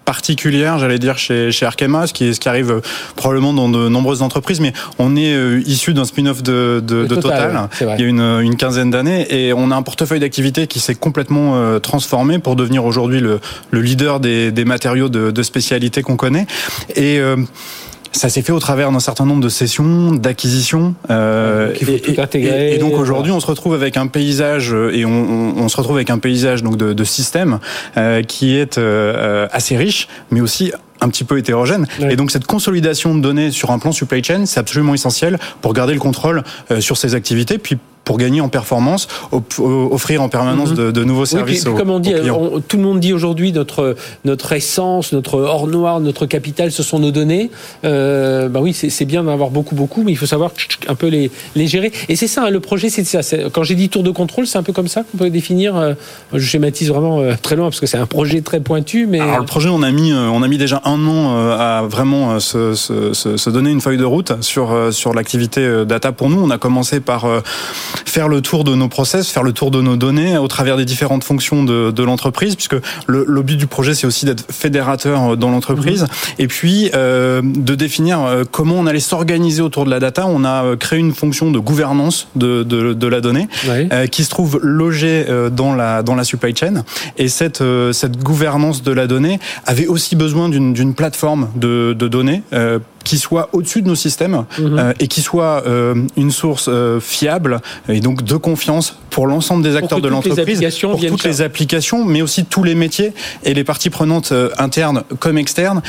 particulière, 0.05 0.79
j'allais 0.79 0.99
dire, 0.99 1.19
chez, 1.19 1.51
chez 1.53 1.67
Arkema, 1.67 2.07
ce 2.07 2.13
qui, 2.13 2.35
ce 2.35 2.41
qui 2.41 2.49
arrive 2.49 2.71
euh, 2.71 2.81
probablement 3.17 3.53
dans 3.53 3.69
de 3.69 3.89
nombreuses 3.89 4.23
entreprises, 4.23 4.61
mais 4.61 4.73
on 4.99 5.17
est 5.17 5.35
euh, 5.35 5.63
issu 5.67 5.95
d'un 5.95 6.05
spin-off 6.05 6.43
de, 6.43 6.83
de, 6.85 7.07
de, 7.07 7.15
Total, 7.15 7.69
il 7.81 7.87
y 7.87 8.05
a 8.05 8.07
une, 8.07 8.21
une 8.21 8.57
quinzaine 8.57 8.91
d'années, 8.91 9.27
et 9.31 9.53
on 9.53 9.71
a 9.71 9.77
un 9.77 9.83
portefeuille 9.83 10.21
d'activités 10.21 10.67
qui 10.67 10.81
s'est 10.81 10.95
complètement 10.95 11.57
euh, 11.57 11.79
transformé 11.79 12.39
pour 12.39 12.57
devenir 12.57 12.85
aujourd'hui 12.85 13.21
le, 13.21 13.41
le 13.71 13.81
leader 13.81 14.21
des, 14.21 14.53
des 14.53 14.65
matériaux 14.65 15.09
de, 15.09 15.31
de 15.31 15.43
spécialité 15.43 16.03
qu'on 16.03 16.17
connaît. 16.17 16.47
Et 16.97 17.21
ça 18.15 18.29
s'est 18.29 18.43
fait 18.43 18.53
au 18.53 18.61
travers 18.61 18.93
d'un 18.93 19.01
certain 19.01 19.27
nombre 19.27 19.43
de 19.43 19.49
sessions, 19.49 20.13
d'acquisitions. 20.13 20.95
Euh, 21.11 21.75
et, 21.75 22.75
et, 22.75 22.79
donc 22.79 22.95
aujourd'hui, 22.95 23.33
on 23.33 23.41
se 23.41 23.47
retrouve 23.47 23.75
avec 23.75 23.97
un 23.97 24.07
paysage 24.07 24.73
euh, 24.73 24.95
et 24.95 25.05
on, 25.05 25.11
on, 25.57 25.69
se 25.69 25.77
retrouve 25.77 25.97
avec 25.97 26.11
un 26.11 26.19
paysage 26.19 26.63
donc 26.63 26.77
de, 26.77 26.93
de 26.93 27.05
systèmes 27.05 27.59
euh, 27.97 28.23
qui 28.23 28.57
est 28.57 28.79
euh, 28.79 29.49
assez 29.51 29.77
riche, 29.77 30.09
mais 30.31 30.41
aussi 30.41 30.73
un 31.01 31.09
petit 31.09 31.25
peu 31.25 31.39
hétérogène. 31.39 31.87
Et 32.09 32.17
donc 32.17 32.31
cette 32.31 32.47
consolidation 32.47 33.15
de 33.15 33.21
données 33.21 33.51
sur 33.51 33.73
un 33.73 33.79
plan 33.79 33.93
supply 33.93 34.23
chain, 34.23 34.47
c'est 34.47 34.61
absolument 34.61 34.95
essentiel 34.95 35.39
pour 35.61 35.75
garder 35.75 35.93
le 35.93 35.99
contrôle 35.99 36.45
sur 36.81 36.97
ces 36.97 37.15
activités, 37.15 37.59
puis 37.59 37.79
pour 38.05 38.19
gagner 38.19 38.41
en 38.41 38.49
performance, 38.49 39.09
offrir 39.59 40.23
en 40.23 40.29
permanence 40.29 40.71
mhm. 40.71 40.93
de, 40.93 41.05
nouveaux 41.05 41.27
services. 41.27 41.65
Oui, 41.67 41.75
comme 41.75 41.91
on 41.91 41.99
dit, 41.99 42.15
tout 42.69 42.77
le 42.77 42.83
monde 42.83 43.01
dit 43.01 43.13
aujourd'hui 43.13 43.53
notre 43.53 43.97
notre 44.25 44.53
essence, 44.53 45.13
notre 45.13 45.41
or 45.41 45.67
noir, 45.67 46.01
notre 46.01 46.27
capital, 46.27 46.71
ce 46.71 46.83
sont 46.83 46.99
nos 46.99 47.11
données. 47.11 47.51
Euh, 47.85 48.49
bah 48.49 48.61
oui, 48.63 48.73
c'est 48.73 49.05
bien 49.05 49.23
d'en 49.23 49.33
avoir 49.33 49.51
beaucoup, 49.51 49.75
beaucoup, 49.75 50.03
mais 50.03 50.13
il 50.13 50.17
faut 50.17 50.27
savoir 50.27 50.53
un 50.89 50.95
peu 50.95 51.09
les, 51.09 51.31
les 51.57 51.67
gérer. 51.67 51.93
Et 52.09 52.17
c'est 52.17 52.27
ça, 52.27 52.45
hein, 52.45 52.51
le 52.51 52.61
projet, 52.61 52.89
c'est 52.91 53.05
ça. 53.05 53.21
Quand 53.53 53.63
j'ai 53.63 53.75
dit 53.75 53.89
tour 53.89 54.03
de 54.03 54.11
contrôle, 54.11 54.47
c'est 54.47 54.59
un 54.59 54.63
peu 54.63 54.73
comme 54.73 54.89
ça 54.89 55.03
qu'on 55.03 55.19
peut 55.19 55.31
définir. 55.31 55.77
Euh, 55.77 55.95
je 56.33 56.45
schématise 56.45 56.89
vraiment 56.89 57.21
euh, 57.21 57.35
très 57.41 57.57
loin 57.57 57.67
parce 57.67 57.81
que 57.81 57.87
c'est 57.87 57.99
un 57.99 58.07
projet 58.07 58.41
très 58.41 58.61
pointu. 58.61 59.07
Mais 59.07 59.21
Alors, 59.21 59.41
le 59.41 59.47
projet, 59.47 59.69
on 59.69 59.83
a 59.83 59.91
mis, 59.91 60.13
euh, 60.13 60.29
on 60.29 60.43
a 60.43 60.49
mis 60.49 60.59
déjà 60.59 60.81
un 60.85 61.07
an 61.07 61.35
à 61.53 61.83
vraiment 61.83 62.41
se, 62.41 62.75
se, 62.75 63.13
se, 63.13 63.51
donner 63.51 63.71
une 63.71 63.81
feuille 63.81 63.99
de 63.99 64.05
route 64.05 64.33
sur 64.43 64.93
sur 64.93 65.15
l'activité 65.15 65.85
data. 65.87 66.13
Pour 66.13 66.29
nous, 66.31 66.43
on 66.43 66.51
a 66.51 66.59
commencé 66.59 67.01
par 67.01 67.27
faire 68.05 68.29
le 68.29 68.41
tour 68.41 68.65
de 68.65 68.75
nos 68.75 68.89
process, 68.89 69.29
faire 69.29 69.43
le 69.43 69.53
tour 69.53 69.71
de 69.71 69.81
nos 69.81 69.97
données 69.97 70.39
au 70.39 70.49
travers 70.49 70.77
des 70.77 70.85
différentes 70.85 71.25
fonctions 71.25 71.65
de, 71.65 71.91
de 71.91 72.03
l'entreprise, 72.03 72.55
puisque 72.55 72.77
le, 73.07 73.25
le, 73.27 73.43
but 73.43 73.57
du 73.57 73.67
projet, 73.67 73.95
c'est 73.95 74.07
aussi 74.07 74.25
d'être 74.25 74.45
fédérateur 74.51 75.37
dans 75.37 75.51
l'entreprise, 75.51 76.03
mhm. 76.03 76.09
et 76.39 76.47
puis 76.47 76.91
euh, 76.95 77.43
de 77.43 77.75
définir 77.75 78.45
comment 78.51 78.75
on 78.77 78.87
allait 78.87 79.01
s'organiser 79.01 79.63
autour 79.63 79.85
de 79.85 79.91
la 79.91 80.01
data. 80.01 80.27
On 80.27 80.45
a 80.45 80.77
créé 80.77 80.99
une 80.99 81.13
fonction 81.13 81.51
de 81.51 81.59
gouvernance 81.59 82.29
de, 82.37 82.63
de, 82.63 82.93
de 82.93 83.07
la 83.07 83.21
donnée 83.21 83.49
euh, 83.69 84.07
qui 84.07 84.25
se 84.25 84.31
trouve 84.31 84.61
logée 84.63 85.27
euh, 85.29 85.51
dans 85.51 85.75
la 85.75 86.03
dans 86.03 86.15
la 86.15 86.25
supply 86.25 86.55
chain. 86.55 86.85
Et 87.17 87.29
cette 87.29 87.61
euh, 87.61 87.93
cette 87.93 88.19
gouvernance 88.19 88.83
de 88.83 88.93
la 88.93 89.07
donnée 89.07 89.39
avait 89.67 89.87
aussi 89.87 90.17
besoin 90.17 90.49
d'une 90.49 90.95
plateforme 90.95 91.49
de, 91.57 91.95
de 91.99 92.09
données 92.09 92.43
qui 93.05 93.19
soit 93.19 93.51
au-dessus 93.53 93.83
de 93.83 93.89
nos 93.89 93.95
systèmes 93.95 94.45
mhm. 94.59 94.79
euh, 94.79 94.93
et 94.99 95.07
qui 95.09 95.21
soit 95.21 95.63
euh, 95.67 95.95
une 96.17 96.31
source 96.31 96.67
euh, 96.69 96.99
fiable 97.01 97.61
et 97.89 98.01
donc 98.01 98.25
de 98.25 98.37
confiance 98.37 98.99
pour 99.11 99.27
l'ensemble 99.27 99.63
des 99.63 99.77
acteurs 99.77 100.01
de 100.01 100.09
l'entreprise, 100.09 100.61
pour 100.81 100.99
toutes 100.99 101.25
les 101.25 101.43
applications, 101.43 102.05
mais 102.05 102.23
aussi 102.23 102.45
tous 102.45 102.65
les 102.65 102.75
métiers 102.75 103.13
et 103.45 103.55
les 103.55 103.63
parties 103.63 103.91
prenantes 103.91 104.33
internes 104.59 105.05
comme 105.21 105.39
externes 105.39 105.83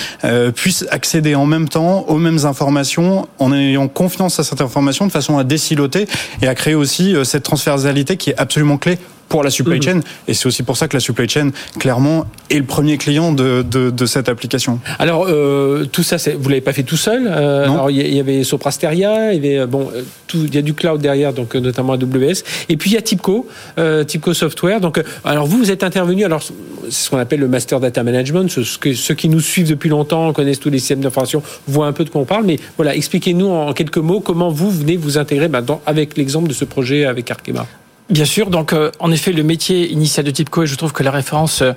puissent 0.53 0.85
accéder 0.91 1.33
en 1.33 1.47
même 1.47 1.67
temps 1.67 2.05
aux 2.07 2.17
mêmes 2.17 2.45
informations 2.45 3.27
en 3.39 3.51
ayant 3.51 3.87
confiance 3.87 4.39
à 4.39 4.43
cette 4.43 4.61
information 4.61 5.07
de 5.07 5.11
façon 5.11 5.39
à 5.39 5.43
déciloter 5.43 6.07
et 6.43 6.47
à 6.47 6.53
créer 6.53 6.75
aussi 6.75 7.15
cette 7.23 7.43
transversalité 7.43 8.17
qui 8.17 8.29
est 8.29 8.37
absolument 8.37 8.77
clé 8.77 8.99
pour 9.29 9.43
la 9.43 9.49
supply 9.49 9.77
mhm. 9.77 9.81
chain. 9.81 9.99
Et 10.27 10.33
c'est 10.33 10.45
aussi 10.47 10.63
pour 10.63 10.77
ça 10.77 10.87
que 10.87 10.95
la 10.95 10.99
supply 10.99 11.27
chain, 11.27 11.51
clairement, 11.79 12.25
est 12.49 12.57
le 12.57 12.63
premier 12.63 12.97
client 12.97 13.31
de, 13.31 13.63
de, 13.63 13.89
de 13.89 14.05
cette 14.05 14.29
application. 14.29 14.79
Alors, 14.99 15.25
euh, 15.27 15.85
tout 15.85 16.03
ça, 16.03 16.17
vous 16.37 16.49
l'avez 16.49 16.61
pas 16.61 16.73
fait 16.73 16.83
tout 16.83 16.97
seul. 16.97 17.27
Euh, 17.27 17.63
alors, 17.63 17.91
il 17.91 18.13
y 18.13 18.19
avait 18.19 18.43
Soprasteria, 18.43 19.33
il 19.33 19.43
y 19.43 19.47
avait, 19.47 19.59
euh, 19.59 19.67
bon, 19.67 19.89
euh, 19.93 20.03
il 20.33 20.53
y 20.53 20.57
a 20.57 20.61
du 20.61 20.73
cloud 20.73 21.01
derrière, 21.01 21.33
donc 21.33 21.55
notamment 21.55 21.93
AWS. 21.93 22.43
Et 22.69 22.77
puis, 22.77 22.91
il 22.91 22.93
y 22.93 22.97
a 22.97 23.01
Tipco, 23.01 23.47
euh, 23.77 24.03
Tipco 24.03 24.33
Software. 24.33 24.79
Donc, 24.81 25.01
alors, 25.23 25.47
vous, 25.47 25.57
vous 25.57 25.71
êtes 25.71 25.83
intervenu, 25.83 26.23
alors, 26.23 26.43
c'est 26.43 26.91
ce 26.91 27.09
qu'on 27.09 27.17
appelle 27.17 27.39
le 27.39 27.47
Master 27.47 27.79
Data 27.79 28.03
Management. 28.03 28.49
Ce, 28.49 28.77
que, 28.77 28.93
ceux 28.93 29.15
qui 29.15 29.29
nous 29.29 29.39
suivent 29.39 29.69
depuis 29.69 29.89
longtemps, 29.89 30.31
connaissent 30.33 30.59
tous 30.59 30.69
les 30.69 30.79
systèmes 30.79 31.01
d'information, 31.01 31.41
voient 31.67 31.87
un 31.87 31.93
peu 31.93 32.03
de 32.03 32.09
quoi 32.09 32.21
on 32.21 32.25
parle. 32.25 32.45
Mais 32.45 32.59
voilà, 32.77 32.95
expliquez-nous 32.95 33.47
en 33.47 33.73
quelques 33.73 33.97
mots 33.97 34.19
comment 34.19 34.49
vous 34.49 34.69
venez 34.69 34.97
vous 34.97 35.17
intégrer 35.17 35.47
bah, 35.47 35.61
dans, 35.61 35.81
avec 35.85 36.17
l'exemple 36.17 36.47
de 36.47 36.53
ce 36.53 36.65
projet 36.65 37.05
avec 37.05 37.31
Arkema. 37.31 37.65
Bien 38.07 38.25
sûr, 38.25 38.51
donc 38.51 38.71
euh, 38.71 38.91
en 38.99 39.11
effet 39.11 39.31
le 39.31 39.41
métier 39.41 39.91
initial 39.91 40.23
de 40.23 40.29
Tipco 40.29 40.61
et 40.61 40.67
je 40.67 40.75
trouve 40.75 40.93
que 40.93 41.01
la 41.01 41.09
référence 41.09 41.63
euh, 41.63 41.73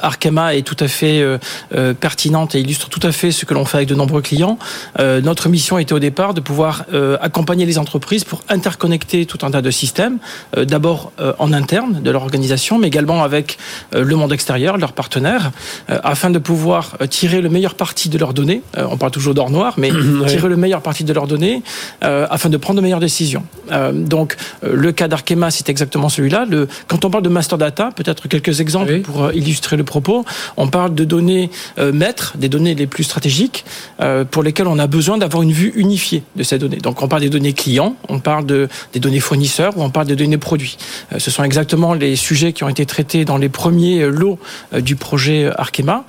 Arkema 0.00 0.54
est 0.54 0.62
tout 0.62 0.76
à 0.80 0.88
fait 0.88 1.20
euh, 1.20 1.92
pertinente 1.92 2.54
et 2.54 2.60
illustre 2.60 2.88
tout 2.88 3.00
à 3.02 3.12
fait 3.12 3.30
ce 3.30 3.44
que 3.44 3.52
l'on 3.52 3.66
fait 3.66 3.76
avec 3.78 3.88
de 3.90 3.94
nombreux 3.94 4.22
clients. 4.22 4.58
notre 4.98 5.50
mission 5.50 5.76
était 5.78 5.92
au 5.92 5.98
départ 5.98 6.32
de 6.32 6.40
pouvoir 6.40 6.84
accompagner 7.20 7.66
les 7.66 7.78
entreprises 7.78 8.24
pour 8.24 8.42
interconnecter 8.48 9.26
tout 9.26 9.38
un 9.42 9.50
tas 9.50 9.62
de 9.62 9.70
systèmes, 9.70 10.18
d'abord 10.56 11.12
en 11.38 11.52
interne 11.52 12.00
de 12.02 12.10
leur 12.10 12.22
organisation, 12.22 12.78
mais 12.78 12.86
également 12.86 13.22
avec 13.22 13.58
le 13.92 14.16
monde 14.16 14.32
extérieur, 14.32 14.78
leurs 14.78 14.92
partenaires, 14.92 15.50
afin 15.88 16.30
de 16.30 16.38
pouvoir 16.38 16.96
tirer 17.10 17.40
le 17.40 17.48
meilleur 17.48 17.74
parti 17.74 18.08
de 18.08 18.18
leurs 18.18 18.34
données. 18.34 18.62
on 18.76 18.96
parle 18.96 19.12
toujours 19.12 19.34
d'or 19.34 19.50
noir, 19.50 19.74
mais 19.76 19.90
tirer 20.26 20.48
le 20.48 20.56
meilleur 20.56 20.82
parti 20.82 21.04
de 21.04 21.12
leurs 21.12 21.26
données 21.26 21.62
afin 22.00 22.48
de 22.48 22.56
prendre 22.56 22.78
de 22.78 22.82
meilleures 22.82 23.00
décisions. 23.00 23.44
donc 23.92 24.36
le 24.62 24.92
cas 24.92 25.08
d'Arkema, 25.08 25.50
c'est 25.50 25.65
exactement 25.68 26.08
celui-là. 26.08 26.46
quand 26.86 27.04
on 27.04 27.10
parle 27.10 27.24
de 27.24 27.28
master 27.28 27.58
data, 27.58 27.90
peut-être 27.94 28.28
quelques 28.28 28.60
exemples 28.60 29.00
pour 29.00 29.24
euh, 29.24 29.32
illustrer 29.34 29.76
le 29.76 29.84
propos. 29.84 30.24
On 30.56 30.68
parle 30.68 30.94
de 30.94 31.04
données 31.04 31.50
euh, 31.78 31.92
maîtres, 31.92 32.34
des 32.36 32.48
données 32.48 32.74
les 32.74 32.86
plus 32.86 33.04
stratégiques, 33.04 33.64
euh, 34.00 34.24
pour 34.24 34.42
lesquelles 34.42 34.66
on 34.66 34.78
a 34.78 34.86
besoin 34.86 35.18
d'avoir 35.18 35.42
une 35.42 35.52
vue 35.52 35.72
unifiée 35.76 36.22
de 36.36 36.42
ces 36.42 36.58
données. 36.58 36.78
Donc 36.78 37.02
on 37.02 37.08
parle 37.08 37.22
des 37.22 37.30
données 37.30 37.52
clients, 37.52 37.96
on 38.08 38.18
parle 38.18 38.46
de, 38.46 38.68
des 38.92 39.00
données 39.00 39.20
fournisseurs 39.20 39.76
ou 39.76 39.82
on 39.82 39.90
parle 39.90 40.06
des 40.06 40.16
données 40.16 40.38
produits. 40.38 40.76
ce 41.16 41.30
sont 41.30 41.44
exactement 41.44 41.94
les 41.94 42.16
sujets 42.16 42.52
qui 42.52 42.64
ont 42.64 42.68
été 42.68 42.86
traités 42.86 43.24
dans 43.24 43.38
les 43.38 43.48
premiers 43.48 44.06
lots 44.06 44.38
du 44.76 44.96
projet 44.96 45.50
Arkema. 45.56 46.04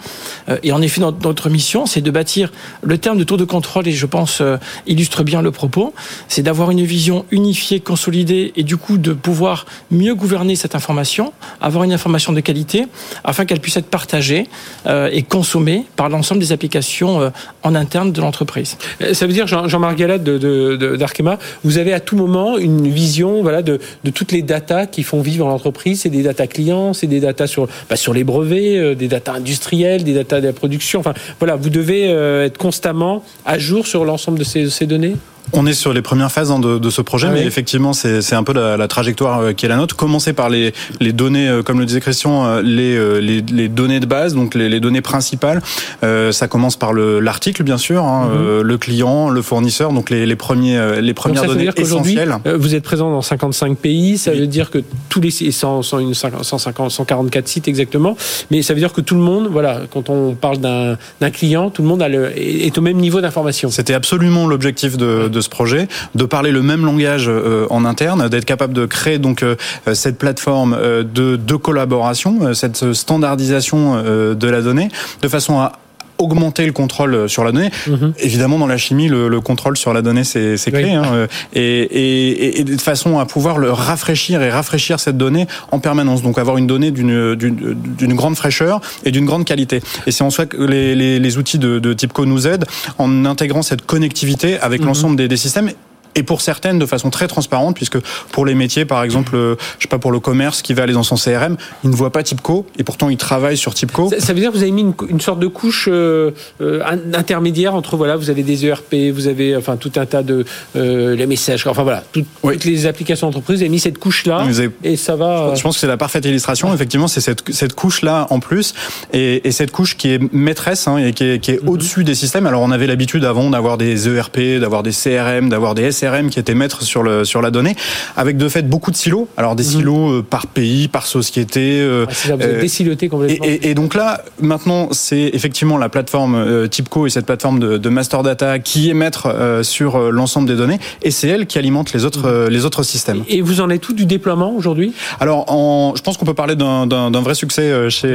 et 0.63 0.71
en 0.71 0.81
effet, 0.81 1.01
notre 1.01 1.49
mission, 1.49 1.85
c'est 1.85 2.01
de 2.01 2.11
bâtir 2.11 2.51
le 2.81 2.97
terme 2.97 3.17
de 3.17 3.23
tour 3.23 3.37
de 3.37 3.45
contrôle, 3.45 3.87
et 3.87 3.91
je 3.91 4.05
pense 4.05 4.41
illustre 4.85 5.23
bien 5.23 5.41
le 5.41 5.51
propos, 5.51 5.93
c'est 6.27 6.43
d'avoir 6.43 6.71
une 6.71 6.83
vision 6.83 7.25
unifiée, 7.31 7.79
consolidée, 7.79 8.53
et 8.55 8.63
du 8.63 8.77
coup 8.77 8.97
de 8.97 9.13
pouvoir 9.13 9.46
mieux 9.91 10.15
gouverner 10.15 10.55
cette 10.55 10.75
information, 10.75 11.33
avoir 11.62 11.83
une 11.83 11.93
information 11.93 12.33
de 12.33 12.39
qualité, 12.39 12.86
afin 13.23 13.45
qu'elle 13.45 13.60
puisse 13.60 13.77
être 13.77 13.88
partagée 13.88 14.47
euh, 14.86 15.10
et 15.12 15.23
consommée 15.23 15.86
par 15.95 16.10
l'ensemble 16.10 16.41
des 16.41 16.51
applications 16.51 17.21
euh, 17.21 17.29
en 17.63 17.75
interne 17.75 18.12
de 18.12 18.21
l'entreprise. 18.21 18.77
Euh, 19.01 19.13
ça 19.13 19.27
veut 19.27 19.33
dire, 19.33 19.47
Jean-Marc 19.47 19.95
Galette 19.95 20.23
d'Arkema, 20.23 21.36
de, 21.36 21.39
vous 21.63 21.77
avez 21.77 21.93
à 21.93 21.99
tout 21.99 22.15
moment 22.15 22.57
une 22.57 22.88
vision 22.89 23.41
voilà, 23.41 23.62
de, 23.62 23.79
toutes 24.13 24.31
les 24.31 24.41
datas 24.41 24.86
qui 24.86 25.03
font 25.03 25.21
vivre 25.21 25.47
l'entreprise. 25.47 26.01
C'est 26.01 26.10
des 26.10 26.23
datas 26.23 26.47
clients, 26.47 26.93
c'est 26.93 27.07
des 27.07 27.19
datas 27.19 27.47
sur, 27.47 27.67
bah, 27.89 27.95
sur 27.95 28.13
les 28.13 28.23
brevets, 28.23 28.95
des 28.95 29.07
datas 29.07 29.33
industrielles, 29.33 30.03
des 30.03 30.13
datas 30.13 30.41
de 30.41 30.47
la 30.47 30.53
production. 30.53 30.99
Enfin, 30.99 31.13
voilà, 31.39 31.55
vous 31.55 31.69
devez 31.69 32.05
être 32.07 32.57
constamment 32.57 33.23
à 33.45 33.60
jour 33.60 33.88
sur 33.88 34.05
l'ensemble 34.05 34.39
de 34.39 34.43
ces 34.43 34.86
données? 34.86 35.15
On 35.53 35.65
est 35.65 35.73
sur 35.73 35.93
les 35.93 36.01
premières 36.01 36.31
phases 36.31 36.51
hein, 36.51 36.60
de, 36.60 36.89
ce 36.89 37.01
projet, 37.01 37.27
ah 37.29 37.33
mais 37.33 37.45
effectivement, 37.45 37.93
c'est 37.93 38.33
un 38.33 38.43
peu 38.43 38.53
la, 38.53 38.88
trajectoire 38.88 39.39
euh, 39.39 39.53
qui 39.53 39.65
est 39.65 39.69
la 39.69 39.77
nôtre. 39.77 39.95
Commencer 39.95 40.33
par 40.33 40.49
les, 40.49 40.73
les 40.99 41.13
données, 41.13 41.47
euh, 41.47 41.63
comme 41.63 41.79
le 41.79 41.86
disait 41.86 41.99
Christian, 42.01 42.45
euh, 42.45 42.62
les, 42.62 43.41
les, 43.41 43.67
données 43.69 43.99
de 43.99 44.05
base, 44.05 44.36
donc 44.36 44.55
les, 44.55 44.79
données 44.79 45.01
principales. 45.01 45.62
ça 46.01 46.47
commence 46.47 46.75
par 46.75 46.93
l'article, 46.93 47.63
bien 47.63 47.77
sûr, 47.77 48.03
hein, 48.03 48.29
mhm. 48.29 48.62
le 48.62 48.77
client, 48.77 49.29
le 49.29 49.41
fournisseur, 49.41 49.91
donc 49.91 50.10
les, 50.10 50.36
premiers, 50.36 51.01
les 51.01 51.13
premières 51.13 51.43
donc 51.43 51.51
ça 51.51 51.57
données 51.57 51.71
essentielles. 51.75 52.36
Vous 52.57 52.75
êtes 52.75 52.83
présent 52.83 53.10
dans 53.10 53.21
55 53.21 53.77
pays, 53.77 54.17
ça 54.17 54.31
veut 54.31 54.47
dire 54.47 54.69
que 54.69 54.79
tous 55.10 55.21
les 55.21 55.31
100, 55.31 55.81
150, 55.81 56.91
144 56.91 57.47
sites 57.47 57.67
exactement, 57.67 58.15
mais 58.51 58.62
ça 58.62 58.73
veut 58.73 58.79
dire 58.79 58.93
que 58.93 59.01
tout 59.01 59.15
le 59.15 59.21
monde, 59.21 59.47
voilà, 59.51 59.81
quand 59.91 60.10
on 60.10 60.36
parle 60.36 60.57
d'un 60.60 61.31
client, 61.31 61.69
tout 61.69 61.81
le 61.81 61.88
monde 61.88 62.01
a 62.01 62.10
le, 62.10 62.31
est 62.38 62.77
au 62.77 62.81
même 62.81 62.97
niveau 62.97 63.21
d'information. 63.21 63.69
C'était 63.69 63.93
absolument 63.93 64.47
l'objectif 64.47 64.97
de 64.97 65.29
de 65.37 65.37
ce 65.41 65.50
projet, 65.50 65.88
de 66.15 66.26
parler 66.26 66.52
le 66.52 66.62
même 66.62 66.86
langage 66.86 67.28
euh, 67.28 67.67
en 67.69 67.86
interne, 67.86 68.30
d'être 68.30 68.45
capable 68.45 68.73
de 68.73 68.86
créer 68.86 69.19
donc 69.19 69.43
euh, 69.43 69.56
cette 69.93 70.17
plateforme 70.17 70.76
euh, 70.78 71.04
de, 71.04 71.36
de 71.36 71.56
collaboration, 71.56 72.54
cette 72.54 72.93
standardisation 72.93 74.02
de 74.34 74.47
la 74.47 74.62
donnée, 74.62 74.89
de 75.21 75.28
façon 75.28 75.60
à 75.60 75.73
augmenter 76.17 76.65
le 76.65 76.71
contrôle 76.71 77.30
sur 77.30 77.43
la 77.43 77.51
donnée. 77.51 77.71
Mhm. 77.88 78.13
Évidemment, 78.19 78.60
dans 78.60 78.67
la 78.67 78.77
chimie, 78.77 79.08
le, 79.08 79.39
contrôle 79.41 79.77
sur 79.77 79.93
la 79.93 80.01
donnée, 80.01 80.23
c'est 80.23 80.58
clé. 80.71 80.91
Hein, 80.91 81.27
et, 81.53 81.62
et, 81.62 82.60
et, 82.60 82.63
de 82.63 82.77
façon 82.77 83.19
à 83.19 83.25
pouvoir 83.25 83.58
le 83.58 83.71
rafraîchir 83.71 84.41
et 84.41 84.49
rafraîchir 84.49 84.99
cette 84.99 85.17
donnée 85.17 85.47
en 85.71 85.80
permanence. 85.80 86.21
Donc 86.21 86.38
avoir 86.38 86.58
une 86.58 86.67
donnée 86.67 86.91
d'une 86.91 88.13
grande 88.15 88.36
fraîcheur 88.36 88.82
et 89.06 89.12
d'une 89.12 89.25
grande 89.25 89.45
qualité. 89.45 89.82
Et 90.06 90.12
c'est 90.12 90.23
en 90.23 90.30
soi 90.30 90.45
que 90.45 90.58
les, 90.58 90.95
les, 90.95 91.19
les 91.19 91.38
outils 91.38 91.60
de, 91.60 91.80
de 91.80 91.93
TIPCO 91.93 92.25
nous 92.25 92.47
aident 92.47 92.65
en 92.97 93.25
intégrant 93.25 93.62
cette 93.62 93.86
connectivité 93.86 94.60
avec 94.60 94.82
mhm. 94.82 94.88
l'ensemble 94.88 95.15
des, 95.15 95.27
des 95.27 95.38
systèmes 95.38 95.71
et 96.17 96.23
pour 96.23 96.41
certaines 96.41 96.80
de 96.80 96.86
façon 96.86 97.10
très 97.10 97.27
transparente, 97.27 97.75
puisque 97.75 97.99
pour 98.32 98.45
les 98.45 98.56
métiers, 98.56 98.86
par 98.86 99.03
exemple, 99.03 99.36
euh, 99.36 99.56
je 99.77 99.84
sais 99.84 99.88
pas 99.88 99.99
pour 99.99 100.12
le 100.12 100.19
commerce 100.19 100.63
qui 100.63 100.73
va 100.73 100.84
aller 100.84 100.93
dans 100.93 101.03
son 101.03 101.15
CRM, 101.15 101.58
il 101.84 101.91
ne 101.91 101.95
voit 101.95 102.12
pas 102.12 102.23
Tipco 102.23 102.65
et 102.77 102.84
pourtant 102.84 103.10
il 103.10 103.17
travaille 103.17 103.56
sur 103.56 103.75
Tipco. 103.75 104.12
Ça, 104.17 104.34
veut 104.34 104.39
dire 104.39 104.51
que 104.51 104.58
vous 104.58 104.63
avez 104.63 104.71
mis 104.71 104.93
une, 105.10 105.21
sorte 105.21 105.39
de 105.39 105.47
couche 105.47 105.88
euh, 105.91 106.32
euh, 106.60 106.82
intermédiaire 107.13 107.75
entre 107.75 107.97
voilà, 107.97 108.15
vous 108.15 108.32
avez 108.32 108.41
des 108.41 108.65
ERP, 108.65 108.95
vous 109.13 109.27
avez 109.27 109.56
enfin 109.56 109.77
tout 109.77 109.91
un 109.95 110.06
tas 110.06 110.23
de 110.23 110.43
les 110.73 111.27
messages, 111.27 111.65
enfin 111.67 111.84
voilà, 111.84 112.03
toutes 112.12 112.65
les 112.65 112.88
applications 112.88 113.27
d'entreprise, 113.27 113.58
vous 113.58 113.63
avez 113.63 113.69
mis 113.69 113.80
cette 113.80 113.99
couche 113.99 114.25
là 114.25 114.43
et 114.84 114.97
ça 114.97 115.15
va. 115.15 115.53
Je 115.56 115.62
pense 115.62 115.75
que 115.75 115.82
c'est 115.82 115.88
la 115.88 115.97
parfaite 115.97 116.25
illustration. 116.25 116.73
Effectivement, 116.73 117.08
c'est 117.08 117.21
cette, 117.21 117.43
cette 117.53 117.75
couche 117.75 118.01
là 118.01 118.25
en 118.32 118.39
plus 118.39 118.73
et, 119.13 119.47
et, 119.47 119.51
cette 119.51 119.71
couche 119.71 119.97
qui 119.97 120.10
est 120.10 120.34
maîtresse 120.34 120.88
hein, 120.88 120.97
et 120.97 121.13
qui 121.13 121.23
est, 121.23 121.39
qui 121.39 121.51
est 121.51 121.62
mhm. 121.62 121.69
au-dessus 121.69 122.03
des 122.03 122.15
systèmes. 122.15 122.47
Alors 122.47 122.62
on 122.62 122.71
avait 122.71 122.88
l'habitude 122.88 123.23
avant 123.23 123.49
d'avoir 123.51 123.77
des 123.77 124.10
ERP, 124.10 124.60
d'avoir 124.60 124.82
des 124.82 124.91
CRM, 124.91 125.49
d'avoir 125.49 125.75
des 125.75 125.91
SRM 125.91 126.06
CRM 126.09 126.29
qui 126.29 126.39
étaient 126.39 126.55
maîtres 126.55 126.83
sur 126.83 127.03
le 127.03 127.25
sur 127.25 127.41
la 127.41 127.51
donnée, 127.51 127.75
avec 128.15 128.37
de 128.37 128.49
fait 128.49 128.67
beaucoup 128.67 128.91
de 128.91 128.95
silos. 128.95 129.27
Alors 129.37 129.55
des 129.55 129.63
mhm. 129.63 129.69
silos 129.69 130.09
euh, 130.09 130.25
par 130.27 130.47
pays, 130.47 130.87
par 130.87 131.05
société. 131.05 131.79
Euh, 131.81 132.05
vous 132.09 132.31
êtes 132.31 132.61
désiloté 132.61 133.09
complètement. 133.09 133.45
Et, 133.45 133.69
et, 133.69 133.73
donc 133.73 133.93
là, 133.93 134.21
maintenant, 134.41 134.89
c'est 134.91 135.29
effectivement 135.33 135.77
la 135.77 135.89
plateforme 135.89 136.67
Tipco 136.69 137.07
et 137.07 137.09
cette 137.09 137.25
plateforme 137.25 137.59
de, 137.59 137.77
de 137.77 137.89
master 137.89 138.23
data 138.23 138.59
qui 138.59 138.89
est 138.89 138.93
maître 138.93 139.33
sur 139.63 140.11
l'ensemble 140.11 140.47
des 140.47 140.55
données, 140.55 140.79
et 141.01 141.11
c'est 141.11 141.27
elle 141.27 141.45
qui 141.45 141.57
alimente 141.57 141.93
les 141.93 142.05
autres 142.05 142.45
mhm. 142.45 142.49
les 142.49 142.65
autres 142.65 142.83
systèmes. 142.83 143.23
Et 143.27 143.41
vous 143.41 143.61
en 143.61 143.69
êtes 143.69 143.81
tout 143.81 143.93
du 143.93 144.05
déploiement 144.05 144.53
aujourd'hui? 144.55 144.93
Alors, 145.19 145.45
en, 145.51 145.93
je 145.95 146.01
pense 146.01 146.17
qu'on 146.17 146.25
peut 146.25 146.33
parler 146.33 146.55
d'un 146.55 147.21
vrai 147.21 147.35
succès 147.35 147.89
chez 147.89 148.07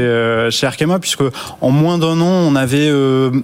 chez 0.50 0.66
Arkema, 0.66 0.98
puisque 0.98 1.24
en 1.60 1.70
moins 1.70 1.98
d'un 1.98 2.20
an, 2.20 2.48
on 2.48 2.56
avait 2.56 2.88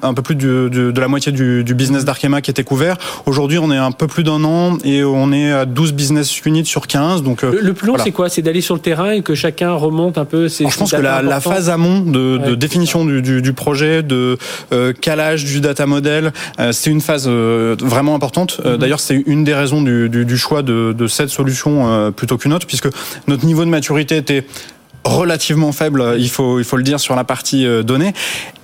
un 0.03 0.15
peu 0.15 0.23
plus 0.23 0.35
de, 0.35 0.69
de 0.69 1.01
la 1.01 1.09
moitié 1.09 1.33
du, 1.33 1.65
du 1.65 1.75
business 1.75 2.05
d'Arkema 2.05 2.41
qui 2.41 2.51
était 2.51 2.65
couvert. 2.65 2.97
Aujourd'hui, 3.27 3.59
on 3.59 3.71
est 3.71 3.77
un 3.77 3.93
peu 3.93 4.07
plus 4.07 4.25
d'un 4.29 4.45
an 4.45 4.79
et 4.85 5.03
on 5.05 5.33
est 5.33 5.51
à 5.51 5.65
12 5.65 5.93
business 5.93 6.45
units 6.45 6.67
sur 6.67 6.87
15. 6.87 7.23
Donc, 7.23 7.43
le, 7.43 7.61
le 7.61 7.73
plus 7.73 7.87
long, 7.87 7.97
c'est 8.03 8.13
quoi? 8.13 8.29
C'est 8.29 8.43
d'aller 8.43 8.61
sur 8.61 8.75
le 8.75 8.81
terrain 8.81 9.11
et 9.11 9.23
que 9.23 9.35
chacun 9.35 9.73
remonte 9.73 10.19
un 10.19 10.25
peu 10.25 10.49
ses. 10.49 10.69
je 10.69 10.77
pense 10.77 10.91
que 10.91 10.97
la, 10.97 11.23
la, 11.23 11.41
phase 11.41 11.71
amont 11.71 12.01
de, 12.01 12.37
de 12.39 12.55
définition 12.55 13.05
du, 13.05 13.23
du, 13.23 13.43
du, 13.43 13.53
projet, 13.53 14.03
de 14.03 14.37
euh, 14.73 14.93
calage 14.93 15.45
du 15.45 15.61
data 15.61 15.87
model, 15.87 16.33
euh, 16.61 16.73
c'est 16.73 16.91
une 16.91 17.01
phase 17.01 17.27
euh, 17.27 17.77
vraiment 17.81 18.15
importante. 18.15 18.61
Mhm. 18.65 18.77
D'ailleurs, 18.77 19.01
c'est 19.01 19.23
une 19.27 19.45
des 19.45 19.55
raisons 19.55 19.83
du, 19.83 20.09
du 20.09 20.39
choix 20.39 20.63
de, 20.63 20.93
de 20.93 21.07
cette 21.07 21.31
solution 21.31 22.13
plutôt 22.13 22.37
qu'une 22.37 22.53
autre, 22.53 22.67
puisque 22.67 22.89
notre 23.27 23.47
niveau 23.47 23.65
de 23.65 23.71
maturité 23.71 24.17
était 24.17 24.45
relativement 25.09 25.73
faible, 25.73 26.17
il 26.19 26.29
faut, 26.29 26.59
il 26.59 26.65
faut 26.65 26.77
le 26.77 26.83
dire, 26.83 27.01
sur 27.01 27.17
la 27.17 27.25
partie 27.25 27.67
euh, 27.67 27.83
donnée. 27.83 28.13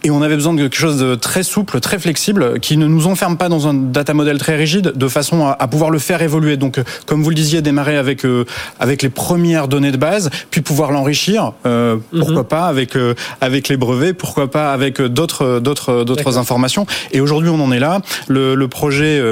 Et 0.06 0.10
on 0.10 0.20
avait 0.20 0.34
besoin 0.34 0.52
de 0.52 0.60
quelque 0.60 0.76
chose 0.76 0.98
de 0.98 1.14
très 1.14 1.42
souple, 1.42 1.80
très 1.80 1.98
flexible, 1.98 2.60
qui 2.60 2.76
ne 2.76 2.86
nous 2.86 3.06
enferme 3.06 3.38
pas 3.38 3.48
dans 3.48 3.68
un 3.68 3.72
data 3.72 4.12
model 4.12 4.36
très 4.36 4.54
rigide, 4.54 4.92
de 4.94 5.08
façon 5.08 5.46
à, 5.46 5.66
pouvoir 5.66 5.88
le 5.88 5.98
faire 5.98 6.20
évoluer. 6.20 6.58
Donc, 6.58 6.76
euh, 6.76 6.84
comme 7.06 7.22
vous 7.22 7.30
le 7.30 7.34
disiez, 7.34 7.62
démarrer 7.62 7.96
avec 7.96 8.26
euh, 8.26 8.44
avec 8.78 9.00
les 9.00 9.08
premières 9.08 9.66
données 9.66 9.92
de 9.92 9.96
base, 9.96 10.28
puis 10.50 10.60
pouvoir 10.60 10.92
l'enrichir. 10.92 11.52
Euh, 11.64 11.96
pourquoi 12.10 12.42
mhm. 12.42 12.44
pas 12.44 12.66
avec 12.66 12.98
avec 13.40 13.68
les 13.70 13.78
brevets, 13.78 14.12
pourquoi 14.12 14.50
pas 14.50 14.74
avec 14.74 15.00
d'autres 15.00 15.58
d'autres 15.58 16.04
d'autres 16.04 16.36
informations. 16.36 16.86
Et 17.12 17.22
aujourd'hui, 17.22 17.48
on 17.48 17.60
en 17.60 17.72
est 17.72 17.80
là. 17.80 18.02
Le, 18.28 18.54
le 18.54 18.68
projet 18.68 19.22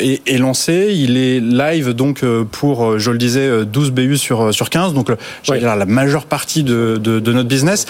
est, 0.00 0.22
est, 0.26 0.38
lancé, 0.38 0.94
il 0.94 1.18
est 1.18 1.40
live 1.40 1.90
donc 1.90 2.24
pour, 2.52 2.98
je 2.98 3.10
le 3.10 3.18
disais, 3.18 3.66
12 3.66 3.90
BU 3.90 4.16
sur 4.16 4.54
sur 4.54 4.70
15. 4.70 4.94
Donc, 4.94 5.10
la 5.48 5.84
majeure 5.84 6.24
partie 6.24 6.45
de, 6.54 6.96
de, 6.96 7.32
notre 7.32 7.48
business. 7.48 7.86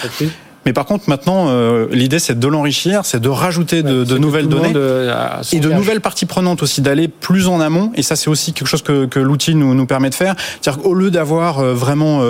Mais 0.65 0.73
par 0.73 0.85
contre, 0.85 1.05
maintenant, 1.07 1.47
euh, 1.47 1.87
l'idée, 1.91 2.19
c'est 2.19 2.37
de 2.37 2.47
l'enrichir, 2.47 3.05
c'est 3.05 3.21
de 3.21 3.29
rajouter 3.29 3.83
de, 3.83 4.03
de 4.03 4.17
nouvelles 4.17 4.49
données 4.49 4.73
euh, 4.75 5.41
et 5.53 5.61
de 5.61 5.71
nouvelles 5.71 6.01
parties 6.01 6.25
prenantes 6.25 6.61
aussi, 6.61 6.81
d'aller 6.81 7.07
plus 7.07 7.47
en 7.47 7.61
amont. 7.61 7.93
Et 7.95 8.01
ça, 8.01 8.17
c'est 8.17 8.29
aussi 8.29 8.51
quelque 8.51 8.67
chose 8.67 8.81
que, 8.81 9.05
que 9.05 9.19
l'outil 9.19 9.55
nous, 9.55 9.73
nous 9.73 9.85
permet 9.85 10.09
de 10.09 10.15
faire. 10.15 10.35
C'est-à-dire 10.59 10.83
qu'au 10.83 10.93
lieu 10.93 11.09
d'avoir 11.09 11.59
euh, 11.59 11.73
vraiment 11.73 12.21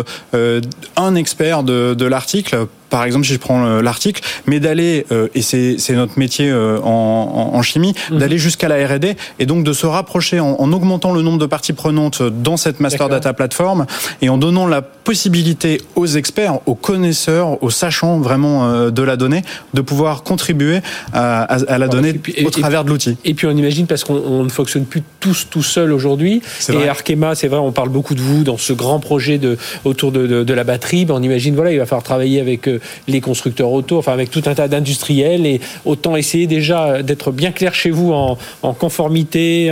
un 0.98 1.16
expert 1.16 1.64
de, 1.64 1.96
de 1.96 2.06
l'article, 2.06 2.68
par 2.90 3.04
exemple, 3.04 3.26
si 3.26 3.34
je 3.34 3.40
prends 3.40 3.82
l'article, 3.82 4.22
mais 4.46 4.60
d'aller, 4.60 5.06
et 5.36 5.42
c'est 5.42 5.94
notre 5.94 6.18
métier 6.18 6.54
en, 6.54 7.52
en, 7.54 7.62
chimie, 7.62 7.94
mhm. 8.12 8.20
d'aller 8.20 8.38
jusqu'à 8.38 8.68
la 8.68 8.86
R&D 8.88 9.16
et 9.40 9.46
donc 9.46 9.64
de 9.64 9.74
se 9.74 9.86
rapprocher 9.86 10.40
en, 10.40 10.56
en, 10.60 10.72
augmentant 10.74 11.14
le 11.14 11.22
nombre 11.22 11.38
de 11.38 11.46
parties 11.46 11.74
prenantes 11.74 12.22
dans 12.22 12.58
cette 12.58 12.80
master 12.80 13.10
data 13.10 13.34
plateforme 13.34 13.86
et 14.22 14.30
en 14.30 14.38
donnant 14.38 14.68
la 14.68 14.82
possibilité 14.82 15.82
aux 15.96 16.06
experts, 16.06 16.60
aux 16.66 16.76
connaisseurs, 16.76 17.64
aux 17.64 17.70
sachants 17.70 18.20
vraiment 18.20 18.68
euh, 18.68 18.92
de 18.92 19.02
la 19.02 19.16
donnée, 19.16 19.42
de 19.74 19.82
pouvoir 19.82 20.24
contribuer 20.24 20.80
à, 21.14 21.58
la 21.78 21.88
donnée 21.88 22.20
au 22.46 22.50
travers 22.50 22.84
de 22.84 22.90
l'outil. 22.90 23.18
Et 23.24 23.34
puis 23.34 23.48
on 23.48 23.56
imagine 23.56 23.88
parce 23.88 24.04
qu'on 24.04 24.44
ne 24.44 24.50
fonctionne 24.50 24.86
plus 24.86 25.04
tous 25.20 25.48
tout 25.50 25.64
seul 25.64 25.92
aujourd'hui. 25.92 26.42
Et 26.70 26.88
Arkema, 26.90 27.36
c'est 27.36 27.48
vrai, 27.48 27.60
on 27.60 27.72
parle 27.72 27.90
beaucoup 27.90 28.16
de 28.16 28.22
vous 28.22 28.44
dans 28.44 28.58
ce 28.58 28.74
grand 28.74 29.00
projet 29.00 29.38
de, 29.38 29.58
autour 29.86 30.12
de, 30.12 30.44
de, 30.44 30.54
la 30.54 30.64
batterie. 30.64 31.06
On 31.10 31.22
imagine, 31.22 31.56
voilà, 31.56 31.72
il 31.72 31.80
va 31.80 31.86
falloir 31.86 32.04
travailler 32.04 32.42
avec 32.42 32.68
euh, 32.68 32.77
les 33.08 33.22
constructeurs 33.22 33.72
auto, 33.72 33.98
enfin 33.98 34.14
avec 34.14 34.32
tout 34.32 34.44
un 34.46 34.56
tas 34.56 34.68
d'industriels 34.68 35.46
et 35.46 35.62
autant 35.86 36.16
essayer 36.16 36.48
déjà 36.48 37.04
d'être 37.04 37.32
bien 37.32 37.52
clair 37.52 37.74
chez 37.74 37.90
vous 37.90 38.14
en, 38.14 38.38
conformité, 38.74 39.72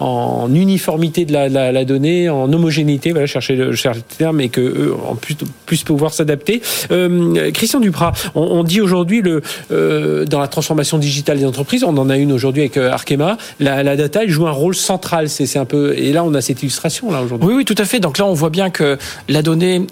en, 0.00 0.54
uniformité 0.54 1.24
de 1.24 1.32
la, 1.32 1.84
donnée, 1.84 2.28
en 2.28 2.52
homogénéité, 2.52 3.12
voilà, 3.12 3.26
chercher 3.26 3.56
le, 3.56 3.74
chercher 3.74 4.00
le 4.00 4.16
terme, 4.16 4.40
et 4.40 4.48
que 4.48 4.94
en 5.08 5.14
plus, 5.14 5.36
plus 5.66 5.82
pouvoir 5.82 6.12
s'adapter. 6.12 6.62
Euh, 6.90 7.50
Christian 7.52 7.80
Duprat, 7.80 8.12
on, 8.34 8.64
dit 8.64 8.80
aujourd'hui 8.80 9.20
le 9.20 9.42
euh, 9.70 10.24
dans 10.24 10.40
la 10.40 10.48
transformation 10.48 10.98
digitale 10.98 11.38
des 11.38 11.46
entreprises, 11.46 11.84
on 11.84 11.96
en 11.96 12.10
a 12.10 12.16
une 12.16 12.32
aujourd'hui 12.32 12.62
avec 12.62 12.76
euh, 12.76 12.90
Arkema, 12.90 13.36
la, 13.60 13.96
data 13.96 14.22
elle 14.22 14.30
joue 14.30 14.46
un 14.46 14.52
rôle 14.52 14.74
central. 14.74 15.28
C'est 15.28 15.58
un 15.58 15.64
peu 15.64 15.96
et 15.96 16.12
là 16.12 16.24
on 16.24 16.34
a 16.34 16.40
cette 16.40 16.62
illustration 16.62 17.10
là 17.10 17.22
aujourd'hui. 17.22 17.48
Oui, 17.48 17.54
oui, 17.56 17.64
tout 17.64 17.74
à 17.78 17.84
fait. 17.84 18.00
Donc 18.00 18.18
là 18.18 18.26
on 18.26 18.34
voit 18.34 18.50
bien 18.50 18.70
que 18.70 18.98
la 19.28 19.42
donnée, 19.42 19.86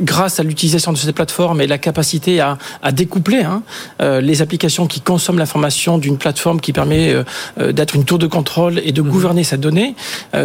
grâce 0.00 0.40
à 0.40 0.42
l'utilisation 0.42 0.92
de 0.92 0.98
cette 0.98 1.14
plateforme 1.14 1.60
et 1.60 1.66
la 1.66 1.78
capacité 1.78 1.93
à, 2.40 2.58
à 2.82 2.92
découpler 2.92 3.42
hein, 3.42 3.62
les 4.00 4.42
applications 4.42 4.86
qui 4.86 5.00
consomment 5.00 5.38
l'information 5.38 5.98
d'une 5.98 6.18
plateforme 6.18 6.60
qui 6.60 6.72
permet 6.72 7.14
d'être 7.58 7.96
une 7.96 8.04
tour 8.04 8.18
de 8.18 8.26
contrôle 8.26 8.80
et 8.84 8.92
de 8.92 9.02
mhm. 9.02 9.10
gouverner 9.10 9.44
cette 9.44 9.60
donnée, 9.60 9.94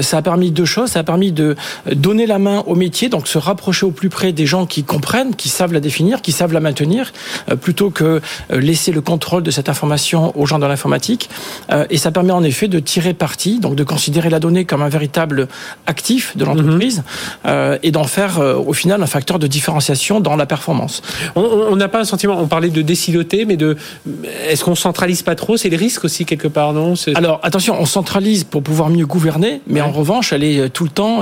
ça 0.01 0.17
a 0.17 0.21
permis 0.21 0.51
deux 0.51 0.65
choses. 0.65 0.91
Ça 0.91 0.99
a 0.99 1.03
permis 1.03 1.31
de 1.31 1.55
donner 1.91 2.25
la 2.25 2.39
main 2.39 2.63
au 2.67 2.75
métier, 2.75 3.09
donc 3.09 3.27
se 3.27 3.38
rapprocher 3.38 3.85
au 3.85 3.91
plus 3.91 4.09
près 4.09 4.31
des 4.31 4.45
gens 4.45 4.65
qui 4.65 4.83
comprennent, 4.83 5.35
qui 5.35 5.49
savent 5.49 5.73
la 5.73 5.79
définir, 5.79 6.21
qui 6.21 6.31
savent 6.31 6.53
la 6.53 6.59
maintenir, 6.59 7.12
euh, 7.49 7.55
plutôt 7.55 7.89
que 7.89 8.21
euh, 8.51 8.59
laisser 8.59 8.91
le 8.91 9.01
contrôle 9.01 9.43
de 9.43 9.51
cette 9.51 9.69
information 9.69 10.38
aux 10.39 10.45
gens 10.45 10.59
dans 10.59 10.67
l'informatique. 10.67 11.29
Euh, 11.71 11.85
et 11.89 11.97
ça 11.97 12.12
permet 12.12 12.31
en 12.31 12.43
effet 12.43 12.67
de 12.67 12.79
tirer 12.79 13.13
parti, 13.13 13.59
donc 13.59 13.75
de 13.75 13.83
considérer 13.83 14.29
la 14.29 14.39
donnée 14.39 14.65
comme 14.65 14.81
un 14.81 14.89
véritable 14.89 15.47
actif 15.85 16.35
de 16.38 16.45
l'entreprise 16.45 17.03
mhm. 17.45 17.79
et 17.83 17.91
d'en 17.91 18.03
faire 18.03 18.39
au 18.39 18.73
final 18.73 19.01
un 19.01 19.07
facteur 19.07 19.39
de 19.39 19.47
différenciation 19.47 20.19
dans 20.19 20.35
la 20.35 20.45
performance. 20.45 21.01
On 21.39 21.75
n'a 21.75 21.88
pas 21.88 21.99
un 21.99 22.06
sentiment, 22.06 22.39
on 22.39 22.47
parlait 22.47 22.69
de 22.69 22.82
déciloter, 22.82 23.45
mais 23.45 23.58
de 23.58 23.78
est-ce 24.47 24.63
qu'on 24.63 24.75
centralise 24.75 25.21
pas 25.21 25.36
trop? 25.36 25.58
C'est 25.58 25.69
le 25.69 25.78
risque 25.78 26.06
aussi 26.06 26.25
quelque 26.25 26.47
part, 26.47 26.73
non? 26.73 26.93
Alors 27.15 27.39
attention, 27.43 27.75
on 27.80 27.86
centralise 27.86 28.43
pour 28.43 28.63
pouvoir 28.63 28.89
mieux 28.89 29.06
gouverner, 29.06 29.62
mais 29.67 29.82
en 29.82 29.91
revanche, 29.91 30.34
elle 30.34 30.43
est 30.43 30.69
tout 30.69 30.84
le 30.84 30.89
temps 30.89 31.21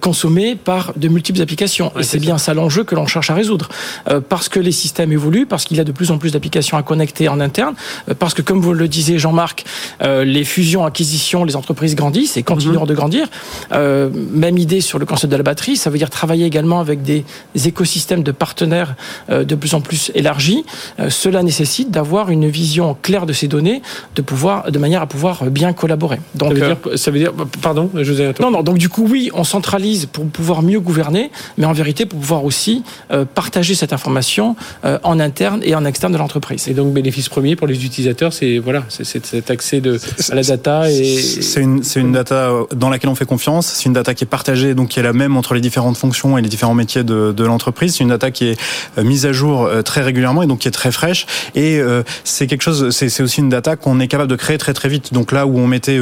consommée 0.00 0.56
par 0.56 0.92
de 0.96 1.08
multiples 1.08 1.40
applications 1.42 1.92
et 1.98 2.02
c'est 2.02 2.18
bien 2.18 2.38
ça 2.38 2.54
l'enjeu 2.54 2.84
que 2.84 2.94
l'on 2.94 3.06
cherche 3.06 3.30
à 3.30 3.34
résoudre. 3.34 3.68
Euh, 4.08 4.20
parce 4.26 4.48
que 4.48 4.60
les 4.60 4.72
systèmes 4.72 5.12
évoluent, 5.12 5.46
parce 5.46 5.64
qu'il 5.64 5.76
y 5.76 5.80
a 5.80 5.84
de 5.84 5.92
plus 5.92 6.10
en 6.10 6.18
plus 6.18 6.32
d'applications 6.32 6.76
à 6.76 6.82
connecter 6.82 7.28
en 7.28 7.40
interne, 7.40 7.74
euh, 8.08 8.14
parce 8.18 8.34
que 8.34 8.42
comme 8.42 8.60
vous 8.60 8.72
le 8.72 8.88
disiez 8.88 9.18
Jean-Marc, 9.18 9.64
euh, 10.02 10.24
les 10.24 10.44
fusions, 10.44 10.84
acquisitions, 10.84 11.44
les 11.44 11.56
entreprises 11.56 11.94
grandissent 11.94 12.36
et 12.36 12.42
continueront 12.42 12.84
mhm. 12.84 12.90
de 12.90 12.94
grandir. 12.94 13.28
même 13.72 14.58
idée 14.58 14.80
sur 14.80 14.98
le 14.98 15.06
concept 15.06 15.30
de 15.32 15.36
la 15.36 15.42
batterie, 15.42 15.76
ça 15.76 15.90
veut 15.90 15.98
dire 15.98 16.10
travailler 16.10 16.46
également 16.46 16.80
avec 16.80 17.02
des 17.02 17.24
écosystèmes 17.54 18.22
de 18.22 18.32
partenaires 18.32 18.94
de 19.28 19.54
plus 19.54 19.74
en 19.74 19.80
plus 19.80 20.10
élargis. 20.14 20.64
cela 21.08 21.42
nécessite 21.42 21.90
d'avoir 21.90 22.30
une 22.30 22.48
vision 22.48 22.96
claire 23.00 23.26
de 23.26 23.32
ces 23.32 23.48
données, 23.48 23.82
de 24.14 24.22
pouvoir, 24.22 24.70
de 24.70 24.78
manière 24.78 25.02
à 25.02 25.06
pouvoir 25.06 25.44
bien 25.50 25.72
collaborer. 25.72 26.18
Donc, 26.34 26.48
ça 26.48 26.54
veut 26.54 26.66
dire, 26.66 26.98
ça 26.98 27.10
veut 27.10 27.18
dire 27.18 27.32
pardon, 27.62 27.90
José. 27.94 28.32
Non, 28.40 28.50
non. 28.50 28.62
Donc 28.62 28.78
du 28.78 28.88
coup, 28.88 29.06
oui, 29.08 29.30
on 29.34 29.44
centralise 29.44 30.06
pour 30.06 30.26
pouvoir 30.26 30.62
mieux 30.62 30.80
gouverner, 30.80 31.30
mais 31.58 31.66
en 31.66 31.72
vérité 31.72 32.06
pour 32.06 32.18
pouvoir 32.18 32.44
aussi 32.44 32.82
euh, 33.10 33.24
partager 33.24 33.74
cette 33.74 33.92
information 33.92 34.56
euh, 34.84 34.98
en 35.02 35.20
interne 35.20 35.60
et 35.62 35.74
en 35.74 35.84
externe 35.84 36.12
de 36.12 36.18
l'entreprise. 36.18 36.68
Et 36.68 36.74
donc 36.74 36.92
bénéfice 36.92 37.28
premier 37.28 37.56
pour 37.56 37.66
les 37.66 37.84
utilisateurs, 37.84 38.32
c'est 38.32 38.58
voilà, 38.58 38.84
c'est 38.88 39.04
cet 39.04 39.50
accès 39.50 39.80
de, 39.80 39.98
à 40.30 40.34
la 40.34 40.42
data 40.42 40.90
et 40.90 41.16
c'est 41.16 41.60
une 41.60 41.82
c'est 41.82 42.00
une 42.00 42.12
data 42.12 42.50
dans 42.74 42.90
laquelle 42.90 43.10
on 43.10 43.14
fait 43.14 43.26
confiance. 43.26 43.66
C'est 43.66 43.86
une 43.86 43.92
data 43.92 44.14
qui 44.14 44.24
est 44.24 44.26
partagée, 44.26 44.74
donc 44.74 44.88
qui 44.88 45.00
est 45.00 45.02
la 45.02 45.12
même 45.12 45.36
entre 45.36 45.54
les 45.54 45.60
différentes 45.60 45.96
fonctions 45.96 46.38
et 46.38 46.42
les 46.42 46.48
différents 46.48 46.74
métiers 46.74 47.04
de, 47.04 47.32
de 47.32 47.44
l'entreprise. 47.44 47.94
C'est 47.96 48.04
une 48.04 48.10
data 48.10 48.30
qui 48.30 48.46
est 48.48 48.60
euh, 48.98 49.04
mise 49.06 49.26
à 49.26 49.32
jour 49.32 49.68
très 49.84 50.02
régulièrement 50.02 50.42
et 50.42 50.46
donc 50.46 50.60
qui 50.60 50.68
est 50.68 50.72
très 50.72 50.92
fraîche. 50.92 51.26
Et 51.54 51.80
c'est 52.24 52.46
quelque 52.46 52.62
chose, 52.62 52.90
c'est 52.90 53.22
aussi 53.22 53.40
une 53.40 53.48
data 53.48 53.76
qu'on 53.76 54.00
est 54.00 54.08
capable 54.08 54.30
de 54.30 54.36
créer 54.36 54.58
très 54.58 54.74
très 54.74 54.88
vite. 54.88 55.12
Donc 55.12 55.32
là 55.32 55.46
où 55.46 55.58
on 55.58 55.66
mettait 55.66 55.98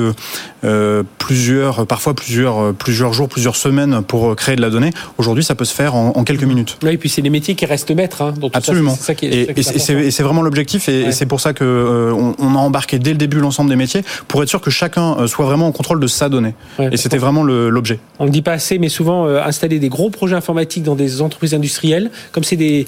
plusieurs, 1.19 1.87
parfois 1.87 2.15
plusieurs 2.15 2.75
plusieurs 2.75 3.13
jours, 3.13 3.29
plusieurs 3.29 3.57
semaines 3.57 4.03
pour 4.03 4.35
créer 4.37 4.57
de 4.57 4.61
la 4.61 4.71
donnée, 4.71 4.91
aujourd'hui 5.19 5.45
ça 5.45 5.55
peut 5.55 5.65
se 5.65 5.75
faire 5.75 5.95
en, 5.95 6.25
quelques 6.25 6.45
minutes. 6.45 6.79
Oui, 6.83 6.93
et 6.93 6.99
puis 6.99 7.09
c'est 7.09 7.23
les 7.23 7.31
métiers 7.31 7.55
qui 7.55 7.67
restent 7.67 7.91
maîtres. 7.91 8.23
Hein, 8.23 8.35
Absolument. 8.53 8.95
Ça, 8.95 9.15
qui 9.15 9.27
est, 9.27 9.59
et, 9.59 9.63
c'est 10.11 10.23
vraiment 10.23 10.43
l'objectif, 10.43 10.89
et, 10.89 11.13
c'est 11.13 11.27
pour 11.27 11.41
ça 11.41 11.53
que 11.53 11.65
euh, 11.65 12.13
on, 12.13 12.55
a 12.55 12.59
embarqué 12.59 12.99
dès 12.99 13.11
le 13.11 13.17
début 13.17 13.39
l'ensemble 13.39 13.71
des 13.71 13.77
métiers 13.77 14.03
pour 14.29 14.43
être 14.43 14.49
sûr 14.49 14.61
que 14.61 14.71
chacun 14.71 15.17
euh, 15.19 15.27
soit 15.27 15.45
vraiment 15.45 15.67
en 15.67 15.73
contrôle 15.73 16.01
de 16.01 16.07
sa 16.07 16.29
donnée. 16.29 16.55
et 16.79 16.97
c'était 16.97 17.19
vraiment 17.19 17.43
l'objet. 17.43 17.99
On 18.19 18.27
ne 18.27 18.31
dit 18.31 18.43
pas 18.43 18.53
assez, 18.53 18.79
mais 18.79 18.89
souvent 18.89 19.27
euh, 19.27 19.43
installer 19.43 19.79
des 19.79 19.89
gros 19.89 20.11
projets 20.11 20.37
informatiques 20.37 20.83
dans 20.83 20.95
des 20.95 21.21
entreprises 21.21 21.55
industrielles, 21.55 22.11
comme 22.33 22.45
c'est 22.45 22.57
des, 22.57 22.87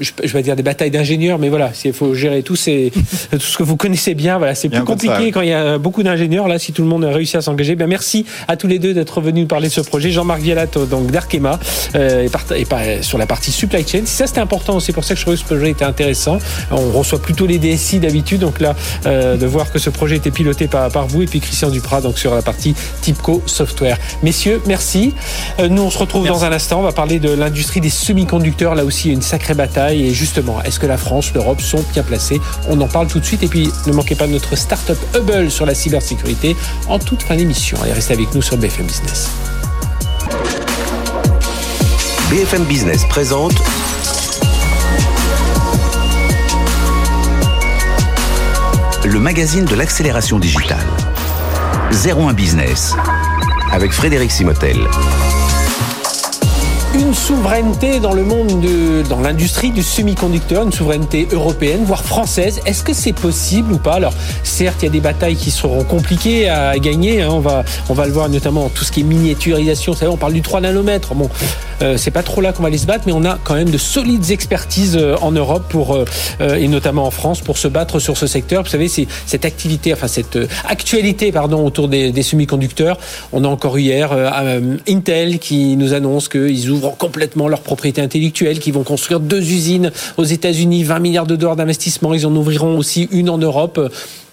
je, 0.00 0.10
je 0.22 0.32
vais 0.32 0.42
dire 0.42 0.56
des 0.56 0.62
batailles 0.62 0.90
d'ingénieurs, 0.90 1.38
mais 1.38 1.48
voilà, 1.48 1.72
il 1.84 1.92
faut 1.92 2.14
gérer 2.14 2.42
tout, 2.42 2.56
ces, 2.56 2.92
tout 3.30 3.38
ce 3.38 3.56
que 3.58 3.62
vous 3.62 3.76
connaissez 3.76 4.14
bien. 4.14 4.38
Voilà, 4.38 4.54
c'est 4.54 4.68
plus 4.68 4.84
compliqué 4.84 5.30
quand 5.30 5.42
il 5.42 5.48
y 5.48 5.52
a 5.52 5.78
beaucoup 5.78 6.02
d'ingénieurs. 6.02 6.48
Là, 6.48 6.58
si 6.58 6.72
tout 6.72 6.82
le 6.82 6.88
monde 6.88 7.04
a 7.04 7.10
réussi 7.10 7.36
à 7.36 7.42
s'engager, 7.42 7.74
bien 7.74 7.86
merci 7.86 8.24
à 8.48 8.56
tous 8.56 8.66
les 8.66 8.78
deux 8.78 8.94
d'être 8.94 9.20
venus 9.20 9.42
nous 9.42 9.48
parler 9.48 9.68
de 9.68 9.72
ce 9.72 9.80
projet. 9.80 10.10
Jean-Marc 10.10 10.40
Vialato, 10.40 10.86
donc 10.86 11.10
d'Arkema, 11.10 11.58
euh, 11.94 12.26
et, 12.56 12.60
et, 12.60 13.02
sur 13.02 13.18
la 13.18 13.26
partie 13.26 13.52
supply 13.52 13.86
chain. 13.86 14.02
Ça, 14.04 14.26
c'était 14.26 14.40
important. 14.40 14.80
C'est 14.80 14.92
pour 14.92 15.04
ça 15.04 15.14
que 15.14 15.20
je 15.20 15.24
trouvais 15.24 15.36
que 15.36 15.42
ce 15.42 15.46
projet 15.46 15.70
était 15.70 15.84
intéressant. 15.84 16.38
On 16.70 16.90
reçoit 16.90 17.20
plutôt 17.20 17.46
les 17.46 17.58
DSI 17.58 17.98
d'habitude, 17.98 18.40
donc 18.40 18.60
là, 18.60 18.74
euh, 19.06 19.36
de 19.36 19.46
voir 19.46 19.72
que 19.72 19.78
ce 19.78 19.90
projet 19.90 20.16
était 20.16 20.30
piloté 20.30 20.68
par, 20.68 20.90
par 20.90 21.06
vous 21.06 21.22
et 21.22 21.26
puis 21.26 21.40
Christian 21.40 21.70
Duprat, 21.70 22.00
donc 22.00 22.18
sur 22.18 22.34
la 22.34 22.42
partie 22.42 22.74
Tipco 23.00 23.42
Software. 23.46 23.98
Messieurs, 24.22 24.60
merci. 24.66 25.14
Euh, 25.58 25.68
nous, 25.68 25.82
on 25.82 25.90
se 25.90 25.98
retrouve 25.98 26.26
dans 26.26 26.44
un 26.44 26.52
instant. 26.52 26.80
On 26.80 26.82
va 26.82 26.92
parler 26.92 27.18
de 27.18 27.30
l'industrie 27.30 27.80
des 27.80 27.90
semi-conducteurs. 27.90 28.74
Là 28.74 28.84
aussi, 28.84 29.10
une 29.10 29.22
sacrée 29.22 29.54
bataille. 29.54 29.81
Et 29.90 30.14
justement, 30.14 30.62
est-ce 30.62 30.78
que 30.78 30.86
la 30.86 30.96
France, 30.96 31.32
l'Europe 31.34 31.60
sont 31.60 31.84
bien 31.92 32.02
placées? 32.02 32.40
On 32.68 32.80
en 32.80 32.88
parle 32.88 33.08
tout 33.08 33.18
de 33.18 33.24
suite. 33.24 33.42
Et 33.42 33.48
puis, 33.48 33.68
ne 33.86 33.92
manquez 33.92 34.14
pas 34.14 34.26
notre 34.26 34.56
startup 34.56 34.98
Hubble 35.16 35.50
sur 35.50 35.66
la 35.66 35.74
cybersécurité 35.74 36.56
en 36.88 36.98
toute 36.98 37.22
fin 37.22 37.36
d'émission. 37.36 37.78
Allez, 37.82 37.92
restez 37.92 38.14
avec 38.14 38.34
nous 38.34 38.42
sur 38.42 38.56
BFM 38.56 38.86
Business. 38.86 39.30
BFM 42.30 42.64
Business 42.64 43.04
présente 43.08 43.54
le 49.04 49.18
magazine 49.18 49.64
de 49.64 49.74
l'accélération 49.74 50.38
digitale. 50.38 50.86
01 51.92 52.32
Business 52.32 52.94
avec 53.70 53.92
Frédéric 53.92 54.30
Simotel 54.30 54.76
une 57.12 57.18
souveraineté 57.18 58.00
dans 58.00 58.14
le 58.14 58.24
monde 58.24 58.62
de, 58.62 59.02
dans 59.06 59.20
l'industrie 59.20 59.70
du 59.70 59.82
semi-conducteur, 59.82 60.62
une 60.62 60.72
souveraineté 60.72 61.28
européenne, 61.30 61.84
voire 61.84 62.02
française. 62.02 62.62
Est-ce 62.64 62.82
que 62.82 62.94
c'est 62.94 63.12
possible 63.12 63.74
ou 63.74 63.76
pas? 63.76 63.96
Alors, 63.96 64.14
certes, 64.44 64.76
il 64.80 64.86
y 64.86 64.88
a 64.88 64.92
des 64.92 65.00
batailles 65.02 65.36
qui 65.36 65.50
seront 65.50 65.84
compliquées 65.84 66.48
à 66.48 66.78
gagner. 66.78 67.20
Hein. 67.20 67.28
On 67.28 67.40
va, 67.40 68.06
le 68.06 68.12
voir 68.12 68.30
notamment 68.30 68.70
tout 68.70 68.82
ce 68.84 68.90
qui 68.90 69.00
est 69.00 69.04
miniaturisation. 69.04 69.92
Vous 69.92 70.06
on 70.06 70.16
parle 70.16 70.32
du 70.32 70.40
3 70.40 70.62
nanomètres. 70.62 71.12
C'est 71.96 72.10
pas 72.10 72.22
trop 72.22 72.40
là 72.40 72.52
qu'on 72.52 72.62
va 72.62 72.68
aller 72.68 72.78
se 72.78 72.86
battre, 72.86 73.04
mais 73.06 73.12
on 73.12 73.24
a 73.24 73.38
quand 73.42 73.54
même 73.54 73.70
de 73.70 73.78
solides 73.78 74.30
expertises 74.30 74.96
euh, 74.96 75.16
en 75.20 75.32
Europe 75.32 75.64
pour 75.68 75.94
euh, 75.94 76.04
et 76.54 76.68
notamment 76.68 77.04
en 77.04 77.10
France 77.10 77.40
pour 77.40 77.58
se 77.58 77.68
battre 77.68 77.98
sur 77.98 78.16
ce 78.16 78.26
secteur. 78.26 78.62
Vous 78.62 78.68
savez, 78.68 78.88
c'est 78.88 79.06
cette 79.26 79.44
activité, 79.44 79.92
enfin 79.92 80.08
cette 80.08 80.38
actualité, 80.64 81.32
pardon, 81.32 81.64
autour 81.66 81.88
des, 81.88 82.12
des 82.12 82.22
semi-conducteurs. 82.22 82.98
On 83.32 83.44
a 83.44 83.48
encore 83.48 83.78
hier 83.78 84.10
Intel 84.88 85.38
qui 85.38 85.76
nous 85.76 85.94
annonce 85.94 86.28
qu'ils 86.28 86.70
ouvrent 86.70 86.96
complètement 86.96 87.48
leur 87.48 87.60
propriété 87.60 88.00
intellectuelle, 88.00 88.58
qui 88.58 88.70
vont 88.70 88.82
construire 88.82 89.20
deux 89.20 89.40
usines 89.40 89.92
aux 90.16 90.24
États-Unis, 90.24 90.84
20 90.84 90.98
milliards 90.98 91.26
de 91.26 91.36
dollars 91.36 91.56
d'investissement. 91.56 92.14
Ils 92.14 92.26
en 92.26 92.34
ouvriront 92.34 92.78
aussi 92.78 93.08
une 93.12 93.30
en 93.30 93.38
Europe. 93.38 93.80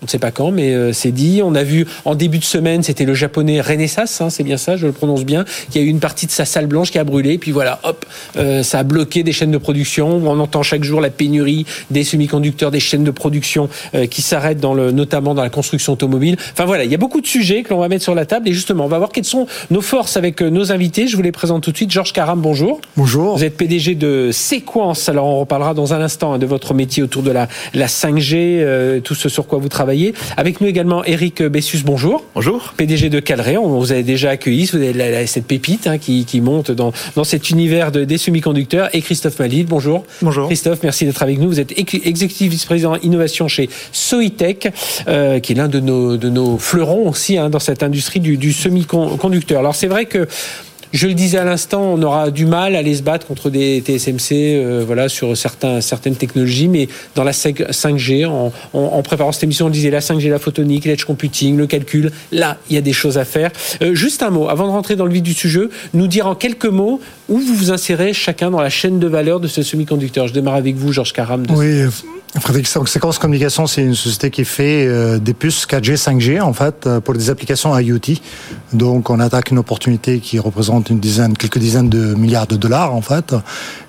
On 0.02 0.06
ne 0.06 0.10
sait 0.10 0.20
pas 0.20 0.32
quand, 0.32 0.52
mais 0.52 0.74
euh, 0.74 0.94
c'est 0.94 1.12
dit. 1.12 1.42
On 1.44 1.56
a 1.56 1.64
vu 1.64 1.86
en 2.06 2.16
début 2.16 2.40
de 2.40 2.46
semaine, 2.46 2.84
c'était 2.84 3.04
le 3.04 3.14
japonais 3.14 3.60
Renesas, 3.60 4.20
hein, 4.22 4.30
c'est 4.30 4.44
bien 4.44 4.56
ça, 4.56 4.78
je 4.78 4.86
le 4.86 4.94
prononce 4.94 5.26
bien, 5.26 5.44
qui 5.72 5.78
a 5.78 5.82
eu 5.82 5.88
une 5.88 6.00
partie 6.00 6.26
de 6.26 6.32
sa 6.32 6.46
salle 6.46 6.68
blanche 6.68 6.92
qui 6.92 7.00
a 7.00 7.04
brûlé. 7.04 7.38
Puis 7.38 7.52
voilà, 7.52 7.82
hop, 7.84 8.06
euh, 8.38 8.64
ça 8.64 8.80
a 8.80 8.84
bloqué 8.84 9.24
des 9.24 9.34
chaînes 9.34 9.52
de 9.52 9.58
production. 9.58 10.22
On 10.26 10.40
entend 10.40 10.64
chaque 10.64 10.86
jour 10.86 11.02
la 11.02 11.10
pénurie 11.10 11.66
des 11.92 12.06
semi-conducteurs, 12.06 12.72
des 12.72 12.80
chaînes 12.80 13.04
de 13.04 13.12
production 13.12 13.68
euh, 13.94 14.06
qui 14.06 14.22
s'arrêtent 14.22 14.62
dans 14.62 14.74
le, 14.74 14.92
notamment 14.92 15.34
dans 15.34 15.44
la 15.44 15.50
construction 15.50 15.94
automobile. 15.94 16.38
Enfin 16.54 16.64
voilà, 16.64 16.86
il 16.86 16.92
y 16.92 16.96
a 16.96 16.98
beaucoup 16.98 17.20
de 17.20 17.28
sujets 17.28 17.64
que 17.64 17.72
l'on 17.72 17.80
va 17.80 17.90
mettre 17.90 18.04
sur 18.04 18.16
la 18.16 18.26
table 18.26 18.48
et 18.48 18.54
justement, 18.54 18.86
on 18.86 18.90
va 18.90 19.00
voir 19.00 19.12
quelles 19.12 19.26
sont 19.26 19.48
nos 19.70 19.82
forces 19.82 20.16
avec 20.16 20.42
nos 20.42 20.72
invités. 20.72 21.08
Je 21.08 21.18
vous 21.18 21.24
les 21.24 21.34
présente 21.34 21.64
tout 21.64 21.72
de 21.72 21.78
suite. 21.78 21.92
Georges 21.92 22.14
Caram, 22.14 22.40
bonjour. 22.40 22.80
Bonjour. 22.96 23.36
Vous 23.36 23.44
êtes 23.44 23.58
PDG 23.58 23.96
de 23.96 24.30
Sequence. 24.32 25.10
Alors 25.10 25.26
on 25.26 25.42
reparlera 25.42 25.74
dans 25.74 25.94
un 25.94 26.00
instant 26.00 26.34
hein, 26.34 26.38
de 26.38 26.46
votre 26.46 26.74
métier 26.74 27.04
autour 27.04 27.22
de 27.22 27.32
la, 27.32 27.50
la 27.74 27.88
5G, 27.88 29.02
tout 29.02 29.16
ce 29.16 29.28
sur 29.28 29.46
quoi 29.46 29.60
vous 29.60 29.68
travaillez. 29.68 29.89
Avec 30.38 30.62
nous 30.62 30.68
également 30.68 31.04
Eric 31.04 31.42
Bessus, 31.42 31.80
bonjour. 31.84 32.24
Bonjour. 32.36 32.74
PDG 32.78 33.10
de 33.10 33.20
Calré, 33.20 33.58
on 33.58 33.80
vous 33.80 33.92
a 33.92 34.02
déjà 34.04 34.32
accueilli, 34.32 34.66
vous 34.66 34.78
avez 34.78 35.26
cette 35.26 35.46
pépite 35.46 35.88
hein, 35.88 35.98
qui, 35.98 36.26
qui, 36.26 36.42
monte 36.42 36.70
dans, 36.70 36.94
dans 37.16 37.24
cet 37.24 37.50
univers 37.50 37.92
de, 37.92 38.04
des 38.04 38.18
semi-conducteurs. 38.20 38.90
Et 38.94 39.02
Christophe 39.02 39.40
Malid, 39.40 39.68
bonjour. 39.68 40.06
Bonjour. 40.22 40.48
Christophe, 40.48 40.84
merci 40.84 41.06
d'être 41.06 41.24
avec 41.24 41.40
nous. 41.40 41.50
Vous 41.50 41.60
êtes 41.60 41.74
exécutif 41.78 42.52
vice-président 42.52 42.98
innovation 42.98 43.48
chez 43.48 43.70
Soitec, 43.92 44.70
euh, 45.08 45.40
qui 45.40 45.54
est 45.54 45.56
l'un 45.56 45.68
de 45.68 45.80
nos, 45.80 46.18
de 46.18 46.30
nos 46.30 46.58
fleurons 46.58 47.10
aussi 47.10 47.38
hein, 47.38 47.50
dans 47.50 47.60
cette 47.60 47.82
industrie 47.82 48.20
du, 48.20 48.38
du 48.38 48.54
semi-conducteur. 48.54 49.60
Alors 49.60 49.76
c'est 49.76 49.88
vrai 49.88 50.06
que 50.06 50.28
je 50.92 51.08
le 51.08 51.14
disais 51.14 51.38
à 51.38 51.44
l'instant, 51.44 51.82
on 51.82 52.02
aura 52.02 52.32
du 52.32 52.46
mal 52.46 52.76
à 52.76 52.80
aller 52.80 52.96
se 52.96 53.04
battre 53.04 53.28
contre 53.28 53.50
des 53.50 53.82
TSMC 53.82 54.32
euh, 54.32 54.84
voilà, 54.86 55.10
sur 55.10 55.38
certains, 55.38 55.82
certaines 55.82 56.16
technologies, 56.16 56.68
mais 56.68 56.88
dans 57.16 57.24
la 57.24 57.32
5G, 57.32 58.26
en, 58.26 58.52
en, 58.74 59.02
préparant 59.04 59.32
cette 59.32 59.44
émission, 59.44 59.68
on 59.68 59.70
disait 59.70 59.92
la 59.92 60.00
5G, 60.00 60.30
la 60.30 60.40
photonique, 60.40 60.86
l'edge 60.86 61.06
computing, 61.06 61.58
le 61.58 61.68
calcul, 61.68 62.12
là, 62.32 62.58
il 62.70 62.76
y 62.76 62.78
a 62.78 62.82
des 62.82 62.94
choses 62.94 63.18
à 63.18 63.26
faire. 63.26 63.52
Euh, 63.82 63.94
juste 63.94 64.24
un 64.24 64.30
mot, 64.30 64.50
avant 64.50 64.66
de 64.66 64.72
rentrer 64.72 64.96
dans 64.96 65.06
le 65.06 65.14
vif 65.14 65.24
du 65.24 65.34
sujet, 65.34 65.70
nous 65.94 66.08
dire 66.08 66.28
en 66.28 66.36
quelques 66.36 66.66
mots 66.66 67.00
où 67.28 67.38
vous 67.38 67.54
vous 67.54 67.72
insérez 67.72 68.14
chacun 68.14 68.50
dans 68.50 68.62
la 68.62 68.70
chaîne 68.70 69.00
de 69.00 69.08
valeur 69.08 69.40
de 69.40 69.48
ce 69.48 69.62
semi-conducteur. 69.62 70.28
Je 70.28 70.34
démarre 70.34 70.56
avec 70.56 70.76
vous, 70.76 70.92
Georges 70.92 71.14
Caram. 71.14 71.46
oui, 71.50 71.84
Frédéric 72.38 72.68
Séquence 72.68 73.18
Communication, 73.18 73.66
c'est 73.66 73.82
une 73.82 73.96
société 73.96 74.30
qui 74.30 74.46
fait 74.46 74.86
euh, 74.86 75.18
des 75.18 75.34
puces 75.34 75.66
4G, 75.66 75.96
5G 75.96 76.40
en 76.40 76.54
fait 76.54 76.86
euh, 76.86 77.00
pour 77.00 77.16
des 77.16 77.32
applications 77.32 77.78
IoT. 77.78 78.18
Donc 78.72 79.10
on 79.10 79.20
attaque 79.20 79.50
une 79.50 79.58
opportunité 79.58 80.20
qui 80.20 80.38
représente 80.38 80.92
une 80.92 81.00
dizaine, 81.00 81.36
quelques 81.36 81.58
dizaines 81.58 81.90
de 81.90 82.14
milliards 82.14 82.46
de 82.46 82.56
dollars 82.56 82.94
en 82.94 83.02
fait. 83.02 83.34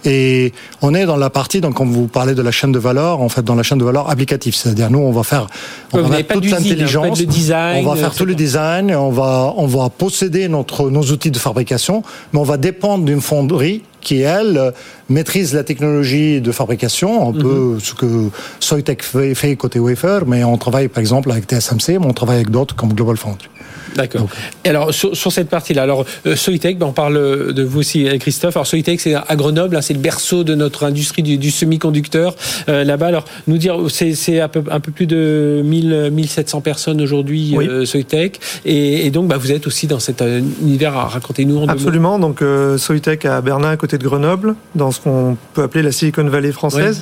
Et 0.06 0.54
on 0.80 0.94
est 0.94 1.04
dans 1.04 1.18
la 1.18 1.28
partie 1.28 1.60
donc 1.60 1.74
quand 1.74 1.84
vous 1.84 2.06
parlez 2.06 2.34
de 2.34 2.40
la 2.40 2.50
chaîne 2.50 2.72
de 2.72 2.78
valeur, 2.78 3.20
en 3.20 3.28
fait 3.28 3.42
dans 3.42 3.54
la 3.54 3.62
chaîne 3.62 3.78
de 3.78 3.84
valeur 3.84 4.08
applicative, 4.08 4.54
c'est-à-dire 4.56 4.90
nous 4.90 5.00
on 5.00 5.12
va 5.12 5.22
faire 5.22 5.46
on 5.92 6.00
va 6.00 6.22
toute 6.22 6.46
l'intelligence, 6.46 7.20
on 7.20 7.82
va 7.82 7.96
faire 7.96 8.14
tout 8.14 8.24
le 8.24 8.34
design, 8.34 8.94
on 8.94 9.10
va 9.10 9.52
on 9.58 9.66
va 9.66 9.90
posséder 9.90 10.48
notre 10.48 10.88
nos 10.88 11.02
outils 11.02 11.30
de 11.30 11.38
fabrication, 11.38 12.02
mais 12.32 12.40
on 12.40 12.44
va 12.44 12.56
dépendre 12.56 13.04
d'une 13.04 13.20
fonderie 13.20 13.82
qui, 14.00 14.20
elle, 14.20 14.72
maîtrise 15.08 15.54
la 15.54 15.64
technologie 15.64 16.40
de 16.40 16.52
fabrication, 16.52 17.28
un 17.28 17.32
peu 17.32 17.74
mhm. 17.74 17.80
ce 17.80 17.94
que 17.94 18.28
Soitec 18.60 19.02
fait 19.02 19.56
côté 19.56 19.78
wafer, 19.78 20.26
mais 20.26 20.44
on 20.44 20.56
travaille 20.56 20.88
par 20.88 21.00
exemple 21.00 21.30
avec 21.30 21.44
TSMC, 21.44 21.98
mais 21.98 22.06
on 22.06 22.12
travaille 22.12 22.36
avec 22.36 22.50
d'autres 22.50 22.74
comme 22.76 22.92
Global 22.92 23.16
Foundry. 23.16 23.48
D'accord. 23.96 24.28
Et 24.64 24.68
alors 24.68 24.92
sur, 24.94 25.32
cette 25.32 25.48
partie-là, 25.48 25.82
alors 25.82 26.04
euh, 26.26 26.36
Soitec, 26.36 26.78
ben, 26.78 26.86
on 26.86 26.92
parle 26.92 27.52
de 27.52 27.62
vous 27.62 27.80
aussi, 27.80 28.06
Christophe. 28.18 28.56
Alors 28.56 28.66
Soitec, 28.66 29.00
c'est 29.00 29.14
à 29.14 29.36
Grenoble, 29.36 29.76
hein, 29.76 29.82
c'est 29.82 29.94
le 29.94 30.00
berceau 30.00 30.44
de 30.44 30.54
notre 30.54 30.84
industrie 30.84 31.22
du, 31.22 31.50
semi-conducteur 31.50 32.34
euh, 32.68 32.84
là-bas. 32.84 33.08
Alors 33.08 33.24
nous 33.46 33.58
dire, 33.58 33.76
c'est 33.88 34.40
un 34.40 34.48
peu, 34.48 34.62
un 34.70 34.80
peu 34.80 34.92
plus 34.92 35.06
de 35.06 35.62
1000, 35.64 36.10
1700 36.12 36.60
personnes 36.60 37.00
aujourd'hui, 37.00 37.54
oui. 37.56 37.66
Euh, 37.68 37.84
Soitec, 37.84 38.40
et, 38.64 39.10
donc 39.10 39.28
bah, 39.28 39.36
vous 39.38 39.52
êtes 39.52 39.66
aussi 39.66 39.86
dans 39.86 39.98
cet 40.00 40.22
univers. 40.62 40.92
Racontez-nous 40.92 41.58
en 41.58 41.68
Absolument. 41.68 42.18
Donc 42.18 42.42
Soitec 42.76 43.24
à 43.24 43.40
Bernin, 43.40 43.70
à 43.70 43.76
côté 43.76 43.89
de 43.98 44.06
Grenoble, 44.06 44.54
dans 44.74 44.90
ce 44.90 45.00
qu'on 45.00 45.36
peut 45.54 45.62
appeler 45.62 45.82
la 45.82 45.92
Silicon 45.92 46.24
Valley 46.24 46.52
française. 46.52 47.00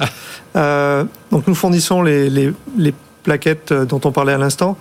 donc 0.54 1.46
nous 1.46 1.54
fournissons 1.54 2.02
les, 2.02 2.30
les, 2.30 2.52
les 2.76 2.94
plaquettes 3.22 3.72
euh, 3.72 3.84
dont 3.84 4.00
on 4.04 4.12
parlait 4.12 4.32
à 4.32 4.38
l'instant, 4.38 4.76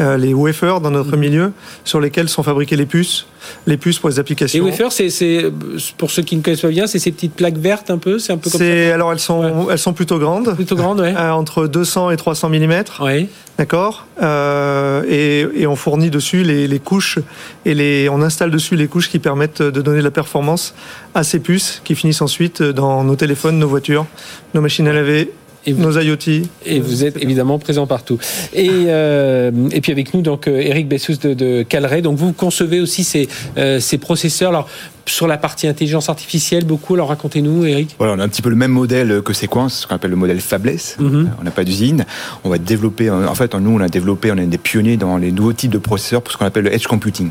euh, 0.00 0.16
les 0.16 0.34
wafers 0.34 0.80
dans 0.80 0.90
notre 0.90 1.12
mhm. 1.12 1.20
milieu, 1.20 1.52
sur 1.84 2.00
lesquels 2.00 2.28
sont 2.28 2.42
fabriquées 2.42 2.76
les 2.76 2.86
puces, 2.86 3.26
les 3.66 3.76
puces 3.76 3.98
pour 3.98 4.08
les 4.08 4.18
applications. 4.18 4.64
Les 4.64 4.70
wafers, 4.70 4.92
c'est 4.92 5.50
pour 5.96 6.10
ceux 6.10 6.22
qui 6.22 6.36
ne 6.36 6.42
connaissent 6.42 6.60
pas 6.60 6.68
bien, 6.68 6.86
c'est 6.86 6.98
ces 6.98 7.12
petites 7.12 7.34
plaques 7.34 7.58
vertes 7.58 7.90
un 7.90 7.98
peu, 7.98 8.18
c'est 8.18 8.32
un 8.32 8.36
peu 8.36 8.50
comme 8.50 8.60
ça. 8.60 8.94
Alors 8.94 9.12
elles 9.12 9.18
sont 9.18 9.68
elles 9.70 9.78
sont 9.78 9.92
plutôt 9.92 10.18
grandes, 10.18 10.54
plutôt 10.54 10.76
grandes, 10.76 11.00
ouais. 11.00 11.14
Euh, 11.16 11.30
entre 11.30 11.66
200 11.66 12.10
et 12.10 12.16
300 12.16 12.50
mm. 12.50 12.84
Oui. 13.00 13.28
D'accord. 13.58 14.06
et, 14.22 15.46
et, 15.56 15.66
on 15.66 15.74
fournit 15.74 16.10
dessus 16.10 16.44
les, 16.44 16.68
les, 16.68 16.78
couches 16.78 17.18
et 17.64 17.74
les 17.74 18.08
on 18.08 18.22
installe 18.22 18.52
dessus 18.52 18.76
les 18.76 18.86
couches 18.86 19.10
qui 19.10 19.18
permettent 19.18 19.62
de 19.62 19.82
donner 19.82 19.98
de 19.98 20.04
la 20.04 20.12
performance 20.12 20.74
à 21.16 21.24
ces 21.24 21.40
puces 21.40 21.82
qui 21.82 21.96
finissent 21.96 22.22
ensuite 22.22 22.62
dans 22.62 23.02
nos 23.02 23.16
téléphones, 23.16 23.58
nos 23.58 23.66
voitures, 23.66 24.06
nos 24.54 24.60
machines 24.60 24.86
à 24.86 24.92
laver 24.92 25.32
et 25.68 25.72
vous, 25.72 25.82
nos 25.82 25.98
IoT. 25.98 26.46
Et 26.64 26.80
vous 26.80 27.04
êtes 27.04 27.22
évidemment 27.22 27.58
présent 27.58 27.86
partout. 27.86 28.18
Et, 28.54 28.70
euh, 28.86 29.50
et 29.70 29.80
puis 29.80 29.92
avec 29.92 30.14
nous, 30.14 30.22
donc, 30.22 30.48
Eric 30.48 30.86
euh, 30.86 30.88
Bessous 30.88 31.16
de, 31.16 31.34
de 31.34 31.62
Calray. 31.62 32.02
Donc, 32.02 32.16
vous 32.16 32.32
concevez 32.32 32.80
aussi 32.80 33.04
ces, 33.04 33.28
euh, 33.58 33.78
ces 33.80 33.98
processeurs. 33.98 34.50
Alors, 34.50 34.68
sur 35.06 35.26
la 35.26 35.36
partie 35.36 35.66
intelligence 35.66 36.08
artificielle, 36.08 36.64
beaucoup. 36.64 36.94
Alors, 36.94 37.08
racontez-nous, 37.08 37.66
Eric. 37.66 37.94
Voilà, 37.98 38.14
on 38.14 38.18
a 38.18 38.24
un 38.24 38.28
petit 38.28 38.42
peu 38.42 38.50
le 38.50 38.56
même 38.56 38.72
modèle 38.72 39.22
que 39.22 39.32
Sequence, 39.32 39.80
ce 39.80 39.86
qu'on 39.86 39.94
appelle 39.94 40.10
le 40.10 40.16
modèle 40.16 40.40
fabless. 40.40 40.96
Mhm. 40.98 41.30
On 41.40 41.44
n'a 41.44 41.50
pas 41.50 41.64
d'usine. 41.64 42.04
On 42.44 42.50
va 42.50 42.58
développer, 42.58 43.10
en 43.10 43.34
fait, 43.34 43.54
nous, 43.54 43.70
on 43.70 43.80
a 43.80 43.88
développé, 43.88 44.32
on 44.32 44.36
est 44.36 44.46
des 44.46 44.58
pionniers 44.58 44.96
dans 44.96 45.16
les 45.18 45.32
nouveaux 45.32 45.52
types 45.52 45.70
de 45.70 45.78
processeurs 45.78 46.22
pour 46.22 46.32
ce 46.32 46.38
qu'on 46.38 46.46
appelle 46.46 46.64
le 46.64 46.74
edge 46.74 46.86
computing. 46.86 47.30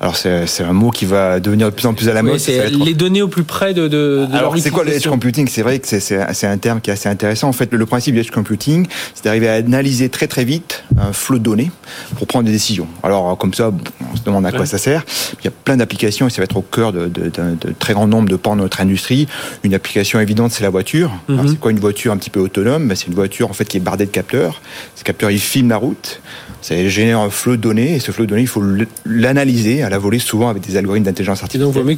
Alors 0.00 0.16
c'est 0.16 0.62
un 0.62 0.72
mot 0.72 0.90
qui 0.90 1.04
va 1.04 1.40
devenir 1.40 1.70
de 1.70 1.74
plus 1.74 1.86
en 1.86 1.94
plus 1.94 2.08
à 2.08 2.12
la 2.12 2.22
mode. 2.22 2.38
c'est 2.38 2.70
les 2.70 2.94
données 2.94 3.22
au 3.22 3.28
plus 3.28 3.44
près 3.44 3.74
de, 3.74 3.88
de, 3.88 4.26
de 4.30 4.36
Alors 4.36 4.56
c'est 4.58 4.70
quoi 4.70 4.84
le 4.84 4.92
edge 4.92 5.06
computing? 5.06 5.48
C'est 5.48 5.62
vrai 5.62 5.78
que 5.78 5.86
c'est 5.98 6.46
un 6.46 6.58
terme 6.58 6.80
qui 6.80 6.90
est 6.90 6.92
assez 6.92 7.08
intéressant. 7.08 7.48
En 7.48 7.52
fait, 7.52 7.72
le, 7.72 7.86
principe 7.86 8.14
du 8.14 8.20
edge 8.20 8.30
computing, 8.30 8.86
c'est 9.14 9.24
d'arriver 9.24 9.48
à 9.48 9.54
analyser 9.54 10.08
très 10.08 10.26
très 10.26 10.44
vite 10.44 10.84
un 10.98 11.12
flot 11.12 11.38
de 11.38 11.44
données 11.44 11.70
pour 12.16 12.26
prendre 12.26 12.44
des 12.44 12.52
décisions. 12.52 12.88
Alors 13.02 13.36
comme 13.38 13.54
ça, 13.54 13.70
on 14.12 14.16
se 14.16 14.22
demande 14.22 14.44
à 14.46 14.52
quoi 14.52 14.66
ça 14.66 14.78
sert. 14.78 15.04
Il 15.40 15.44
y 15.44 15.48
a 15.48 15.52
plein 15.52 15.76
d'applications 15.76 16.26
et 16.26 16.30
ça 16.30 16.38
va 16.38 16.44
être 16.44 16.56
au 16.56 16.62
cœur 16.62 16.92
de, 16.92 17.06
de, 17.06 17.30
de, 17.30 17.72
très 17.78 17.94
grand 17.94 18.06
nombre 18.06 18.28
de 18.28 18.36
pans 18.36 18.56
de 18.56 18.60
notre 18.60 18.80
industrie. 18.80 19.26
Une 19.64 19.74
application 19.74 20.20
évidente, 20.20 20.52
c'est 20.52 20.62
la 20.62 20.70
voiture. 20.70 21.10
Mhm. 21.28 21.48
C'est 21.48 21.58
quoi 21.58 21.70
une 21.70 21.80
voiture 21.80 22.12
un 22.12 22.16
petit 22.16 22.30
peu 22.30 22.40
autonome? 22.40 22.88
Ben, 22.88 22.94
C'est 22.94 23.06
une 23.06 23.14
voiture 23.14 23.48
en 23.50 23.54
fait 23.54 23.64
qui 23.64 23.78
est 23.78 23.80
bardée 23.80 24.06
de 24.06 24.10
capteurs. 24.10 24.60
Ces 24.94 25.04
capteurs, 25.04 25.30
ils 25.30 25.40
filment 25.40 25.70
la 25.70 25.78
route. 25.78 26.20
Ça 26.62 26.88
génère 26.88 27.20
un 27.20 27.30
flot 27.30 27.52
de 27.52 27.60
données 27.60 27.94
et 27.94 28.00
ce 28.00 28.10
flot 28.10 28.24
de 28.24 28.30
données, 28.30 28.42
il 28.42 28.48
faut 28.48 28.64
l'analyser 29.04 29.45
à 29.82 29.88
la 29.88 29.98
volée, 29.98 30.18
souvent 30.18 30.48
avec 30.48 30.62
des 30.66 30.76
algorithmes 30.76 31.04
d'intelligence 31.04 31.42
artificielle. 31.42 31.62
Et 31.62 31.64
donc, 31.64 31.74
il 31.74 31.80
vaut 31.80 31.88
mieux. 31.88 31.96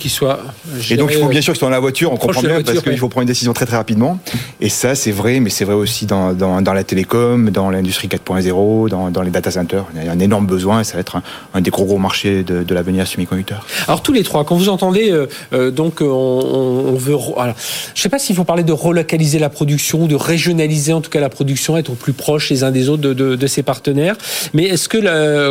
Et 0.90 0.96
donc, 0.96 1.11
il 1.12 1.18
faut 1.18 1.28
bien 1.28 1.40
sûr 1.40 1.52
qu'il 1.52 1.58
soit 1.58 1.68
dans 1.68 1.72
la 1.72 1.80
voiture, 1.80 2.12
on 2.12 2.16
comprend 2.16 2.40
bien, 2.40 2.62
parce 2.62 2.80
qu'il 2.80 2.98
faut 2.98 3.08
prendre 3.08 3.22
une 3.22 3.28
décision 3.28 3.52
très 3.52 3.66
très 3.66 3.76
rapidement. 3.76 4.18
Et 4.61 4.68
ça, 4.68 4.94
c'est 4.94 5.12
vrai, 5.12 5.40
mais 5.40 5.50
c'est 5.50 5.64
vrai 5.64 5.74
aussi 5.74 6.06
dans, 6.06 6.32
dans, 6.32 6.61
dans, 6.62 6.72
la 6.72 6.84
télécom, 6.84 7.50
dans 7.50 7.70
l'industrie 7.70 8.08
4.0, 8.08 8.88
dans, 8.88 9.11
dans, 9.11 9.22
les 9.22 9.30
data 9.30 9.50
centers. 9.50 9.84
Il 9.96 10.04
y 10.04 10.08
a 10.08 10.12
un 10.12 10.20
énorme 10.20 10.46
besoin 10.46 10.80
et 10.80 10.84
ça 10.84 10.94
va 10.94 11.00
être 11.00 11.20
un, 11.54 11.61
des 11.61 11.70
gros 11.70 11.84
gros 11.84 11.98
marchés 11.98 12.42
de, 12.42 12.62
de 12.62 12.74
l'avenir 12.74 13.06
semi-conducteur. 13.06 13.66
Alors, 13.87 14.02
tous 14.02 14.12
les 14.12 14.22
trois, 14.22 14.44
quand 14.44 14.56
vous 14.56 14.68
entendez, 14.68 15.11
euh, 15.11 15.26
euh, 15.52 15.70
donc, 15.70 16.00
on, 16.00 16.06
on, 16.06 16.94
veut. 16.94 17.16
Alors, 17.37 17.54
je 17.94 18.00
ne 18.00 18.02
sais 18.02 18.08
pas 18.08 18.18
s'il 18.18 18.37
faut 18.37 18.44
parler 18.44 18.64
de 18.64 18.72
relocaliser 18.72 19.38
la 19.38 19.48
production, 19.48 20.06
de 20.06 20.14
régionaliser 20.14 20.92
en 20.92 21.00
tout 21.00 21.11
cas 21.11 21.20
la 21.20 21.28
production, 21.28 21.76
être 21.76 21.92
plus 21.92 22.12
proche 22.12 22.50
les 22.50 22.64
uns 22.64 22.70
des 22.70 22.88
autres 22.88 23.02
de, 23.02 23.12
de, 23.12 23.37
de 23.37 23.46
ses 23.46 23.62
partenaires. 23.62 24.16
Mais 24.54 24.64
est-ce 24.64 24.88
que 24.88 24.98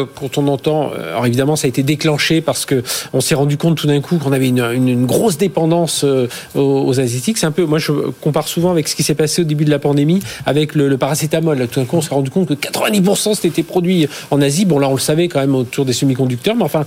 quand 0.06 0.38
on 0.38 0.48
entend, 0.48 0.92
euh, 0.94 1.12
alors 1.12 1.26
évidemment 1.26 1.56
ça 1.56 1.66
a 1.66 1.70
été 1.70 1.84
déclenché 1.88 2.42
parce 2.42 2.66
que 2.66 2.84
on 3.14 3.22
s'est 3.22 3.34
rendu 3.34 3.58
compte 3.58 3.78
tout 3.78 3.88
d'un 3.88 4.02
coup 4.02 4.18
qu'on 4.18 4.32
avait 4.32 4.50
une, 4.50 5.06
grosse 5.08 5.38
dépendance 5.38 6.04
euh, 6.04 6.28
aux, 6.54 7.00
asiatiques. 7.00 7.40
C'est 7.40 7.48
un 7.48 7.52
peu, 7.52 7.66
moi 7.66 7.80
je 7.80 7.92
compare 8.22 8.48
souvent 8.48 8.70
avec 8.70 8.88
ce 8.88 8.96
qui 8.96 9.02
s'est 9.02 9.16
passé 9.16 9.42
au 9.42 9.46
début 9.46 9.66
de 9.66 9.72
la 9.72 9.80
pandémie 9.80 10.20
avec 10.46 10.76
le, 10.76 10.96
paracétamol. 10.98 11.68
Tout 11.68 11.80
d'un 11.80 11.86
coup 11.86 11.98
on 11.98 12.02
s'est 12.02 12.14
rendu 12.14 12.30
compte 12.30 12.48
que 12.48 12.54
90% 12.54 13.34
c'était 13.34 13.64
produit 13.64 14.08
en 14.30 14.42
Asie. 14.42 14.66
Bon 14.66 14.78
là 14.78 14.90
on 14.90 14.94
le 14.94 15.00
savait 15.00 15.28
quand 15.28 15.40
même 15.40 15.56
autour 15.56 15.86
des 15.86 15.94
semi-conducteurs, 15.94 16.56
mais 16.56 16.64
enfin 16.64 16.86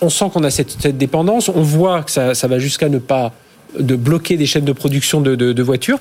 on 0.00 0.10
sent 0.10 0.26
qu'on 0.32 0.44
a 0.44 0.50
cette, 0.50 0.86
dépendance. 0.96 1.48
On 1.48 1.62
voit 1.62 2.02
que 2.02 2.10
ça, 2.10 2.32
va 2.34 2.58
jusqu'à 2.58 2.88
ne 2.88 2.98
pas 2.98 3.32
de 3.78 3.96
bloquer 3.96 4.36
des 4.36 4.46
chaînes 4.46 4.64
de 4.64 4.72
production 4.72 5.20
de, 5.20 5.62
voitures. 5.62 5.98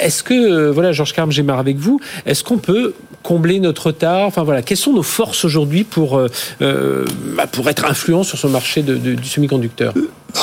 Est-ce 0.00 0.22
que, 0.22 0.34
euh, 0.34 0.72
voilà, 0.72 0.92
Georges 0.92 1.12
Carme, 1.12 1.30
j'ai 1.30 1.42
marre 1.42 1.58
avec 1.58 1.76
vous, 1.76 2.00
est-ce 2.26 2.42
qu'on 2.42 2.58
peut 2.58 2.94
combler 3.24 3.58
notre 3.58 3.86
retard 3.88 4.26
Enfin 4.26 4.44
voilà, 4.44 4.62
quelles 4.62 4.76
sont 4.76 4.92
nos 4.92 5.02
forces 5.02 5.44
aujourd'hui 5.44 5.82
pour, 5.82 6.16
euh, 6.16 6.28
euh, 6.62 7.04
bah, 7.36 7.48
pour 7.48 7.68
être 7.68 7.84
influents 7.86 8.22
sur 8.22 8.38
ce 8.38 8.46
marché 8.46 8.82
du 8.82 9.24
semi-conducteur? 9.24 9.94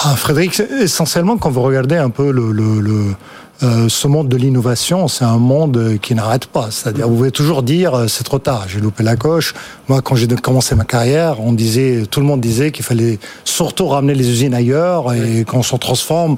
Ah, 0.03 0.15
Frédéric, 0.15 0.59
essentiellement, 0.59 1.37
quand 1.37 1.49
vous 1.49 1.61
regardez 1.61 1.95
un 1.95 2.09
peu 2.09 2.31
le, 2.31 3.15
ce 3.89 4.07
monde 4.07 4.27
de 4.29 4.37
l'innovation, 4.37 5.07
c'est 5.07 5.25
un 5.25 5.37
monde 5.37 5.99
qui 6.01 6.15
n'arrête 6.15 6.47
pas. 6.47 6.69
C'est-à-dire, 6.71 7.07
vous 7.07 7.17
pouvez 7.17 7.31
toujours 7.31 7.61
dire, 7.61 8.05
c'est 8.07 8.23
trop 8.23 8.39
tard, 8.39 8.65
j'ai 8.67 8.79
loupé 8.79 9.03
la 9.03 9.15
coche. 9.15 9.53
Moi, 9.87 10.01
quand 10.01 10.15
j'ai 10.15 10.27
commencé 10.27 10.75
ma 10.75 10.85
carrière, 10.85 11.39
on 11.41 11.53
disait, 11.53 12.05
tout 12.09 12.19
le 12.21 12.25
monde 12.25 12.41
disait 12.41 12.71
qu'il 12.71 12.85
fallait 12.85 13.19
surtout 13.43 13.87
ramener 13.87 14.15
les 14.15 14.29
usines 14.29 14.53
ailleurs 14.53 15.13
et 15.13 15.43
qu'on 15.43 15.61
s'en 15.61 15.77
transforme 15.77 16.37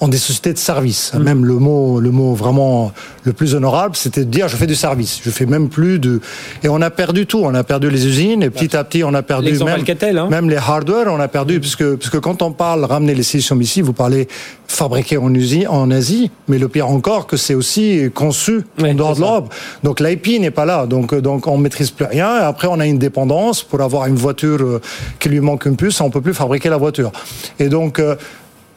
en 0.00 0.08
des 0.08 0.18
sociétés 0.18 0.52
de 0.52 0.58
services. 0.58 1.12
Mm. 1.14 1.22
Même 1.22 1.44
le 1.44 1.54
mot, 1.54 2.00
le 2.00 2.10
mot 2.10 2.34
vraiment 2.34 2.92
le 3.24 3.32
plus 3.32 3.54
honorable, 3.54 3.96
c'était 3.96 4.24
de 4.24 4.30
dire 4.30 4.48
je 4.48 4.56
fais 4.56 4.66
du 4.66 4.74
service. 4.74 5.20
Je 5.24 5.30
fais 5.30 5.46
même 5.46 5.68
plus 5.68 5.98
de. 5.98 6.20
Et 6.62 6.68
on 6.68 6.80
a 6.80 6.90
perdu 6.90 7.26
tout. 7.26 7.40
On 7.44 7.54
a 7.54 7.64
perdu 7.64 7.90
les 7.90 8.06
usines 8.06 8.42
et 8.42 8.50
petit 8.50 8.76
à 8.76 8.84
petit 8.84 9.04
on 9.04 9.14
a 9.14 9.22
perdu 9.22 9.52
même, 9.64 9.84
hein. 10.00 10.28
même 10.28 10.48
les 10.48 10.56
hardware. 10.56 11.06
On 11.08 11.20
a 11.20 11.28
perdu 11.28 11.60
puisque 11.60 11.96
puisque 11.96 12.20
quand 12.20 12.42
on 12.42 12.52
parle 12.52 12.84
ramener 12.84 13.14
les 13.14 13.22
solutions 13.22 13.58
ici, 13.60 13.80
vous 13.80 13.92
parlez 13.92 14.28
fabriquer 14.66 15.16
en 15.16 15.34
Asie, 15.34 15.66
en 15.66 15.90
Asie, 15.90 16.30
mais 16.46 16.58
le 16.58 16.68
pire 16.68 16.88
encore 16.88 17.26
que 17.26 17.36
c'est 17.36 17.54
aussi 17.54 18.10
conçu 18.14 18.64
en 18.80 18.94
dehors 18.94 19.14
de 19.14 19.20
l'Europe. 19.20 19.54
Donc 19.82 20.00
l'IP 20.00 20.40
n'est 20.40 20.50
pas 20.50 20.64
là. 20.64 20.86
Donc 20.86 21.14
donc 21.14 21.46
on 21.46 21.58
maîtrise 21.58 21.90
plus 21.90 22.04
rien. 22.04 22.38
Et 22.38 22.42
après 22.42 22.68
on 22.68 22.78
a 22.78 22.86
une 22.86 22.98
dépendance 22.98 23.62
pour 23.62 23.80
avoir 23.80 24.06
une 24.06 24.16
voiture 24.16 24.60
euh, 24.60 24.80
qui 25.18 25.28
lui 25.28 25.40
manque 25.40 25.66
une 25.66 25.76
puce, 25.76 26.00
on 26.00 26.10
peut 26.10 26.20
plus 26.20 26.34
fabriquer 26.34 26.68
la 26.68 26.76
voiture. 26.76 27.12
Et 27.58 27.68
donc 27.68 27.98
euh, 27.98 28.16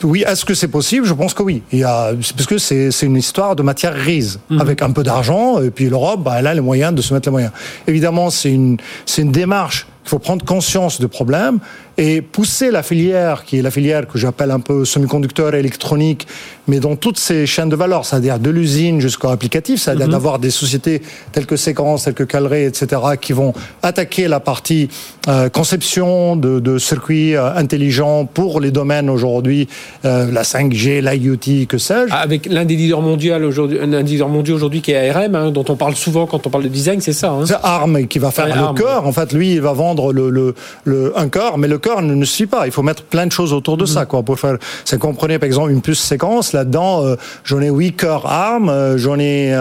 oui, 0.04 0.24
est-ce 0.28 0.46
que 0.46 0.54
c'est 0.54 0.68
possible? 0.68 1.06
Je 1.06 1.14
pense 1.14 1.34
que 1.34 1.44
oui. 1.44 1.64
Il 1.72 1.80
y 1.80 1.84
a, 1.84 2.12
parce 2.36 2.48
que 2.48 2.58
c'est, 2.58 2.92
une 3.02 3.18
histoire 3.18 3.56
de 3.56 3.64
matière 3.64 3.96
grise, 3.96 4.40
mhm. 4.50 4.62
avec 4.62 4.82
un 4.82 4.92
peu 4.92 5.04
d'argent, 5.04 5.62
et 5.62 5.72
puis 5.72 5.90
l'Europe, 5.90 6.22
bah, 6.24 6.36
elle 6.40 6.48
a 6.48 6.54
les 6.54 6.62
moyens 6.62 6.94
de 6.94 7.02
se 7.02 7.14
mettre 7.14 7.28
les 7.28 7.32
moyens. 7.32 7.52
Évidemment, 7.88 8.30
c'est 8.30 8.52
une, 8.52 8.78
c'est 9.06 9.22
une 9.22 9.32
démarche 9.32 9.88
il 10.04 10.10
faut 10.10 10.20
prendre 10.20 10.44
conscience 10.44 11.00
du 11.00 11.08
problème 11.08 11.60
et 11.97 12.21
pousser 12.21 12.71
la 12.71 12.84
filière, 12.84 13.43
qui 13.43 13.60
est 13.60 13.62
la 13.62 13.71
filière 13.71 14.08
que 14.08 14.17
j'appelle 14.17 14.51
un 14.51 14.60
peu 14.60 14.86
semi-conducteur 14.86 15.54
électronique, 15.56 16.27
mais 16.67 16.80
dans 16.80 16.95
toutes 16.95 17.17
ces 17.17 17.45
chaînes 17.45 17.69
de 17.69 17.75
valeur, 17.75 18.06
c'est-à-dire 18.06 18.39
de 18.39 18.49
l'usine 18.49 19.01
jusqu'au 19.01 19.30
applicatif, 19.30 19.82
c'est-à-dire 19.82 20.08
mhm. 20.08 20.13
d'avoir 20.13 20.39
des 20.39 20.51
sociétés 20.51 21.01
telles 21.32 21.45
que 21.45 21.56
Séquence, 21.56 22.06
telles 22.06 22.13
que 22.13 22.23
Calré, 22.23 22.65
etc., 22.65 23.01
qui 23.19 23.34
vont 23.34 23.54
attaquer 23.84 24.27
la 24.27 24.39
partie 24.39 24.89
euh, 25.27 25.49
conception 25.49 26.36
de, 26.36 26.60
de 26.60 26.77
circuits 26.77 27.36
euh, 27.36 27.54
intelligents 27.56 28.25
pour 28.25 28.60
les 28.60 28.71
domaines 28.71 29.10
aujourd'hui, 29.10 29.67
euh, 30.06 30.32
la 30.32 30.43
5G, 30.43 31.01
l'IoT, 31.01 31.67
que 31.67 31.77
sais-je. 31.77 32.13
Avec 32.13 32.45
l'un 32.45 32.65
des 32.65 32.75
leaders 32.75 33.01
mondiaux 33.01 33.36
aujourd'hui, 33.36 33.80
un 33.80 34.01
leader 34.01 34.30
mondial 34.30 34.56
aujourd'hui 34.56 34.82
qui 34.82 34.91
est 34.91 35.10
ARM, 35.10 35.36
hein, 35.36 35.51
dont 35.51 35.65
on 35.67 35.75
parle 35.75 35.95
souvent 35.95 36.25
quand 36.25 36.47
on 36.47 36.49
parle 36.49 36.63
de 36.63 36.69
design, 36.69 37.01
c'est 37.01 37.13
ça. 37.13 37.32
Hein. 37.32 37.45
C'est 37.45 37.58
ARM 37.62 38.08
qui 38.08 38.19
va 38.19 38.32
faire 38.32 38.47
le 38.47 38.73
cœur. 38.77 39.06
En 39.06 39.12
fait, 39.12 39.34
lui, 39.34 39.54
il 39.54 39.62
va 39.62 39.73
vendre 39.73 40.13
le, 40.13 40.54
le, 40.84 41.13
un 41.17 41.30
cœur, 41.30 41.58
mais 41.58 41.67
le 41.67 41.77
cœur 41.77 41.90
ne, 41.99 42.25
suffit 42.25 42.45
pas. 42.45 42.65
Il 42.65 42.71
faut 42.71 42.84
mettre 42.84 43.04
plein 43.04 43.25
de 43.25 43.32
choses 43.32 43.54
autour 43.54 43.77
de 43.77 43.86
ça, 43.86 44.06
quoi, 44.06 44.23
pour 44.23 44.39
faire. 44.39 44.58
C'est 44.86 44.99
comprenez 44.99 45.39
par 45.39 45.47
exemple 45.47 45.71
une 45.71 45.82
puce 45.82 45.99
séquence. 45.99 46.54
Là-dedans, 46.54 47.04
euh, 47.04 47.15
j'en 47.43 47.62
ai 47.62 47.69
8 47.69 47.93
cœurs 47.93 48.25
ARM, 48.25 48.69
euh, 48.69 48.97
j'en 48.97 49.19
ai 49.19 49.54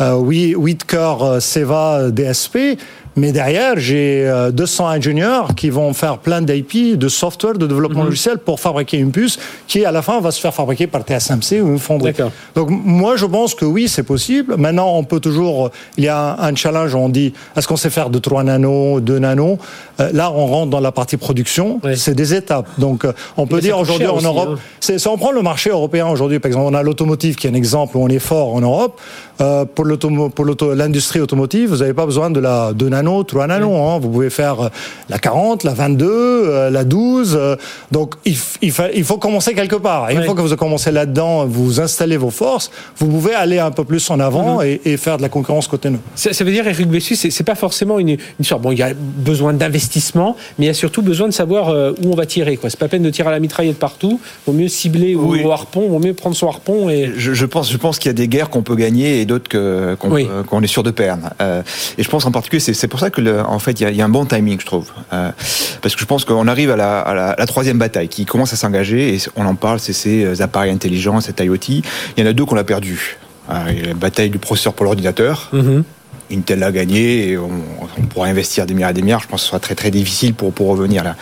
euh, 0.00 0.18
8, 0.18 0.54
8 0.56 0.84
cœurs 0.84 1.42
Seva 1.42 2.10
DSP. 2.10 2.78
Mais 3.16 3.32
derrière, 3.32 3.78
j'ai 3.78 4.30
200 4.52 4.84
euh, 4.84 4.88
ingénieurs 4.88 5.54
qui 5.54 5.70
vont 5.70 5.92
faire 5.92 6.18
plein 6.18 6.42
d'IP, 6.42 6.98
de 6.98 7.08
software, 7.08 7.54
de 7.54 7.66
développement 7.66 8.00
mhm. 8.00 8.06
logiciel 8.06 8.38
pour 8.38 8.60
fabriquer 8.60 8.98
une 8.98 9.12
puce 9.12 9.38
qui, 9.68 9.84
à 9.84 9.92
la 9.92 10.02
fin, 10.02 10.20
va 10.20 10.30
se 10.30 10.40
faire 10.40 10.54
fabriquer 10.54 10.86
par 10.86 11.02
TSMC 11.02 11.60
ou 11.62 11.68
une 11.68 11.78
fonderie. 11.78 12.14
Donc, 12.54 12.70
moi, 12.70 13.16
je 13.16 13.26
pense 13.26 13.54
que 13.54 13.64
oui, 13.64 13.88
c'est 13.88 14.02
possible. 14.02 14.56
Maintenant, 14.56 14.96
on 14.96 15.04
peut 15.04 15.20
toujours. 15.20 15.70
Il 15.96 16.04
y 16.04 16.08
a 16.08 16.36
un, 16.40 16.54
challenge. 16.54 16.94
On 16.94 17.08
dit 17.08 17.32
est-ce 17.56 17.68
qu'on 17.68 17.76
sait 17.76 17.90
faire 17.90 18.10
de 18.10 18.18
3 18.18 18.44
nanos, 18.44 19.00
2 19.00 19.18
nanos 19.18 19.58
euh, 20.00 20.10
Là, 20.12 20.30
on 20.32 20.46
rentre 20.46 20.70
dans 20.70 20.80
la 20.80 20.92
partie 20.92 21.16
production. 21.16 21.80
C'est 21.96 22.14
des 22.14 22.34
étapes. 22.34 22.68
Donc, 22.78 23.04
euh, 23.04 23.12
on 23.36 23.46
peut 23.46 23.60
dire 23.60 23.78
aujourd'hui 23.78 24.06
en 24.06 24.20
Europe. 24.20 24.58
Hein. 24.58 24.96
Si 24.98 25.08
on 25.08 25.16
prend 25.16 25.32
le 25.32 25.42
marché 25.42 25.70
européen 25.70 26.06
aujourd'hui, 26.08 26.38
par 26.38 26.48
exemple, 26.48 26.72
on 26.72 26.74
a 26.74 26.82
l'automotive 26.82 27.36
qui 27.36 27.46
est 27.46 27.50
un 27.50 27.54
exemple 27.54 27.96
où 27.96 28.02
on 28.02 28.08
est 28.08 28.18
fort 28.18 28.54
en 28.54 28.60
Europe. 28.60 29.00
Euh, 29.40 29.64
pour 29.64 29.84
l'industrie 29.84 31.20
automotive, 31.20 31.70
vous 31.70 31.78
n'avez 31.78 31.94
pas 31.94 32.06
besoin 32.06 32.30
de 32.30 32.38
la 32.38 32.72
2 32.72 32.88
nano, 32.88 33.03
3 33.24 33.46
nano. 33.46 33.76
Hein. 33.76 33.98
Vous 33.98 34.08
pouvez 34.08 34.30
faire 34.30 34.60
euh, 34.60 34.68
la 35.08 35.18
40, 35.18 35.64
la 35.64 35.74
22, 35.74 36.06
euh, 36.06 36.70
la 36.70 36.84
12. 36.84 37.38
donc 37.90 38.14
il, 38.24 38.36
il, 38.62 38.72
il, 38.94 39.04
faut 39.04 39.18
commencer 39.18 39.54
quelque 39.54 39.76
part. 39.76 40.10
Et 40.10 40.14
une 40.14 40.24
fois 40.24 40.34
que 40.34 40.40
vous 40.40 40.56
commencez 40.56 40.90
là-dedans, 40.90 41.46
vous 41.46 41.80
installez 41.80 42.16
vos 42.16 42.30
forces, 42.30 42.70
vous 42.98 43.06
pouvez 43.06 43.34
aller 43.34 43.58
un 43.58 43.70
peu 43.70 43.84
plus 43.84 44.08
en 44.10 44.20
avant 44.20 44.60
mhm. 44.60 44.66
et, 44.66 44.80
et, 44.84 44.96
faire 44.96 45.16
de 45.16 45.22
la 45.22 45.28
concurrence 45.28 45.68
côté 45.68 45.90
nous. 45.90 46.00
Ça, 46.14 46.32
ça 46.32 46.44
veut 46.44 46.52
dire, 46.52 46.66
Eric 46.66 46.88
Bessus, 46.88 47.16
c'est 47.16 47.44
pas 47.44 47.54
forcément 47.54 47.98
une, 47.98 48.10
une 48.10 48.44
sorte. 48.44 48.62
Bon, 48.62 48.72
il 48.72 48.78
y 48.78 48.82
a 48.82 48.92
besoin 48.94 49.52
d'investissement, 49.52 50.36
mais 50.58 50.66
il 50.66 50.68
y 50.68 50.70
a 50.70 50.74
surtout 50.74 51.02
besoin 51.02 51.28
de 51.28 51.32
savoir 51.32 51.68
où 51.68 52.12
on 52.12 52.14
va 52.14 52.26
tirer. 52.26 52.58
C'est 52.62 52.78
pas 52.78 52.88
peine 52.88 53.02
de 53.02 53.10
tirer 53.10 53.28
à 53.28 53.32
la 53.32 53.40
mitraillette 53.40 53.78
partout. 53.78 54.20
Il 54.22 54.52
vaut 54.52 54.58
mieux 54.58 54.68
cibler 54.68 55.14
au 55.14 55.50
harpon, 55.50 55.82
il 55.84 55.90
vaut 55.90 55.98
mieux 55.98 56.14
prendre 56.14 56.36
son 56.36 56.48
harpon. 56.48 56.88
Et... 56.88 57.12
Je, 57.16 57.34
je 57.34 57.46
pense, 57.46 57.70
je 57.70 57.76
pense 57.76 57.98
qu'il 57.98 58.08
y 58.08 58.10
a 58.10 58.14
des 58.14 58.28
guerres 58.28 58.50
qu'on 58.50 58.62
peut 58.62 58.76
gagner 58.76 59.20
et 59.20 59.26
d'autres 59.26 59.48
qu'on 59.96 60.62
est 60.62 60.66
sûr 60.66 60.82
de 60.82 60.90
perdre. 60.90 61.30
Euh, 61.40 61.62
et 61.98 62.02
je 62.02 62.08
pense 62.08 62.24
en 62.26 62.30
particulier, 62.30 62.60
c'est 62.60 62.88
pour 62.94 63.00
ça 63.00 63.10
que 63.10 63.42
en 63.42 63.58
fait, 63.58 63.80
il 63.80 63.96
y, 63.96 64.00
a 64.00 64.04
un 64.04 64.08
bon 64.08 64.24
timing, 64.24 64.60
je 64.60 64.66
trouve, 64.66 64.92
euh, 65.12 65.32
parce 65.82 65.96
que 65.96 66.00
je 66.00 66.06
pense 66.06 66.24
qu'on 66.24 66.46
arrive 66.46 66.70
à 66.70 66.76
la, 66.76 67.46
troisième 67.48 67.76
bataille 67.76 68.06
qui 68.06 68.24
commence 68.24 68.52
à 68.52 68.56
s'engager 68.56 69.16
et 69.16 69.18
on 69.34 69.44
en 69.46 69.56
parle, 69.56 69.80
c'est 69.80 69.92
ces 69.92 70.40
appareils 70.40 70.70
intelligents, 70.70 71.20
cet 71.20 71.40
IoT. 71.40 71.56
Il 71.68 71.82
y 72.18 72.22
en 72.22 72.26
a 72.26 72.32
deux 72.32 72.44
qu'on 72.44 72.56
a 72.56 72.62
perdu. 72.62 73.18
Euh, 73.50 73.86
la 73.86 73.94
bataille 73.94 74.30
du 74.30 74.38
processeur 74.38 74.74
pour 74.74 74.84
l'ordinateur. 74.84 75.50
Mm-hmm. 75.52 75.82
Intel 76.32 76.62
a 76.62 76.72
gagné 76.72 77.28
et 77.28 77.38
on, 77.38 77.50
on, 77.98 78.02
pourra 78.02 78.26
investir 78.26 78.66
des 78.66 78.74
milliards 78.74 78.90
et 78.90 78.94
des 78.94 79.02
milliards. 79.02 79.20
Je 79.20 79.28
pense 79.28 79.40
que 79.40 79.44
ce 79.44 79.48
sera 79.48 79.60
très 79.60 79.74
très 79.74 79.90
difficile 79.90 80.34
pour, 80.34 80.52
pour 80.52 80.68
revenir 80.68 81.04
là. 81.04 81.16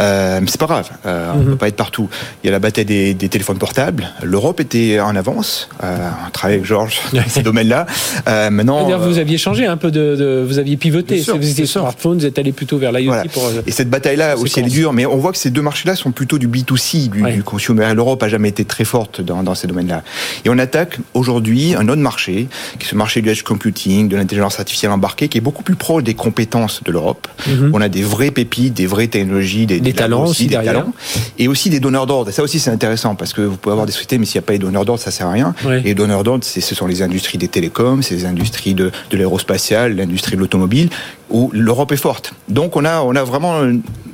Euh, 0.00 0.40
mais 0.40 0.48
c'est 0.48 0.60
pas 0.60 0.66
grave, 0.66 0.90
euh, 1.06 1.32
on 1.34 1.38
mhm. 1.38 1.46
peut 1.46 1.56
pas 1.56 1.68
être 1.68 1.76
partout. 1.76 2.08
Il 2.42 2.46
y 2.46 2.48
a 2.48 2.52
la 2.52 2.58
bataille 2.58 2.84
des, 2.84 3.14
des 3.14 3.28
téléphones 3.28 3.58
portables. 3.58 4.08
L'Europe 4.22 4.60
était 4.60 5.00
en 5.00 5.14
avance. 5.16 5.68
Euh, 5.82 6.08
on 6.26 6.30
travaille 6.30 6.56
avec 6.56 6.66
Georges 6.66 7.00
dans 7.12 7.22
ces 7.28 7.42
domaines-là. 7.42 7.86
Euh, 8.28 8.50
maintenant, 8.50 8.86
vous 8.98 9.18
aviez 9.18 9.38
changé 9.38 9.66
un 9.66 9.76
peu 9.76 9.90
de, 9.90 10.16
de 10.16 10.44
vous 10.46 10.58
aviez 10.58 10.76
pivoté. 10.76 11.20
Sûr, 11.20 11.36
vous 11.36 11.50
étiez 11.50 11.66
smartphone, 11.66 12.18
vous 12.18 12.26
êtes 12.26 12.38
allé 12.38 12.52
plutôt 12.52 12.78
vers 12.78 12.92
l'IoT. 12.92 13.12
Pour, 13.32 13.46
euh, 13.46 13.62
et 13.66 13.70
cette 13.70 13.90
bataille-là 13.90 14.36
aussi 14.36 14.60
elle 14.60 14.66
est 14.66 14.70
dure, 14.70 14.92
mais 14.92 15.06
on 15.06 15.16
voit 15.16 15.32
que 15.32 15.38
ces 15.38 15.50
deux 15.50 15.62
marchés-là 15.62 15.96
sont 15.96 16.10
plutôt 16.10 16.38
du 16.38 16.48
B2C, 16.48 17.08
du, 17.08 17.22
du 17.22 17.42
consumer. 17.42 17.92
L'Europe 17.94 18.22
a 18.22 18.28
jamais 18.28 18.48
été 18.48 18.64
très 18.64 18.84
forte 18.84 19.20
dans, 19.20 19.42
dans 19.42 19.54
ces 19.54 19.66
domaines-là. 19.66 20.02
Et 20.44 20.50
on 20.50 20.58
attaque 20.58 20.98
aujourd'hui 21.14 21.74
un 21.74 21.88
autre 21.88 22.00
marché, 22.00 22.48
qui 22.78 22.86
est 22.86 22.90
ce 22.90 22.94
marché 22.94 23.22
du 23.22 23.30
edge 23.30 23.42
computing, 23.42 24.08
de 24.08 24.16
l'intelligence 24.16 24.55
l'intelligence 24.56 24.60
artificielle 24.60 24.92
embarquée 24.92 25.28
qui 25.28 25.38
est 25.38 25.40
beaucoup 25.40 25.62
plus 25.62 25.76
proche 25.76 26.02
des 26.02 26.14
compétences 26.14 26.82
de 26.84 26.90
l'Europe. 26.92 27.28
Mhm. 27.46 27.70
On 27.74 27.80
a 27.80 27.88
des 27.88 28.02
vraies 28.02 28.30
pépites, 28.30 28.74
des 28.74 28.86
vraies 28.86 29.08
technologies, 29.08 29.66
des, 29.66 29.80
Des 29.80 29.92
talents 29.92 30.24
aussi 30.24 30.44
des 30.44 30.50
derrière. 30.50 30.72
talents, 30.74 30.92
et 31.38 31.48
aussi 31.48 31.70
des 31.70 31.80
donneurs 31.80 32.06
d'ordre. 32.06 32.30
Ça 32.32 32.42
aussi, 32.42 32.58
c'est 32.58 32.70
intéressant 32.70 33.14
parce 33.14 33.32
que 33.32 33.42
vous 33.42 33.56
pouvez 33.56 33.72
avoir 33.72 33.86
des 33.86 33.92
sociétés, 33.92 34.18
mais 34.18 34.26
s'il 34.26 34.38
n'y 34.40 34.44
a 34.44 34.46
pas 34.46 34.52
les 34.52 34.58
donneurs 34.58 34.84
d'ordre, 34.84 35.02
ça 35.02 35.10
sert 35.10 35.26
à 35.26 35.32
rien. 35.32 35.54
Et 35.68 35.80
les 35.80 35.94
donneurs 35.94 36.24
d'ordre, 36.24 36.44
c'est- 36.44 36.60
ce 36.60 36.74
sont 36.74 36.86
les 36.86 37.02
industries 37.02 37.38
des 37.38 37.48
télécoms, 37.48 38.02
c'est 38.02 38.14
les 38.14 38.24
industries 38.24 38.74
de, 38.74 38.90
de 39.10 39.16
l'aérospatiale, 39.16 39.96
l'industrie 39.96 40.36
de 40.36 40.40
l'automobile, 40.40 40.88
où 41.30 41.50
l'Europe 41.52 41.92
est 41.92 41.96
forte. 41.96 42.32
Donc 42.48 42.76
on 42.76 42.84
a, 42.84 43.00
on 43.02 43.14
a 43.16 43.24
vraiment, 43.24 43.60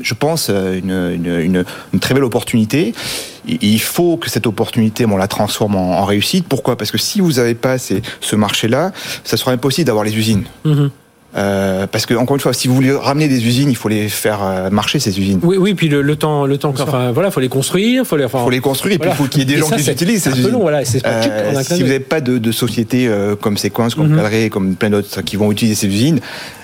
je 0.00 0.14
pense, 0.14 0.48
une, 0.48 0.90
une, 0.90 1.40
une, 1.40 1.64
une 1.92 2.00
très 2.00 2.14
belle 2.14 2.24
opportunité. 2.24 2.94
Il 3.46 3.80
faut 3.80 4.16
que 4.16 4.30
cette 4.30 4.46
opportunité, 4.46 5.04
on 5.04 5.16
la 5.16 5.28
transforme 5.28 5.74
en, 5.74 5.98
en 6.00 6.04
réussite. 6.04 6.46
Pourquoi? 6.48 6.76
Parce 6.76 6.90
que 6.90 6.98
si 6.98 7.20
vous 7.20 7.32
n'avez 7.32 7.54
pas 7.54 7.76
ces- 7.78 8.02
ce 8.20 8.36
marché-là, 8.36 8.92
ça 9.24 9.36
sera 9.36 9.50
impossible 9.52 9.86
d'avoir 9.86 10.04
les 10.04 10.16
usines. 10.16 10.44
Mhm. 10.64 10.90
Euh, 11.34 11.86
parce 11.90 12.04
que 12.04 12.12
encore 12.12 12.36
une 12.36 12.40
fois, 12.40 12.52
si 12.52 12.68
vous 12.68 12.74
voulez 12.74 12.92
ramener 12.92 13.26
des 13.26 13.46
usines, 13.46 13.70
il 13.70 13.74
faut 13.76 13.88
les 13.88 14.10
faire 14.10 14.40
euh, 14.42 14.68
marcher 14.68 14.98
ces 14.98 15.18
usines. 15.18 15.40
Oui, 15.42 15.56
oui, 15.56 15.72
puis 15.72 15.88
le, 15.88 16.02
le 16.02 16.14
temps, 16.16 16.44
le 16.44 16.58
temps, 16.58 16.74
enfin 16.78 17.10
voilà, 17.10 17.30
faut 17.30 17.40
les 17.40 17.48
construire, 17.48 18.04
faut 18.06 18.18
les, 18.18 18.24
enfin, 18.26 18.40
Il 18.40 18.44
faut 18.44 18.50
les 18.50 18.60
construire 18.60 18.96
et 18.96 18.98
puis 18.98 19.08
il 19.10 19.16
faut 19.16 19.24
qu'il 19.24 19.38
y 19.38 19.42
ait 19.42 19.46
des 19.46 19.54
Et 19.54 19.56
gens 19.56 19.68
ça, 19.70 19.76
qui 19.76 19.82
les 19.82 19.92
utilisent 19.92 20.22
ces 20.24 20.28
un 20.28 20.32
peu 20.32 20.38
usines. 20.40 20.50
long, 20.52 20.60
voilà, 20.60 20.84
c'est 20.84 21.00
Euh, 21.06 21.62
si 21.62 21.80
vous 21.80 21.86
n'avez 21.88 22.00
pas 22.00 22.20
de, 22.20 22.36
de 22.36 22.52
sociétés 22.52 23.08
euh, 23.08 23.34
comme 23.34 23.56
Sequence, 23.56 23.94
comme 23.94 24.08
Mhm. 24.10 24.16
Cadré, 24.16 24.50
comme 24.50 24.74
plein 24.74 24.90
d'autres 24.90 25.22
qui 25.22 25.36
vont 25.36 25.50
utiliser 25.50 25.74
ces 25.74 25.86
usines, 25.86 26.20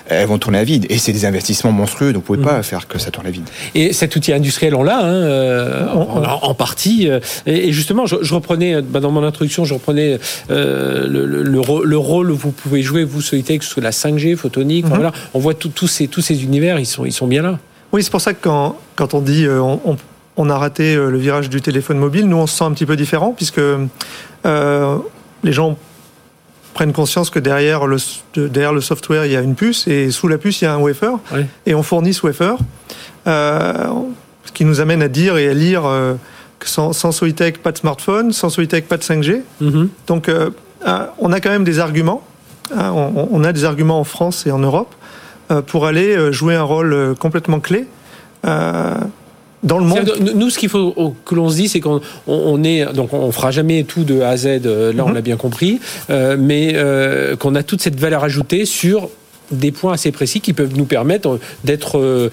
elles 0.09 0.27
vont 0.27 0.37
tourner 0.37 0.59
à 0.59 0.63
vide. 0.63 0.85
Et 0.89 0.97
c'est 0.97 1.11
des 1.13 1.25
investissements 1.25 1.71
monstrueux, 1.71 2.11
donc 2.13 2.23
vous 2.27 2.35
pouvez 2.35 2.45
pas 2.45 2.61
faire 2.63 2.87
que 2.87 2.99
ça 2.99 3.11
tourne 3.11 3.27
à 3.27 3.31
vide. 3.31 3.47
Et 3.75 3.93
cet 3.93 4.15
outil 4.15 4.33
industriel, 4.33 4.75
on 4.75 4.83
l'a, 4.83 4.99
hein, 4.99 5.13
euh, 5.13 5.87
en, 5.93 6.23
en- 6.23 6.49
en 6.49 6.53
partie. 6.53 7.09
euh, 7.09 7.19
Et, 7.45 7.71
justement, 7.71 8.05
je, 8.05 8.17
je 8.21 8.33
reprenais, 8.33 8.75
euh, 8.75 8.81
bah, 8.83 8.99
dans 8.99 9.11
mon 9.11 9.23
introduction, 9.23 9.65
je 9.65 9.73
reprenais 9.75 10.19
euh, 10.51 11.07
le, 11.07 11.25
le- 11.25 11.43
le 11.43 11.59
rô- 11.59 11.83
le 11.83 11.97
rôle 11.97 12.31
où 12.31 12.35
vous 12.35 12.51
pouvez 12.51 12.81
jouer, 12.81 13.03
vous, 13.03 13.21
Solitech, 13.21 13.63
sur 13.63 13.81
la 13.81 13.91
5G, 13.91 14.35
photonique. 14.35 14.85
Mhm. 14.85 14.93
voilà, 14.93 15.11
on 15.33 15.39
voit 15.39 15.53
tout- 15.53 15.69
tous 15.69 15.87
ces, 15.87 16.07
tous 16.07 16.21
ces 16.21 16.43
univers, 16.43 16.79
ils 16.79 16.85
sont, 16.85 17.05
ils 17.05 17.11
sont 17.13 17.27
bien 17.27 17.41
là. 17.41 17.59
Oui, 17.91 18.03
c'est 18.03 18.11
pour 18.11 18.21
ça 18.21 18.33
que 18.33 18.39
quand, 18.43 18.77
quand 18.95 19.13
on 19.13 19.21
dit 19.21 19.45
euh, 19.45 19.59
on, 19.61 19.79
on- 19.85 19.97
on 20.37 20.49
a 20.49 20.57
raté 20.57 20.95
le 20.95 21.17
virage 21.17 21.49
du 21.49 21.59
téléphone 21.61 21.97
mobile, 21.97 22.25
nous 22.25 22.37
on 22.37 22.47
se 22.47 22.57
sent 22.57 22.63
un 22.63 22.71
petit 22.71 22.85
peu 22.85 22.95
différent 22.95 23.33
puisque 23.35 23.59
euh, 24.45 24.95
les 25.43 25.51
gens 25.53 25.77
prennent 26.79 26.93
conscience 26.93 27.29
que 27.29 27.39
derrière 27.39 27.87
le, 27.87 27.97
derrière 28.37 28.71
le 28.71 28.79
software 28.79 29.25
il 29.25 29.33
y 29.33 29.35
a 29.35 29.41
une 29.41 29.55
puce 29.55 29.85
et 29.89 30.11
sous 30.11 30.29
la 30.29 30.37
puce 30.37 30.61
il 30.61 30.63
y 30.63 30.67
a 30.69 30.73
un 30.73 30.77
wafer 30.77 31.11
et 31.65 31.75
on 31.75 31.83
fournit 31.83 32.13
ce 32.13 32.25
wafer, 32.25 32.55
euh, 33.27 33.87
ce 34.45 34.51
qui 34.53 34.63
nous 34.63 34.79
amène 34.79 35.01
à 35.01 35.09
dire 35.09 35.35
et 35.35 35.49
à 35.49 35.53
lire 35.53 35.85
euh, 35.85 36.13
que 36.57 36.69
sans, 36.69 36.93
sans 36.93 37.11
Soitec 37.11 37.61
pas 37.61 37.73
de 37.73 37.77
smartphone, 37.79 38.31
sans 38.31 38.49
Soitec 38.49 38.87
pas 38.87 38.95
de 38.95 39.03
5G. 39.03 39.41
Mhm. 39.59 39.89
Donc, 40.07 40.29
euh, 40.29 40.51
on 41.17 41.33
a 41.33 41.41
quand 41.41 41.49
même 41.49 41.65
des 41.65 41.79
arguments. 41.79 42.23
hein, 42.73 42.93
on, 42.95 43.27
on 43.29 43.43
a 43.43 43.51
des 43.51 43.65
arguments 43.65 43.99
en 43.99 44.05
France 44.05 44.47
et 44.47 44.51
en 44.51 44.59
Europe 44.59 44.95
pour 45.67 45.85
aller 45.85 46.31
jouer 46.31 46.55
un 46.55 46.63
rôle 46.63 47.13
complètement 47.19 47.59
clé 47.59 47.87
dans 49.63 49.77
le 49.79 49.85
monde. 49.85 50.13
Nous, 50.35 50.49
ce 50.49 50.57
qu'il 50.57 50.69
faut 50.69 51.15
que 51.25 51.35
l'on 51.35 51.49
se 51.49 51.55
dise, 51.55 51.71
c'est 51.73 51.79
qu'on 51.79 52.01
on- 52.27 52.63
est 52.63 52.85
donc 52.93 53.13
on 53.13 53.31
fera 53.31 53.51
jamais 53.51 53.83
tout 53.83 54.03
de 54.03 54.21
A 54.21 54.29
à 54.29 54.37
Z. 54.37 54.61
euh, 54.65 54.93
Là, 54.93 55.03
on 55.05 55.09
Mhm. 55.09 55.15
l'a 55.15 55.21
bien 55.21 55.35
compris, 55.37 55.79
euh, 56.09 56.37
mais 56.39 56.73
euh, 56.75 57.35
qu'on 57.35 57.55
a 57.55 57.63
toute 57.63 57.81
cette 57.81 57.99
valeur 57.99 58.23
ajoutée 58.23 58.65
sur 58.65 59.09
des 59.51 59.71
points 59.71 59.93
assez 59.93 60.11
précis 60.11 60.41
qui 60.41 60.53
peuvent 60.53 60.75
nous 60.77 60.85
permettre 60.85 61.39
d'être 61.63 61.97
euh, 61.97 62.29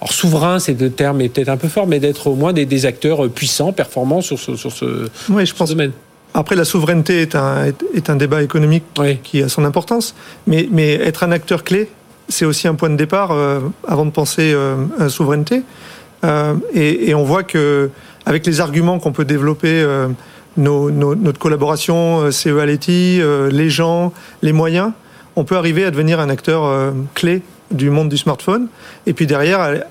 alors 0.00 0.10
souverain 0.12 0.58
c'est 0.58 0.80
le 0.80 0.88
terme 0.90 1.20
est 1.20 1.28
peut-être 1.28 1.50
un 1.50 1.58
peu 1.58 1.68
fort 1.68 1.86
mais 1.86 2.00
d'être 2.00 2.28
au 2.28 2.34
moins 2.34 2.54
des, 2.54 2.64
des 2.64 2.86
acteurs 2.86 3.28
puissants 3.28 3.72
performants 3.72 4.22
sur 4.22 4.38
ce 4.38 4.56
sur 4.56 4.72
ce, 4.72 5.08
Oui, 5.28 5.44
je 5.44 5.54
pense. 5.54 5.68
domaine 5.68 5.92
Après, 6.32 6.56
la 6.56 6.64
souveraineté 6.64 7.20
est 7.22 7.34
un, 7.34 7.66
est, 7.94 8.08
un 8.10 8.16
débat 8.16 8.42
économique 8.42 8.84
Oui. 8.98 9.18
qui 9.22 9.42
a 9.42 9.48
son 9.50 9.64
importance, 9.66 10.14
mais, 10.46 10.66
mais 10.70 10.94
être 10.94 11.24
un 11.24 11.30
acteur 11.32 11.62
clé, 11.62 11.88
c'est 12.28 12.44
aussi 12.46 12.66
un 12.68 12.74
point 12.74 12.90
de 12.90 12.96
départ 12.96 13.30
avant 13.86 14.04
de 14.06 14.10
penser 14.10 14.54
à 14.98 15.08
souveraineté. 15.08 15.62
Euh, 16.24 16.54
et, 16.74 17.10
et 17.10 17.14
on 17.14 17.24
voit 17.24 17.42
que 17.42 17.90
avec 18.24 18.46
les 18.46 18.60
arguments 18.60 18.98
qu'on 18.98 19.12
peut 19.12 19.24
développer, 19.24 19.80
euh, 19.82 20.08
nos- 20.56 20.90
nos- 20.90 21.14
notre 21.14 21.38
collaboration, 21.38 22.22
euh, 22.22 22.30
CEALETI, 22.30 23.18
euh, 23.20 23.50
les 23.50 23.70
gens, 23.70 24.12
les 24.42 24.52
moyens, 24.52 24.92
on 25.36 25.44
peut 25.44 25.56
arriver 25.56 25.84
à 25.84 25.90
devenir 25.90 26.18
un 26.20 26.30
acteur 26.30 26.92
clé 27.14 27.42
du 27.70 27.90
monde 27.90 28.08
du 28.08 28.16
smartphone. 28.16 28.68
Et 29.06 29.12
puis 29.12 29.26
derrière, 29.26 29.82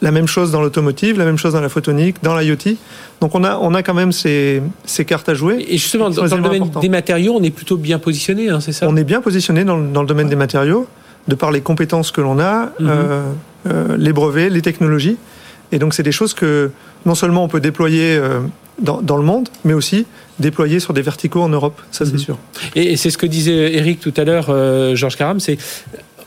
la 0.00 0.10
même 0.10 0.26
chose 0.26 0.50
dans 0.52 0.60
l'automotive, 0.62 1.18
la 1.18 1.24
même 1.24 1.36
chose 1.38 1.52
dans 1.52 1.60
la 1.60 1.68
photonique, 1.68 2.16
dans 2.22 2.36
l'IoT. 2.36 2.76
Donc 3.20 3.34
on 3.34 3.42
a, 3.44 3.58
on 3.60 3.74
a 3.74 3.82
quand 3.82 3.94
même 3.94 4.12
ces, 4.12 4.62
ces 4.86 5.04
cartes 5.04 5.28
à 5.28 5.34
jouer. 5.34 5.66
et 5.68 5.76
justement 5.76 6.08
dans, 6.08 6.24
dans 6.26 6.36
le 6.36 6.42
domaine 6.42 6.62
important. 6.62 6.80
des 6.80 6.88
matériaux 6.88 7.34
on 7.38 7.42
est 7.42 7.50
plutôt 7.50 7.76
bien 7.76 7.98
positionné 7.98 8.48
hein, 8.48 8.60
c'est 8.60 8.72
ça? 8.72 8.86
On 8.88 8.96
est 8.96 9.02
bien 9.04 9.20
positionné 9.20 9.64
dans, 9.64 9.76
le- 9.76 9.88
dans 9.88 10.02
le 10.02 10.06
domaine 10.08 10.28
des 10.28 10.36
matériaux, 10.36 10.86
de 11.26 11.34
par 11.34 11.50
les 11.50 11.60
compétences 11.60 12.10
que 12.12 12.20
l'on 12.20 12.38
a, 12.38 12.66
Mhm. 12.78 12.88
euh, 12.88 13.22
les 13.64 14.12
brevets, 14.12 14.50
les 14.50 14.62
technologies. 14.62 15.16
Et 15.72 15.78
donc, 15.78 15.92
c'est 15.94 16.02
des 16.02 16.12
choses 16.12 16.32
que 16.34 16.70
non 17.04 17.14
seulement 17.14 17.44
on 17.44 17.48
peut 17.48 17.60
déployer 17.60 18.16
euh, 18.16 18.40
dans, 18.80 19.02
dans 19.02 19.16
le 19.16 19.22
monde, 19.22 19.48
mais 19.64 19.74
aussi 19.74 20.06
déployer 20.38 20.80
sur 20.80 20.94
des 20.94 21.02
verticaux 21.02 21.42
en 21.42 21.48
Europe. 21.50 21.80
Ça, 21.90 22.06
c'est 22.06 22.12
Mhm. 22.12 22.18
sûr. 22.18 22.38
Et, 22.74 22.92
et 22.92 22.96
c'est 22.96 23.10
ce 23.10 23.18
que 23.18 23.26
disait 23.26 23.74
Eric 23.74 24.00
tout 24.00 24.14
à 24.16 24.24
l'heure, 24.24 24.46
euh, 24.48 24.94
Georges 24.94 25.16
Caram, 25.16 25.40
c'est 25.40 25.58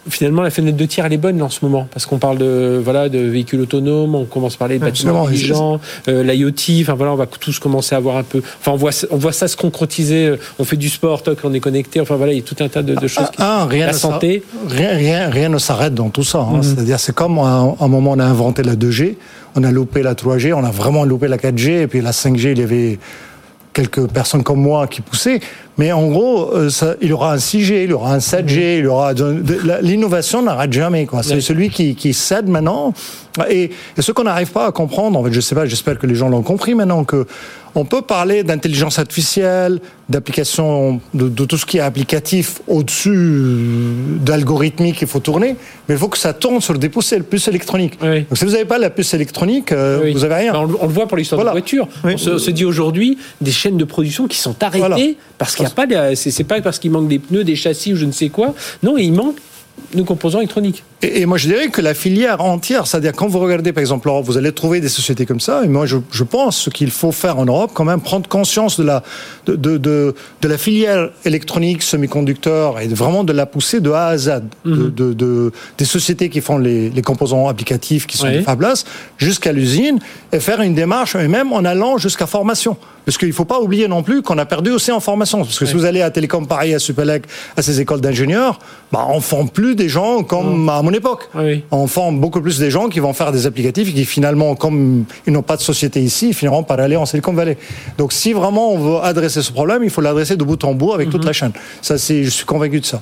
finalement 0.10 0.42
la 0.42 0.50
fenêtre 0.50 0.78
de 0.78 0.86
tir 0.86 1.06
elle 1.06 1.14
est 1.14 1.18
bonne 1.18 1.42
en 1.42 1.50
ce 1.50 1.60
moment 1.64 1.88
parce 1.94 2.06
qu'on 2.08 2.18
parle 2.18 2.38
de 2.40 2.82
voilà 2.84 3.08
de 3.08 3.20
véhicules 3.20 3.62
autonomes, 3.62 4.16
on 4.16 4.26
commence 4.26 4.56
à 4.56 4.58
parler 4.58 4.80
de 4.80 4.84
bâtiments 4.84 5.26
intelligents, 5.28 5.80
euh, 6.08 6.24
l'IoT, 6.24 6.82
enfin 6.82 6.96
voilà 6.96 7.14
on 7.14 7.16
va 7.16 7.28
tous 7.28 7.60
commencer 7.60 7.94
à 7.94 8.00
voir 8.00 8.18
un 8.18 8.24
peu, 8.24 8.42
enfin 8.60 8.72
on 8.72 8.78
voit 8.78 8.92
on 9.12 9.18
voit 9.18 9.32
ça 9.32 9.48
se 9.48 9.56
concrétiser, 9.56 10.26
euh, 10.28 10.38
on 10.58 10.64
fait 10.64 10.78
du 10.78 10.90
sport, 10.90 11.22
toc, 11.22 11.38
on 11.44 11.54
est 11.54 11.60
connecté, 11.60 12.02
enfin 12.02 12.16
voilà 12.16 12.34
il 12.34 12.38
y 12.38 12.42
a 12.42 12.44
tout 12.44 12.56
un 12.62 12.68
tas 12.68 12.82
de, 12.82 12.96
de 12.96 13.08
choses. 13.08 13.28
Qui, 13.30 13.38
Ah, 13.40 13.68
rien 13.70 13.86
la 13.86 13.94
santé, 13.94 14.44
Rien, 14.68 14.96
rien, 14.96 15.30
rien 15.30 15.50
ne 15.50 15.58
s'arrête 15.60 15.94
dans 15.94 16.10
tout 16.10 16.24
ça. 16.24 16.40
hein. 16.40 16.58
Mhm. 16.58 16.64
C'est-à-dire, 16.64 17.00
c'est 17.00 17.14
comme 17.14 17.38
à 17.40 17.76
un 17.80 17.88
moment 17.88 18.12
on 18.12 18.20
a 18.20 18.26
inventé 18.26 18.64
la 18.64 18.76
2G, 18.76 19.18
on 19.56 19.64
a 19.64 19.72
loupé 19.72 20.02
la 20.02 20.16
3G, 20.16 20.54
on 20.54 20.64
a 20.64 20.72
vraiment 20.72 21.04
loupé 21.06 21.28
la 21.28 21.38
4G, 21.38 21.82
et 21.84 21.88
puis 21.88 22.02
la 22.02 22.12
5G, 22.12 22.54
il 22.54 22.60
y 22.60 22.64
avait 22.64 22.98
quelques 23.74 24.08
personnes 24.08 24.44
comme 24.44 24.62
moi 24.62 24.88
qui 24.88 25.02
poussaient. 25.02 25.40
Mais 25.78 25.92
en 25.94 26.08
gros, 26.08 26.52
euh, 26.54 26.70
ça- 26.70 26.96
il 27.02 27.08
y 27.10 27.14
aura 27.14 27.34
un 27.34 27.38
6G, 27.38 27.86
il 27.86 27.90
y 27.92 27.94
aura 27.94 28.14
un 28.14 28.20
7G, 28.20 28.80
il 28.80 28.84
y 28.84 28.88
aura 28.88 29.14
la- 29.14 29.82
l'innovation 29.82 30.42
n'arrête 30.42 30.74
jamais. 30.74 31.06
Quoi. 31.06 31.24
C'est 31.24 31.42
celui 31.42 31.70
qui, 31.70 31.96
qui 31.96 32.14
cède 32.14 32.48
maintenant. 32.48 32.94
Et, 33.50 33.72
et 33.98 34.02
ce 34.02 34.12
qu'on 34.12 34.24
n'arrive 34.26 34.52
pas 34.52 34.66
à 34.68 34.72
comprendre, 34.74 35.18
en 35.18 35.24
fait, 35.24 35.32
je 35.32 35.40
sais 35.40 35.56
pas, 35.56 35.66
j'espère 35.66 35.98
que 35.98 36.06
les 36.06 36.16
gens 36.16 36.28
l'ont 36.30 36.42
compris 36.44 36.76
maintenant 36.76 37.06
que 37.06 37.26
on 37.74 37.86
peut 37.86 38.02
parler 38.02 38.44
d'intelligence 38.44 39.00
artificielle, 39.00 39.80
d'application, 40.10 41.00
de, 41.14 41.30
de 41.30 41.46
tout 41.46 41.56
ce 41.58 41.66
qui 41.66 41.78
est 41.78 41.82
applicatif 41.82 42.60
au-dessus 42.68 43.94
d'algorithmique 44.20 44.98
qu'il 44.98 45.08
faut 45.08 45.22
tourner, 45.22 45.56
mais 45.88 45.96
il 45.96 45.98
faut 45.98 46.10
que 46.10 46.18
ça 46.18 46.34
tourne 46.34 46.60
sur 46.60 46.78
des 46.78 46.90
puces, 46.90 47.16
puces 47.30 47.48
électroniques. 47.48 47.98
Oui. 48.02 48.22
Donc 48.30 48.38
si 48.38 48.44
vous 48.44 48.52
n'avez 48.52 48.66
pas 48.66 48.78
la 48.78 48.90
puce 48.90 49.14
électronique, 49.14 49.72
euh, 49.72 50.02
Oui. 50.04 50.12
vous 50.14 50.20
n'avez 50.20 50.36
rien. 50.36 50.52
Ben, 50.52 50.60
on, 50.60 50.66
le- 50.66 50.76
on 50.82 50.88
le 50.88 50.94
voit 50.94 51.08
pour 51.08 51.16
l'histoire 51.16 51.38
Voilà. 51.40 51.52
de 51.52 51.60
voiture. 51.60 51.88
Oui. 52.04 52.12
On 52.16 52.18
se, 52.18 52.38
se 52.40 52.52
dit 52.52 52.66
aujourd'hui 52.66 53.18
des 53.40 53.52
chaînes 53.52 53.78
de 53.78 53.86
production 53.86 54.28
qui 54.28 54.38
sont 54.38 54.56
arrêtées 54.62 54.80
Voilà. 54.80 54.98
parce 55.38 55.56
qu'il 55.70 55.88
n'y 55.90 55.96
a 55.96 56.10
pas, 56.10 56.16
c'est 56.16 56.44
pas 56.44 56.62
parce 56.62 56.80
qu'il 56.80 56.92
manque 56.92 57.08
des 57.08 57.20
pneus, 57.20 57.44
des 57.44 57.56
châssis 57.56 57.94
ou 57.94 57.96
je 57.96 58.06
ne 58.06 58.12
sais 58.12 58.30
quoi. 58.30 58.54
Non, 58.84 58.98
il 58.98 59.12
manque 59.14 59.38
de 59.96 60.04
composants 60.04 60.40
électroniques. 60.40 60.84
Et, 61.02 61.22
et 61.22 61.26
moi, 61.26 61.38
je 61.38 61.48
dirais 61.48 61.70
que 61.70 61.82
la 61.82 61.94
filière 61.94 62.40
entière, 62.42 62.86
c'est-à-dire 62.88 63.14
quand 63.14 63.28
vous 63.28 63.40
regardez, 63.40 63.74
par 63.74 63.82
exemple, 63.82 64.08
l'Europe, 64.08 64.26
vous 64.26 64.38
allez 64.38 64.52
trouver 64.52 64.80
des 64.80 64.90
sociétés 64.90 65.26
comme 65.26 65.40
ça. 65.40 65.64
Et 65.64 65.68
moi, 65.68 65.86
je, 65.86 65.98
je 66.12 66.24
pense 66.24 66.70
qu'il 66.74 66.92
faut 66.92 67.12
faire 67.12 67.40
en 67.40 67.46
Europe, 67.46 67.72
quand 67.74 67.84
même, 67.86 68.00
prendre 68.00 68.30
conscience 68.30 68.80
de 68.80 68.84
la, 68.86 69.02
de, 69.48 69.56
de, 69.56 69.78
de, 69.78 70.14
de 70.42 70.48
la 70.48 70.58
filière 70.58 71.10
électronique, 71.26 71.82
semi-conducteur, 71.82 72.80
et 72.80 72.88
vraiment 72.90 73.24
de 73.24 73.34
la 73.34 73.46
pousser 73.46 73.80
de 73.80 73.90
A 73.92 74.08
à 74.08 74.18
Z. 74.18 74.30
Mhm. 74.66 74.92
de, 74.94 75.14
de- 75.14 75.52
des 75.78 75.86
sociétés 75.86 76.30
qui 76.30 76.42
font 76.42 76.58
les, 76.58 76.90
les 76.90 77.02
composants 77.02 77.48
applicatifs, 77.48 78.06
qui 78.06 78.18
sont 78.18 78.28
Oui. 78.28 78.46
des 78.46 78.74
jusqu'à 79.18 79.52
l'usine, 79.52 80.00
et 80.32 80.40
faire 80.40 80.62
une 80.62 80.76
démarche, 80.76 81.16
et 81.16 81.28
même 81.28 81.52
en 81.54 81.66
allant 81.66 81.98
jusqu'à 81.98 82.28
formation. 82.28 82.78
Parce 83.06 83.18
qu'il 83.18 83.30
ne 83.30 83.34
faut 83.34 83.46
pas 83.46 83.60
oublier 83.60 83.88
non 83.88 84.04
plus 84.04 84.22
qu'on 84.22 84.38
a 84.38 84.46
perdu 84.46 84.72
aussi 84.72 84.92
en 84.92 85.00
formation. 85.00 85.40
Parce 85.40 85.58
que 85.58 85.66
si 85.66 85.74
vous 85.74 85.86
allez 85.86 86.02
à 86.02 86.12
Télécom 86.12 86.48
Paris, 86.48 86.74
à 86.74 86.80
Supélec, 86.80 87.24
à 87.58 87.62
ces 87.62 87.82
écoles 87.82 88.02
d'ingénieurs, 88.02 88.60
bah, 88.92 89.06
on 89.10 89.18
ne 89.18 89.22
forme 89.22 89.50
plus 89.50 89.76
des 89.76 89.90
gens 89.90 90.24
comme 90.24 90.70
à 90.70 90.82
mon 90.82 90.92
époque. 90.92 91.30
Oui. 91.36 91.64
On 91.72 91.88
forme 91.88 92.20
beaucoup 92.20 92.42
plus 92.42 92.60
des 92.60 92.70
gens 92.70 92.90
qui 92.90 93.00
vont 93.00 93.14
faire 93.14 93.32
des 93.32 93.46
applicatifs 93.48 93.90
et 93.90 93.94
qui 93.94 94.06
finalement, 94.06 94.56
comme 94.56 95.06
ils 95.26 95.34
n'ont 95.34 95.42
pas 95.42 95.58
de 95.58 95.62
société 95.62 96.02
ici, 96.02 96.30
ils 96.30 96.34
finiront 96.34 96.64
par 96.64 96.80
aller 96.80 96.96
en 96.96 97.06
Silicon 97.06 97.34
Valley. 97.34 97.58
Donc 97.98 98.14
si 98.14 98.34
vraiment 98.34 98.74
on 98.74 98.78
veut 98.78 98.98
adresser 99.04 99.42
ce 99.42 99.52
problème, 99.52 99.84
il 99.84 99.90
faut 99.90 100.02
l'adresser 100.02 100.36
de 100.36 100.44
bout 100.44 100.64
en 100.64 100.74
bout 100.74 100.94
avec 100.94 101.10
toute 101.10 101.26
la 101.26 101.34
chaîne. 101.34 101.52
Ça, 101.82 101.96
je 101.98 102.30
suis 102.30 102.46
convaincu 102.46 102.80
de 102.80 102.86
ça. 102.86 103.02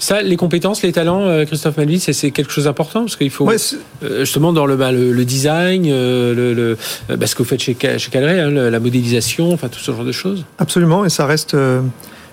Ça, 0.00 0.22
les 0.22 0.36
compétences, 0.36 0.82
les 0.82 0.92
talents, 0.92 1.22
euh, 1.26 1.44
Christophe 1.44 1.76
Malvis, 1.76 2.00
c'est- 2.00 2.30
quelque 2.32 2.50
chose 2.52 2.64
d'important 2.64 3.00
parce 3.00 3.16
qu'il 3.16 3.30
faut 3.30 3.44
Ouais, 3.44 3.56
euh, 4.02 4.20
justement 4.20 4.52
dans 4.52 4.66
le, 4.66 4.76
bah, 4.76 4.90
le, 4.92 5.12
le 5.12 5.24
design, 5.24 5.84
euh, 5.88 6.34
le, 6.34 6.52
le- 7.08 7.16
bah, 7.16 7.26
ce 7.26 7.34
que 7.34 7.42
vous 7.42 7.48
faites 7.48 7.60
chez, 7.60 7.76
chez 7.98 8.10
Calray, 8.10 8.40
hein, 8.40 8.50
la 8.50 8.80
modélisation, 8.80 9.52
enfin 9.52 9.68
tout 9.68 9.78
ce 9.78 9.92
genre 9.92 10.04
de 10.04 10.12
choses. 10.12 10.44
Absolument, 10.58 11.04
et 11.04 11.08
ça 11.10 11.26
reste 11.26 11.54
euh, 11.54 11.80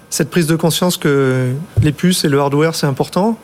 cette 0.10 0.30
prise 0.30 0.48
de 0.48 0.56
conscience 0.56 0.98
que 0.98 1.50
les 1.84 1.91
puces 1.91 2.24
et 2.26 2.30
le 2.30 2.39
hardware 2.39 2.74
c'est 2.74 2.88
important, 2.88 3.38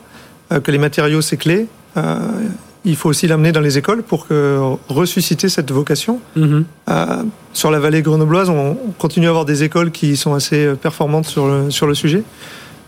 euh, 0.52 0.60
que 0.60 0.70
les 0.72 0.78
matériaux 0.78 1.20
c'est 1.20 1.36
clé. 1.36 1.66
Euh, 1.96 2.18
il 2.84 2.96
faut 2.96 3.08
aussi 3.08 3.28
l'amener 3.28 3.52
dans 3.52 3.60
les 3.60 3.78
écoles 3.78 4.02
pour 4.02 4.26
que, 4.26 4.58
ressusciter 4.88 5.48
cette 5.48 5.70
vocation. 5.70 6.18
Mhm. 6.34 6.64
Euh, 6.90 7.22
sur 7.52 7.70
la 7.70 7.78
vallée 7.78 8.02
grenobloise, 8.02 8.48
on, 8.50 8.70
on 8.72 8.90
continue 8.98 9.26
à 9.26 9.28
avoir 9.28 9.44
des 9.44 9.62
écoles 9.62 9.92
qui 9.92 10.16
sont 10.16 10.34
assez 10.34 10.72
performantes 10.82 11.26
sur 11.26 11.46
le, 11.46 11.70
sur 11.70 11.86
le 11.86 11.94
sujet. 11.94 12.24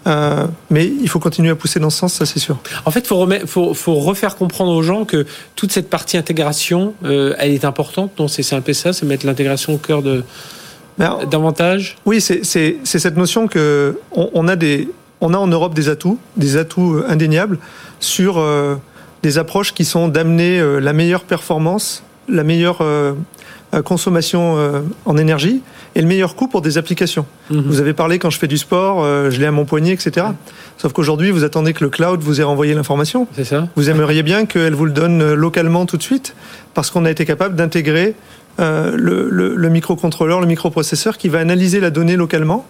Euh, 0.07 0.47
mais 0.71 0.87
il 0.87 1.09
faut 1.09 1.19
continuer 1.19 1.51
à 1.51 1.55
pousser 1.55 1.81
dans 1.81 1.91
ce 1.91 1.99
sens, 1.99 2.15
ça 2.15 2.27
c'est 2.27 2.39
sûr. 2.39 2.59
En 2.85 2.91
fait, 2.91 3.01
il 3.01 3.07
faut, 3.07 3.27
faut, 3.47 3.75
faut, 3.75 3.95
refaire 3.95 4.37
comprendre 4.37 4.73
aux 4.73 4.83
gens 4.83 5.05
que 5.05 5.27
toute 5.57 5.73
cette 5.73 5.89
partie 5.89 6.17
intégration, 6.17 6.95
euh, 7.05 7.35
elle 7.39 7.53
est 7.53 7.65
importante. 7.65 8.19
Non, 8.19 8.29
c'est 8.29 8.55
un 8.55 8.61
peu 8.61 8.73
ça, 8.73 8.93
c'est 8.93 9.07
mettre 9.07 9.27
l'intégration 9.27 9.75
au 9.75 9.79
cœur 9.79 10.03
de 10.03 10.25
davantage. 10.99 11.97
Oui, 12.05 12.21
c'est 12.21 12.45
cette 12.85 13.17
notion 13.17 13.49
que 13.49 13.99
on, 14.13 14.47
a 14.47 14.57
des, 14.57 14.89
on 15.21 15.35
a 15.35 15.39
en 15.39 15.49
Europe 15.49 15.75
des 15.75 15.89
atouts, 15.89 16.19
des 16.37 16.57
atouts 16.57 16.97
euh, 16.97 17.07
indéniables 17.09 17.59
sur 17.99 18.39
euh, 18.39 18.77
des 19.23 19.39
approches 19.39 19.73
qui 19.73 19.85
sont 19.85 20.09
d'amener 20.09 20.63
la 20.81 20.93
meilleure 20.93 21.25
performance, 21.25 22.03
la 22.29 22.45
meilleure 22.45 22.85
consommation 23.83 24.85
en 25.05 25.17
énergie 25.17 25.63
et 25.95 26.01
le 26.01 26.07
meilleur 26.07 26.37
coût 26.37 26.49
pour 26.49 26.63
des 26.63 26.79
applications. 26.79 27.27
Mhm. 27.51 27.63
Vous 27.67 27.81
avez 27.81 27.93
parlé 27.93 28.19
quand 28.19 28.31
je 28.31 28.39
fais 28.39 28.47
du 28.47 28.59
sport, 28.59 29.05
je 29.31 29.39
l'ai 29.39 29.47
à 29.47 29.51
mon 29.51 29.65
poignet, 29.65 29.93
etc. 29.93 30.27
Sauf 30.79 30.93
qu'aujourd'hui, 30.93 31.31
vous 31.31 31.45
attendez 31.45 31.73
que 31.73 31.83
le 31.83 31.91
cloud 31.91 32.21
vous 32.21 32.41
ait 32.41 32.45
renvoyé 32.45 32.75
l'information. 32.75 33.27
C'est 33.35 33.45
ça. 33.45 33.69
Vous 33.77 33.91
aimeriez 33.91 34.23
bien 34.23 34.47
qu'elle 34.47 34.75
vous 34.75 34.85
le 34.85 34.93
donne 34.93 35.35
localement 35.35 35.87
tout 35.87 35.97
de 35.97 36.03
suite, 36.03 36.35
parce 36.75 36.91
qu'on 36.91 37.05
a 37.05 37.11
été 37.11 37.25
capable 37.25 37.57
d'intégrer 37.57 38.15
le, 38.59 39.29
le, 39.31 39.69
microcontrôleur, 39.69 40.41
le 40.41 40.47
microprocesseur 40.47 41.17
qui 41.17 41.29
va 41.29 41.41
analyser 41.41 41.81
la 41.81 41.91
donnée 41.91 42.17
localement. 42.17 42.67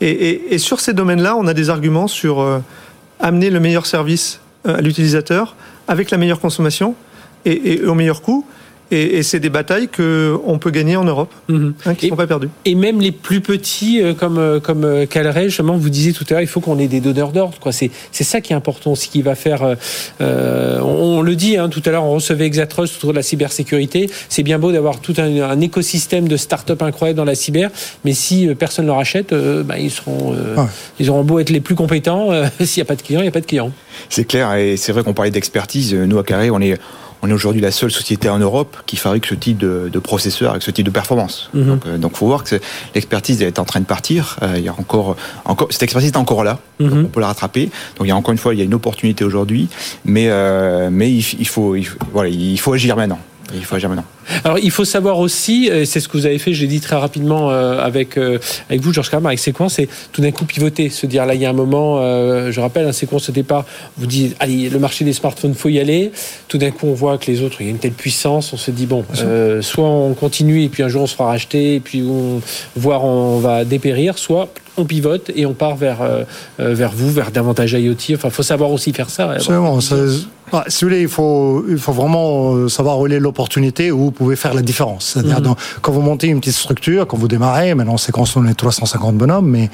Et, 0.00 0.54
et 0.54 0.58
sur 0.58 0.80
ces 0.80 0.92
domaines-là, 0.92 1.36
on 1.36 1.46
a 1.46 1.54
des 1.54 1.70
arguments 1.70 2.08
sur 2.08 2.44
amener 3.20 3.50
le 3.50 3.60
meilleur 3.60 3.86
service 3.86 4.40
euh, 4.66 4.78
à 4.78 4.80
l'utilisateur 4.80 5.54
avec 5.88 6.10
la 6.10 6.18
meilleure 6.18 6.40
consommation 6.40 6.94
et, 7.44 7.74
et 7.74 7.84
au 7.84 7.94
meilleur 7.94 8.22
coût. 8.22 8.46
Et, 8.92 9.22
c'est 9.22 9.38
des 9.38 9.50
batailles 9.50 9.88
qu'on 9.88 10.58
peut 10.58 10.70
gagner 10.70 10.96
en 10.96 11.04
Europe, 11.04 11.32
mhm. 11.48 11.74
hein, 11.84 11.94
qui 11.94 12.06
ne 12.06 12.10
sont 12.10 12.16
pas 12.16 12.26
perdues. 12.26 12.48
Et 12.64 12.74
même 12.74 13.00
les 13.00 13.12
plus 13.12 13.40
petits, 13.40 14.02
euh, 14.02 14.14
comme, 14.14 14.38
euh, 14.38 14.58
comme 14.58 15.06
Calray, 15.06 15.44
justement, 15.44 15.76
vous 15.76 15.90
disiez 15.90 16.12
tout 16.12 16.24
à 16.30 16.34
l'heure, 16.34 16.40
il 16.40 16.48
faut 16.48 16.60
qu'on 16.60 16.78
ait 16.78 16.88
des 16.88 17.00
donneurs 17.00 17.30
d'ordre. 17.30 17.56
C'est, 17.70 17.90
c'est 18.10 18.24
ça 18.24 18.40
qui 18.40 18.52
est 18.52 18.56
important 18.56 18.92
aussi, 18.92 19.08
qui 19.08 19.22
va 19.22 19.34
faire... 19.34 19.76
on, 20.20 21.22
le 21.22 21.36
dit, 21.36 21.56
hein, 21.56 21.68
tout 21.68 21.82
à 21.84 21.90
l'heure, 21.90 22.04
on 22.04 22.14
recevait 22.14 22.46
Exatrust 22.46 22.96
autour 22.96 23.10
de 23.10 23.16
la 23.16 23.22
cybersécurité. 23.22 24.10
C'est 24.28 24.42
bien 24.42 24.58
beau 24.58 24.72
d'avoir 24.72 25.00
tout 25.00 25.14
un, 25.18 25.60
écosystème 25.60 26.26
de 26.26 26.36
start-up 26.36 26.82
incroyable 26.82 27.16
dans 27.16 27.24
la 27.24 27.34
cyber, 27.34 27.70
mais 28.04 28.14
si 28.14 28.48
personne 28.58 28.86
ne 28.86 28.90
leur 28.90 28.98
achète, 28.98 29.32
bah, 29.64 29.78
ils, 29.78 29.90
seront, 29.90 30.34
ils 30.98 31.10
auront 31.10 31.22
beau 31.22 31.38
être 31.38 31.50
les 31.50 31.60
plus 31.60 31.74
compétents, 31.74 32.30
s'il 32.60 32.80
n'y 32.80 32.86
a 32.86 32.86
pas 32.86 32.96
de 32.96 33.02
clients, 33.02 33.20
il 33.20 33.24
n'y 33.24 33.28
a 33.28 33.32
pas 33.32 33.40
de 33.40 33.46
clients. 33.46 33.70
C'est 34.08 34.24
clair, 34.24 34.54
et 34.54 34.76
c'est 34.76 34.92
vrai 34.92 35.04
qu'on 35.04 35.14
parlait 35.14 35.30
d'expertise. 35.30 35.94
Nous, 35.94 36.18
à 36.18 36.24
Carré, 36.24 36.50
on 36.50 36.60
est, 36.60 36.78
on 37.22 37.28
est 37.28 37.32
aujourd'hui 37.32 37.60
la 37.60 37.70
seule 37.70 37.90
société 37.90 38.28
en 38.28 38.38
Europe 38.38 38.76
qui 38.86 38.96
fabrique 38.96 39.26
ce 39.26 39.34
type 39.34 39.58
de, 39.58 39.90
de 39.92 39.98
processeur 39.98 40.50
avec 40.50 40.62
ce 40.62 40.70
type 40.70 40.86
de 40.86 40.90
performance. 40.90 41.50
Mhm. 41.54 41.66
Donc, 41.66 41.82
il 41.86 42.04
euh, 42.04 42.08
faut 42.14 42.26
voir 42.26 42.44
que 42.44 42.56
l'expertise 42.94 43.42
est 43.42 43.58
en 43.58 43.64
train 43.64 43.80
de 43.80 43.86
partir. 43.86 44.36
Euh, 44.42 44.54
il 44.56 44.64
y 44.64 44.68
a 44.68 44.72
encore, 44.72 45.16
encore, 45.44 45.68
cette 45.70 45.82
expertise 45.82 46.10
est 46.10 46.16
encore 46.16 46.44
là. 46.44 46.58
Mhm. 46.78 47.04
on 47.06 47.08
peut 47.08 47.20
la 47.20 47.28
rattraper. 47.28 47.66
Donc, 47.96 48.06
il 48.06 48.08
y 48.08 48.12
a 48.12 48.16
encore 48.16 48.32
une 48.32 48.38
fois, 48.38 48.54
il 48.54 48.58
y 48.58 48.62
a 48.62 48.64
une 48.64 48.74
opportunité 48.74 49.24
aujourd'hui, 49.24 49.68
mais, 50.04 50.28
euh, 50.28 50.88
mais 50.90 51.10
il, 51.10 51.46
faut, 51.46 51.76
il, 51.76 51.86
voilà, 52.12 52.30
il 52.30 52.58
faut 52.58 52.72
agir 52.72 52.96
maintenant. 52.96 53.18
Il 53.54 53.64
faut 53.64 53.74
agir 53.74 53.88
maintenant. 53.88 54.04
Alors, 54.44 54.58
il 54.58 54.70
faut 54.70 54.84
savoir 54.84 55.18
aussi, 55.18 55.70
c'est 55.84 56.00
ce 56.00 56.08
que 56.08 56.16
vous 56.16 56.26
avez 56.26 56.38
fait, 56.38 56.52
je 56.52 56.62
l'ai 56.62 56.68
dit 56.68 56.80
très 56.80 56.96
rapidement 56.96 57.50
euh, 57.50 57.78
avec, 57.78 58.16
euh, 58.16 58.38
avec 58.68 58.80
vous, 58.82 58.92
Georges 58.92 59.10
Carman, 59.10 59.28
avec 59.28 59.38
Séquence, 59.38 59.74
c'est 59.74 59.88
tout 60.12 60.20
d'un 60.20 60.30
coup 60.30 60.44
pivoter, 60.44 60.88
se 60.90 61.06
dire 61.06 61.26
là, 61.26 61.34
il 61.34 61.40
y 61.40 61.46
a 61.46 61.50
un 61.50 61.54
moment, 61.54 61.98
euh, 62.00 62.50
je 62.50 62.60
rappelle, 62.60 62.86
un 62.86 62.92
Séquence 62.92 63.28
au 63.28 63.32
départ, 63.32 63.64
vous 63.96 64.06
dites, 64.06 64.36
allez, 64.40 64.68
le 64.68 64.78
marché 64.78 65.04
des 65.04 65.12
smartphones, 65.12 65.54
faut 65.54 65.68
y 65.68 65.78
aller. 65.78 66.12
Tout 66.48 66.58
d'un 66.58 66.70
coup, 66.70 66.86
on 66.86 66.94
voit 66.94 67.18
que 67.18 67.30
les 67.30 67.42
autres, 67.42 67.60
il 67.60 67.66
y 67.66 67.68
a 67.68 67.70
une 67.70 67.78
telle 67.78 67.92
puissance, 67.92 68.52
on 68.52 68.56
se 68.56 68.70
dit, 68.70 68.86
bon, 68.86 69.04
soit 69.60 69.88
on 69.88 70.14
continue 70.14 70.62
et 70.62 70.68
puis 70.68 70.82
un 70.82 70.88
jour 70.88 71.02
on 71.02 71.06
se 71.06 71.14
fera 71.14 71.28
racheter 71.28 71.76
et 71.76 71.80
puis 71.80 72.02
on, 72.02 72.40
voire 72.76 73.04
on 73.04 73.38
va 73.38 73.64
dépérir, 73.64 74.18
soit 74.18 74.48
on 74.76 74.84
pivote 74.84 75.30
et 75.34 75.46
on 75.46 75.52
part 75.52 75.76
vers, 75.76 75.98
vers 76.58 76.92
vous, 76.92 77.10
vers 77.10 77.30
davantage 77.30 77.72
IoT. 77.72 78.14
Enfin, 78.14 78.28
il 78.28 78.30
faut 78.30 78.42
savoir 78.42 78.70
aussi 78.70 78.92
faire 78.92 79.10
ça. 79.10 79.32
Absolument. 79.32 79.78
Ah, 80.52 80.64
si 80.68 80.84
vous 80.84 80.90
voulez, 80.90 81.02
il 81.02 81.08
faut, 81.08 81.64
il 81.68 81.78
faut 81.78 81.92
vraiment 81.92 82.68
savoir 82.68 82.96
relayer 82.96 83.20
l'opportunité 83.20 83.92
où 83.92 84.10
pouvez 84.10 84.36
faire 84.36 84.54
la 84.54 84.62
différence. 84.62 85.12
C'est-à-dire, 85.14 85.40
mhm. 85.40 85.54
quand 85.80 85.92
vous 85.92 86.02
montez 86.02 86.26
une 86.28 86.40
petite 86.40 86.54
structure, 86.54 87.06
quand 87.06 87.16
vous 87.16 87.28
démarrez, 87.28 87.74
maintenant 87.74 87.96
c'est 87.96 88.12
quand 88.12 88.24
on 88.36 88.46
est 88.46 88.54
350 88.54 89.16
bonhommes, 89.16 89.48
mais, 89.48 89.70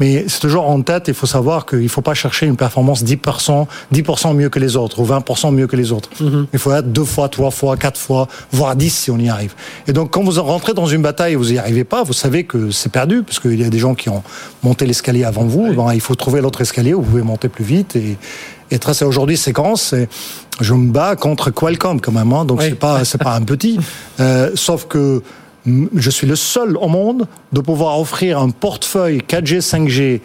mais 0.00 0.24
c'est 0.26 0.40
toujours 0.40 0.68
en 0.68 0.80
tête, 0.80 1.04
il 1.08 1.14
faut 1.14 1.26
savoir 1.26 1.66
qu'il 1.66 1.82
ne 1.82 1.88
faut 1.88 2.00
pas 2.00 2.14
chercher 2.14 2.46
une 2.46 2.56
performance 2.56 3.04
10%, 3.04 3.66
10% 3.92 4.34
mieux 4.34 4.48
que 4.48 4.58
les 4.58 4.76
autres, 4.76 5.00
ou 5.00 5.06
20% 5.06 5.52
mieux 5.54 5.66
que 5.66 5.76
les 5.76 5.92
autres. 5.92 6.08
Mhm. 6.20 6.46
Il 6.52 6.58
faut 6.58 6.72
être 6.72 6.90
deux 6.90 7.04
fois, 7.04 7.28
trois 7.28 7.50
fois, 7.50 7.76
quatre 7.76 8.00
fois, 8.00 8.26
voire 8.52 8.74
dix 8.74 8.90
si 8.90 9.10
on 9.10 9.18
y 9.18 9.28
arrive. 9.28 9.54
Et 9.86 9.92
donc, 9.92 10.10
quand 10.10 10.22
vous 10.22 10.42
rentrez 10.42 10.72
dans 10.72 10.86
une 10.86 11.02
bataille 11.02 11.34
et 11.34 11.36
vous 11.36 11.50
n'y 11.50 11.58
arrivez 11.58 11.84
pas, 11.84 12.02
vous 12.02 12.14
savez 12.14 12.44
que 12.44 12.70
c'est 12.70 12.90
perdu, 12.90 13.22
parce 13.22 13.38
qu'il 13.38 13.60
y 13.60 13.64
a 13.64 13.70
des 13.70 13.78
gens 13.78 13.94
qui 13.94 14.08
ont 14.08 14.22
monté 14.62 14.86
l'escalier 14.86 15.24
avant 15.24 15.44
vous. 15.44 15.74
il 15.92 16.00
faut 16.00 16.14
trouver 16.14 16.40
l'autre 16.40 16.62
escalier 16.62 16.94
où 16.94 17.02
vous 17.02 17.10
pouvez 17.10 17.22
monter 17.22 17.48
plus 17.48 17.64
vite 17.64 17.96
et, 17.96 18.16
et 18.70 18.78
tracer 18.78 19.04
aujourd'hui 19.04 19.36
séquence 19.36 19.94
je 20.60 20.74
me 20.74 20.90
bats 20.90 21.16
contre 21.16 21.50
Qualcomm 21.50 22.00
quand 22.00 22.12
même, 22.12 22.32
hein, 22.32 22.44
donc 22.44 22.62
c'est 22.62 22.74
pas 22.74 23.04
c'est 23.04 23.22
pas 23.22 23.34
un 23.34 23.42
petit. 23.42 23.78
Euh, 24.18 24.50
sauf 24.54 24.86
que 24.86 25.22
je 25.66 26.10
suis 26.10 26.26
le 26.26 26.36
seul 26.36 26.76
au 26.76 26.88
monde 26.88 27.26
de 27.52 27.60
pouvoir 27.60 27.98
offrir 27.98 28.38
un 28.38 28.50
portefeuille 28.50 29.22
4G 29.26 29.60
5G 29.60 30.20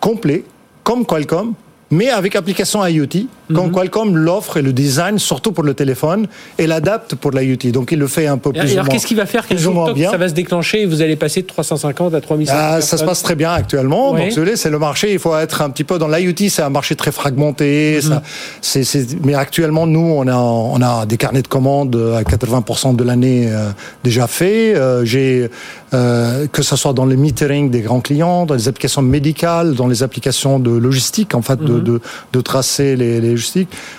complet 0.00 0.44
comme 0.82 1.06
Qualcomm 1.06 1.54
mais 1.92 2.08
avec 2.08 2.34
application 2.34 2.84
IoT, 2.84 3.28
quand 3.52 3.66
mhm. 3.66 3.72
Qualcomm 3.72 4.16
l'offre 4.16 4.56
et 4.56 4.62
le 4.62 4.72
design, 4.72 5.18
surtout 5.18 5.52
pour 5.52 5.64
le 5.64 5.74
téléphone, 5.74 6.26
et 6.58 6.66
l'adapte 6.66 7.14
pour 7.14 7.30
l'IoT. 7.30 7.70
Donc 7.72 7.92
il 7.92 7.98
le 7.98 8.06
fait 8.06 8.26
un 8.26 8.38
peu 8.38 8.52
plus. 8.52 8.72
alors 8.72 8.88
qu'est-ce 8.88 9.06
qu'il 9.06 9.16
va 9.16 9.26
faire 9.26 9.46
bien. 9.94 10.10
Ça 10.10 10.16
va 10.16 10.28
se 10.28 10.34
déclencher 10.34 10.82
et 10.82 10.86
vous 10.86 11.02
allez 11.02 11.16
passer 11.16 11.42
de 11.42 11.46
350 11.46 12.14
à 12.14 12.20
3500 12.20 12.54
ah, 12.56 12.80
Ça 12.80 12.96
se 12.96 13.04
passe 13.04 13.22
très 13.22 13.34
bien 13.34 13.52
actuellement. 13.52 14.14
Donc 14.14 14.32
c'est 14.54 14.70
le 14.70 14.78
marché. 14.78 15.12
Il 15.12 15.18
faut 15.18 15.36
être 15.36 15.62
un 15.62 15.70
petit 15.70 15.84
peu 15.84 15.98
dans 15.98 16.08
l'IoT. 16.08 16.48
C'est 16.48 16.62
un 16.62 16.70
marché 16.70 16.96
très 16.96 17.12
fragmenté. 17.12 18.00
Mhm. 18.02 18.20
Ça, 18.60 18.80
mais 19.24 19.34
actuellement, 19.34 19.86
nous, 19.86 20.00
on 20.00 20.26
a, 20.26 20.36
on 20.36 20.80
a 20.80 21.06
des 21.06 21.16
carnets 21.16 21.42
de 21.42 21.48
commandes 21.48 21.96
à 21.96 22.22
80% 22.22 22.96
de 22.96 23.04
l'année 23.04 23.48
euh, 23.50 23.70
déjà 24.04 24.26
faits. 24.26 24.76
Euh, 24.76 25.04
j'ai 25.04 25.50
euh, 25.94 26.46
que 26.46 26.62
ce 26.62 26.74
soit 26.74 26.94
dans 26.94 27.04
le 27.04 27.16
metering 27.16 27.70
des 27.70 27.80
grands 27.80 28.00
clients, 28.00 28.46
dans 28.46 28.54
les 28.54 28.66
applications 28.66 29.02
médicales, 29.02 29.74
dans 29.74 29.86
les 29.86 30.02
applications 30.02 30.58
de 30.58 30.70
logistique, 30.70 31.34
en 31.34 31.42
fait, 31.42 31.58
de, 31.58 31.74
mhm. 31.74 31.82
de, 31.82 32.00
de, 32.32 32.40
tracer 32.40 32.96
les, 32.96 33.20
les 33.20 33.36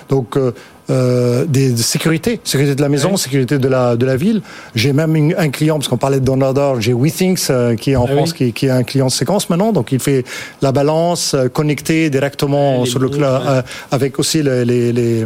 Donc, 0.09 0.37
euh, 0.37 0.51
euh, 0.89 1.45
des, 1.45 1.71
de 1.71 1.77
sécurité, 1.77 2.41
sécurité 2.43 2.75
de 2.75 2.81
la 2.81 2.89
maison, 2.89 3.15
sécurité 3.15 3.57
de 3.57 3.67
la 3.69 3.95
de 3.95 4.05
la 4.05 4.17
ville. 4.17 4.41
J'ai 4.75 4.91
même 4.91 5.33
un 5.37 5.49
client 5.49 5.75
parce 5.75 5.87
qu'on 5.87 5.97
parlait 5.97 6.19
de 6.19 6.25
Donaldor, 6.25 6.81
j'ai 6.81 6.93
WeThings 6.93 7.47
euh, 7.49 7.75
qui 7.75 7.91
est 7.91 7.95
en 7.95 8.05
ah 8.05 8.13
France, 8.13 8.33
qui, 8.33 8.51
qui, 8.51 8.65
est 8.65 8.69
un 8.69 8.83
client 8.83 9.07
de 9.07 9.11
séquence 9.11 9.49
maintenant, 9.49 9.71
donc 9.71 9.93
il 9.93 9.99
fait 9.99 10.25
la 10.61 10.73
balance 10.73 11.37
connecté 11.53 12.09
directement 12.09 12.83
sur 12.85 12.99
le 12.99 13.07
cloud 13.07 13.63
avec 13.91 14.19
aussi 14.19 14.43
les 14.43 14.65
les, 14.65 14.91
les, 14.91 15.25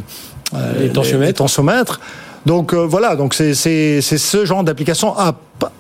les 0.80 1.34
tensiomètres. 1.34 2.00
Donc 2.46 2.76
voilà, 2.76 3.16
donc 3.16 3.34
c'est 3.34 3.56
c'est 3.56 4.02
ce 4.02 4.46
genre 4.46 4.64
d'application 4.64 5.16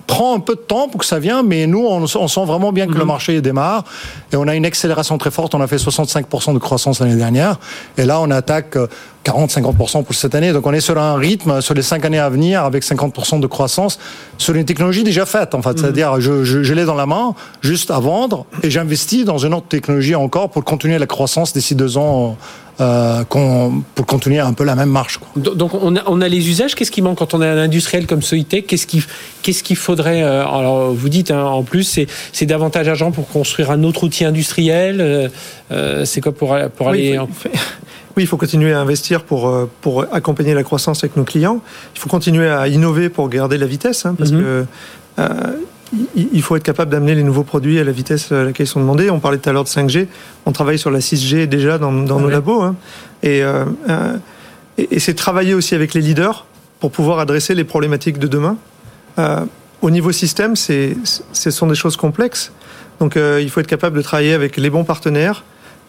prend 0.07 0.36
un 0.36 0.39
peu 0.39 0.55
de 0.55 0.61
temps 0.61 0.88
pour 0.88 0.99
que 0.99 1.05
ça 1.05 1.19
vienne, 1.19 1.45
mais 1.45 1.67
nous, 1.67 1.86
on, 1.86 2.07
sent 2.07 2.45
vraiment 2.45 2.71
bien 2.71 2.88
que 2.88 2.93
le 2.93 3.01
mhm. 3.01 3.07
marché 3.07 3.41
démarre 3.41 3.84
et 4.32 4.36
on 4.36 4.47
a 4.47 4.55
une 4.55 4.65
accélération 4.65 5.17
très 5.17 5.32
forte. 5.32 5.53
On 5.53 5.61
a 5.61 5.67
fait 5.67 5.78
65% 5.78 6.53
de 6.53 6.59
croissance 6.59 6.99
l'année 6.99 7.15
dernière 7.15 7.59
et 7.97 8.05
là, 8.05 8.19
on 8.21 8.32
attaque 8.32 8.78
40-50% 9.25 9.99
euh, 9.99 10.01
pour 10.03 10.15
cette 10.15 10.34
année. 10.34 10.53
Donc, 10.53 10.65
on 10.65 10.73
est 10.73 10.82
sur 10.82 10.97
un 10.97 11.15
rythme 11.15 11.61
sur 11.61 11.73
les 11.73 11.82
cinq 11.82 12.05
années 12.05 12.19
à 12.19 12.30
venir 12.30 12.63
avec 12.63 12.84
50% 12.84 13.39
de 13.39 13.47
croissance 13.47 13.99
sur 14.38 14.55
une 14.55 14.65
technologie 14.65 15.03
déjà 15.03 15.25
faite, 15.25 15.53
en 15.53 15.61
fait. 15.61 15.73
Mhm. 15.73 15.78
C'est-à-dire, 15.78 16.19
je, 16.19 16.43
je, 16.43 16.73
l'ai 16.73 16.86
dans 16.86 16.95
la 16.95 17.05
main, 17.05 17.36
juste 17.61 17.91
à 17.91 17.99
vendre 17.99 18.45
et 18.63 18.71
j'investis 18.71 19.25
dans 19.25 19.38
une 19.38 19.53
autre 19.53 19.67
technologie 19.67 20.15
encore 20.15 20.49
pour 20.49 20.63
continuer 20.63 20.97
la 20.97 21.07
croissance 21.07 21.53
d'ici 21.53 21.75
deux 21.75 21.97
ans 21.97 22.38
euh, 22.80 23.23
pour 23.23 24.05
continuer 24.05 24.39
un 24.39 24.53
peu 24.53 24.63
la 24.63 24.75
même 24.75 24.89
marche. 24.89 25.17
Quoi. 25.17 25.30
Donc 25.41 25.73
on 25.73 25.95
a, 25.95 26.03
on 26.05 26.21
a 26.21 26.28
les 26.28 26.49
usages. 26.49 26.75
Qu'est-ce 26.75 26.91
qui 26.91 27.01
manque 27.01 27.17
quand 27.17 27.34
on 27.34 27.41
a 27.41 27.47
un 27.47 27.57
industriel 27.57 28.05
comme 28.07 28.21
Soitec 28.21 28.67
Qu'est-ce 28.67 28.88
qu'il 28.88 29.03
qu'est-ce 29.41 29.63
qu'il 29.63 29.75
faudrait 29.75 30.23
euh, 30.23 30.45
Alors 30.45 30.93
vous 30.93 31.09
dites 31.09 31.32
hein, 31.32 31.43
en 31.43 31.63
plus 31.63 32.05
c'est 32.34 32.45
davantage 32.45 32.86
d'argent 32.86 33.11
pour 33.11 33.28
construire 33.28 33.71
un 33.71 33.84
autre 33.84 34.03
outil 34.03 34.25
industriel. 34.25 35.30
Euh, 35.71 36.05
c'est 36.05 36.21
quoi 36.21 36.32
pour 36.32 36.57
pour 36.75 36.89
aller 36.89 37.19
oui, 38.15 38.23
il 38.23 38.28
faut 38.28 38.38
continuer 38.38 38.73
à 38.73 38.80
investir 38.80 39.21
pour, 39.21 39.53
pour 39.80 40.05
accompagner 40.11 40.55
la 40.55 40.63
croissance 40.63 41.03
avec 41.03 41.15
nos 41.17 41.23
clients. 41.23 41.61
Il 41.95 41.99
faut 41.99 42.09
continuer 42.09 42.49
à 42.49 42.67
innover 42.67 43.09
pour 43.09 43.30
garder 43.30 43.59
la 43.59 43.67
vitesse, 43.67 44.07
hein, 44.07 44.15
parce 44.17 44.32
mhm. 44.32 44.41
que 44.41 44.65
euh, 45.19 45.25
il 46.15 46.41
faut 46.41 46.55
être 46.55 46.63
capable 46.63 46.91
d'amener 46.91 47.15
les 47.15 47.23
nouveaux 47.23 47.43
produits 47.43 47.79
à 47.79 47.83
la 47.83 47.91
vitesse 47.91 48.31
à 48.31 48.43
laquelle 48.43 48.65
ils 48.65 48.69
sont 48.69 48.79
demandés. 48.79 49.09
On 49.09 49.19
parlait 49.19 49.38
tout 49.38 49.49
à 49.49 49.53
l'heure 49.53 49.63
de 49.63 49.69
5G. 49.69 50.07
On 50.45 50.51
travaille 50.51 50.79
sur 50.79 50.91
la 50.91 50.99
6G 50.99 51.47
déjà 51.47 51.77
dans, 51.77 51.91
dans 51.91 52.19
nos 52.19 52.29
labos. 52.29 52.61
Hein. 52.61 52.75
Euh, 53.25 53.65
euh, 53.89 54.17
et, 54.77 54.95
et 54.95 54.99
c'est 54.99 55.13
travailler 55.13 55.53
aussi 55.53 55.75
avec 55.75 55.93
les 55.93 56.01
leaders 56.01 56.45
pour 56.79 56.91
pouvoir 56.91 57.19
adresser 57.19 57.55
les 57.55 57.63
problématiques 57.63 58.19
de 58.19 58.27
demain. 58.27 58.57
Euh, 59.17 59.45
au 59.81 59.89
niveau 59.89 60.11
système, 60.11 60.55
c'est, 60.55 60.97
ce 61.31 61.51
sont 61.51 61.67
des 61.67 61.75
choses 61.75 61.95
complexes. 61.95 62.51
Donc 62.99 63.15
il 63.15 63.49
faut 63.51 63.59
être 63.59 63.67
capable 63.67 63.95
de 63.97 64.01
travailler 64.01 64.33
avec 64.33 64.57
les 64.57 64.71
bons 64.71 64.83
partenaires, 64.83 65.43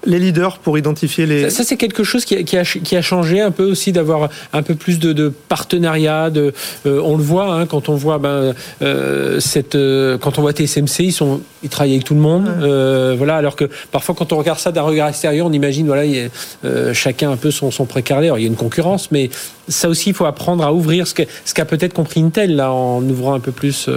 les 0.05 0.19
leaders 0.19 0.59
pour 0.59 0.79
identifier 0.79 1.27
les. 1.27 1.51
Ça, 1.51 1.65
c'est 1.65 1.77
quelque 1.77 2.05
chose 2.05 2.25
qui 2.25 2.37
a, 2.37 2.43
qui, 2.43 2.57
a, 2.57 2.65
qui 2.65 2.97
a, 2.97 3.03
changé 3.03 3.41
un 3.41 3.51
peu 3.51 3.65
aussi 3.65 3.93
d'avoir 3.93 4.29
un 4.53 4.63
peu 4.63 4.75
plus 4.75 4.99
de, 4.99 5.13
de 5.13 5.33
partenariat. 5.49 6.31
De, 6.31 6.53
euh, 6.87 7.01
on 7.05 7.17
le 7.17 7.23
voit 7.23 7.53
hein, 7.55 7.67
quand 7.67 7.89
on 7.89 7.97
voit 7.97 8.19
ben, 8.19 8.55
euh, 8.83 9.41
cette, 9.41 9.75
euh, 9.75 10.17
quand 10.19 10.39
on 10.39 10.43
voit 10.43 10.53
TSMC, 10.53 11.01
ils 11.01 11.13
sont, 11.13 11.41
ils 11.63 11.69
travaillent 11.69 11.95
avec 11.95 12.05
tout 12.05 12.15
le 12.15 12.21
monde. 12.21 12.47
Ouais. 12.47 13.17
voilà, 13.17 13.37
alors 13.37 13.57
que 13.57 13.65
parfois 13.91 14.15
quand 14.15 14.33
on 14.33 14.37
regarde 14.37 14.59
ça 14.59 14.73
d'un 14.73 14.83
regard 14.83 15.09
extérieur, 15.09 15.47
on 15.47 15.53
imagine 15.53 15.87
voilà, 15.87 16.05
il 16.05 16.17
y 16.17 16.21
a, 16.21 16.93
chacun 16.93 17.31
un 17.31 17.37
peu 17.37 17.51
son, 17.51 17.71
son 17.71 17.85
précaré. 17.85 18.27
Alors, 18.27 18.39
il 18.39 18.43
y 18.43 18.45
a 18.45 18.49
une 18.49 18.57
concurrence, 18.57 19.11
mais 19.11 19.31
ça 19.69 19.89
aussi, 19.89 20.11
il 20.11 20.15
faut 20.15 20.27
apprendre 20.27 20.65
à 20.65 20.73
ouvrir 20.73 21.07
ce 21.07 21.15
qu'a 21.15 21.25
ce 21.45 21.55
qu'a 21.55 21.65
peut-être 21.65 21.93
compris 21.93 22.21
Intel 22.21 22.57
là 22.57 22.73
en 22.73 23.03
ouvrant 23.03 23.35
un 23.35 23.41
peu 23.41 23.53
plus. 23.53 23.89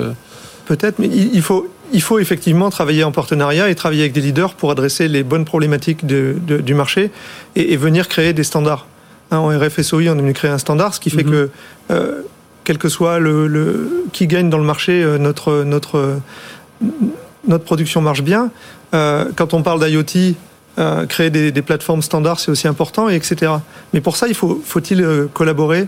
Peut-être, 0.66 1.00
mais 1.00 1.08
il 1.08 1.42
faut 1.42 1.68
il 1.94 2.02
faut 2.02 2.20
effectivement 2.20 2.70
travailler 2.70 3.04
en 3.04 3.12
partenariat 3.12 3.70
et 3.70 3.76
travailler 3.76 4.02
avec 4.02 4.14
des 4.14 4.22
leaders 4.22 4.54
pour 4.54 4.72
adresser 4.72 5.08
les 5.08 5.24
bonnes 5.24 5.46
problématiques 5.46 6.06
de, 6.06 6.36
de, 6.46 6.58
du 6.58 6.74
marché 6.74 7.12
et, 7.56 7.74
et, 7.74 7.78
venir 7.78 8.08
créer 8.08 8.34
des 8.34 8.44
standards. 8.44 8.86
Hein, 9.32 9.38
en 9.38 9.48
RFSOI, 9.48 10.10
on 10.10 10.18
est 10.18 10.22
venu 10.22 10.34
créer 10.34 10.52
un 10.52 10.58
standard, 10.58 10.94
ce 10.94 11.00
qui 11.00 11.10
fait 11.10 11.24
mm 11.24 11.28
-hmm. 11.28 11.32
que, 11.32 11.50
euh, 11.92 12.22
quel 12.64 12.78
que 12.78 12.90
soit 12.90 13.20
le, 13.20 13.48
le, 13.48 14.06
qui 14.14 14.28
gagne 14.28 14.50
dans 14.50 14.58
le 14.58 14.64
marché, 14.64 15.04
euh, 15.04 15.18
notre, 15.18 15.64
notre, 15.64 16.20
notre 17.48 17.64
production 17.64 18.02
marche 18.02 18.22
bien. 18.22 18.52
Euh, 18.94 19.26
quand 19.36 19.54
on 19.54 19.64
parle 19.64 19.80
d'IoT, 19.84 20.36
euh, 20.80 21.06
créer 21.06 21.30
des, 21.30 21.52
des, 21.52 21.62
plateformes 21.62 22.02
standards, 22.02 22.40
c'est 22.40 22.52
aussi 22.52 22.68
important, 22.68 23.10
et 23.10 23.16
etc. 23.16 23.52
Mais 23.94 24.02
pour 24.02 24.16
ça, 24.16 24.28
il 24.28 24.36
faut, 24.36 24.62
faut-il 24.64 25.28
collaborer 25.34 25.88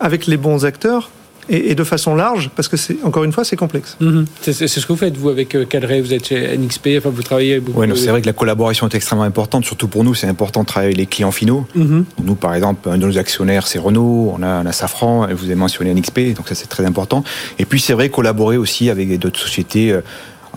avec 0.00 0.26
les 0.26 0.38
bons 0.38 0.64
acteurs 0.64 1.10
et, 1.48 1.70
et, 1.70 1.74
de 1.74 1.84
façon 1.84 2.14
large, 2.14 2.50
parce 2.54 2.68
que 2.68 2.76
c'est 2.76 2.98
encore 3.02 3.24
une 3.24 3.32
fois 3.32 3.44
c'est 3.44 3.56
complexe. 3.56 3.96
Mm 4.00 4.08
-hmm. 4.08 4.24
C'est 4.40 4.68
ce 4.68 4.86
que 4.86 4.92
vous 4.92 4.98
faites 5.04 5.16
vous 5.16 5.30
avec 5.36 5.48
Cadré, 5.68 6.00
vous 6.00 6.12
êtes 6.12 6.26
chez 6.28 6.56
NXP, 6.58 6.86
enfin 6.98 7.10
vous 7.10 7.22
travaillez 7.22 7.52
avec 7.52 7.64
beaucoup. 7.64 7.80
Oui, 7.80 7.88
c'est 7.96 8.10
vrai 8.10 8.20
que 8.20 8.26
la 8.26 8.38
collaboration 8.42 8.84
est 8.88 8.94
extrêmement 8.94 9.28
importante, 9.32 9.64
surtout 9.64 9.88
pour 9.88 10.02
nous, 10.04 10.14
c'est 10.14 10.30
important 10.34 10.60
de 10.62 10.68
travailler 10.72 10.92
avec 10.94 10.98
les 11.04 11.10
clients 11.14 11.32
finaux. 11.40 11.62
Mm 11.74 11.82
-hmm. 11.82 12.02
Nous, 12.26 12.36
par 12.46 12.52
exemple, 12.58 12.80
un 12.92 12.98
de 12.98 13.06
nos 13.06 13.16
actionnaires 13.24 13.64
c'est 13.70 13.80
Renault, 13.86 14.20
on 14.36 14.40
a, 14.50 14.52
on 14.62 14.66
a 14.72 14.74
Safran, 14.80 15.14
et 15.28 15.34
vous 15.38 15.46
avez 15.50 15.60
mentionné 15.66 15.88
NXP, 15.98 16.18
donc 16.36 16.46
ça 16.50 16.54
c'est 16.60 16.70
très 16.76 16.84
important. 16.92 17.20
Et 17.60 17.64
puis 17.68 17.80
c'est 17.84 17.96
vrai 17.98 18.06
collaborer 18.18 18.58
aussi 18.64 18.84
avec 18.94 19.06
d'autres 19.22 19.42
sociétés. 19.48 19.88
Euh, 19.92 20.02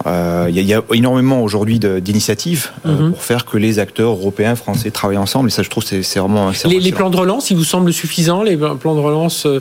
il 0.05 0.09
euh, 0.09 0.49
y, 0.49 0.61
y, 0.61 0.73
a 0.73 0.81
énormément 0.93 1.41
aujourd'hui 1.43 1.79
d'initiatives 1.79 2.69
euh, 2.85 2.91
mm 2.91 2.95
-hmm. 2.95 3.11
pour 3.11 3.21
faire 3.21 3.45
que 3.45 3.57
les 3.57 3.77
acteurs 3.77 4.11
européens, 4.11 4.55
français 4.55 4.89
travaillent 4.91 5.23
ensemble. 5.27 5.49
Et 5.49 5.51
ça, 5.51 5.61
je 5.61 5.69
trouve, 5.69 5.83
c'est 5.83 6.19
vraiment. 6.19 6.51
Les, 6.65 6.79
les, 6.79 6.91
plans 6.91 7.11
de 7.11 7.17
relance, 7.17 7.51
ils 7.51 7.57
vous 7.57 7.63
semblent 7.63 7.93
suffisants, 7.93 8.41
les 8.43 8.57
plans 8.57 8.95
de 8.95 9.03
relance 9.09 9.45
euh, 9.45 9.59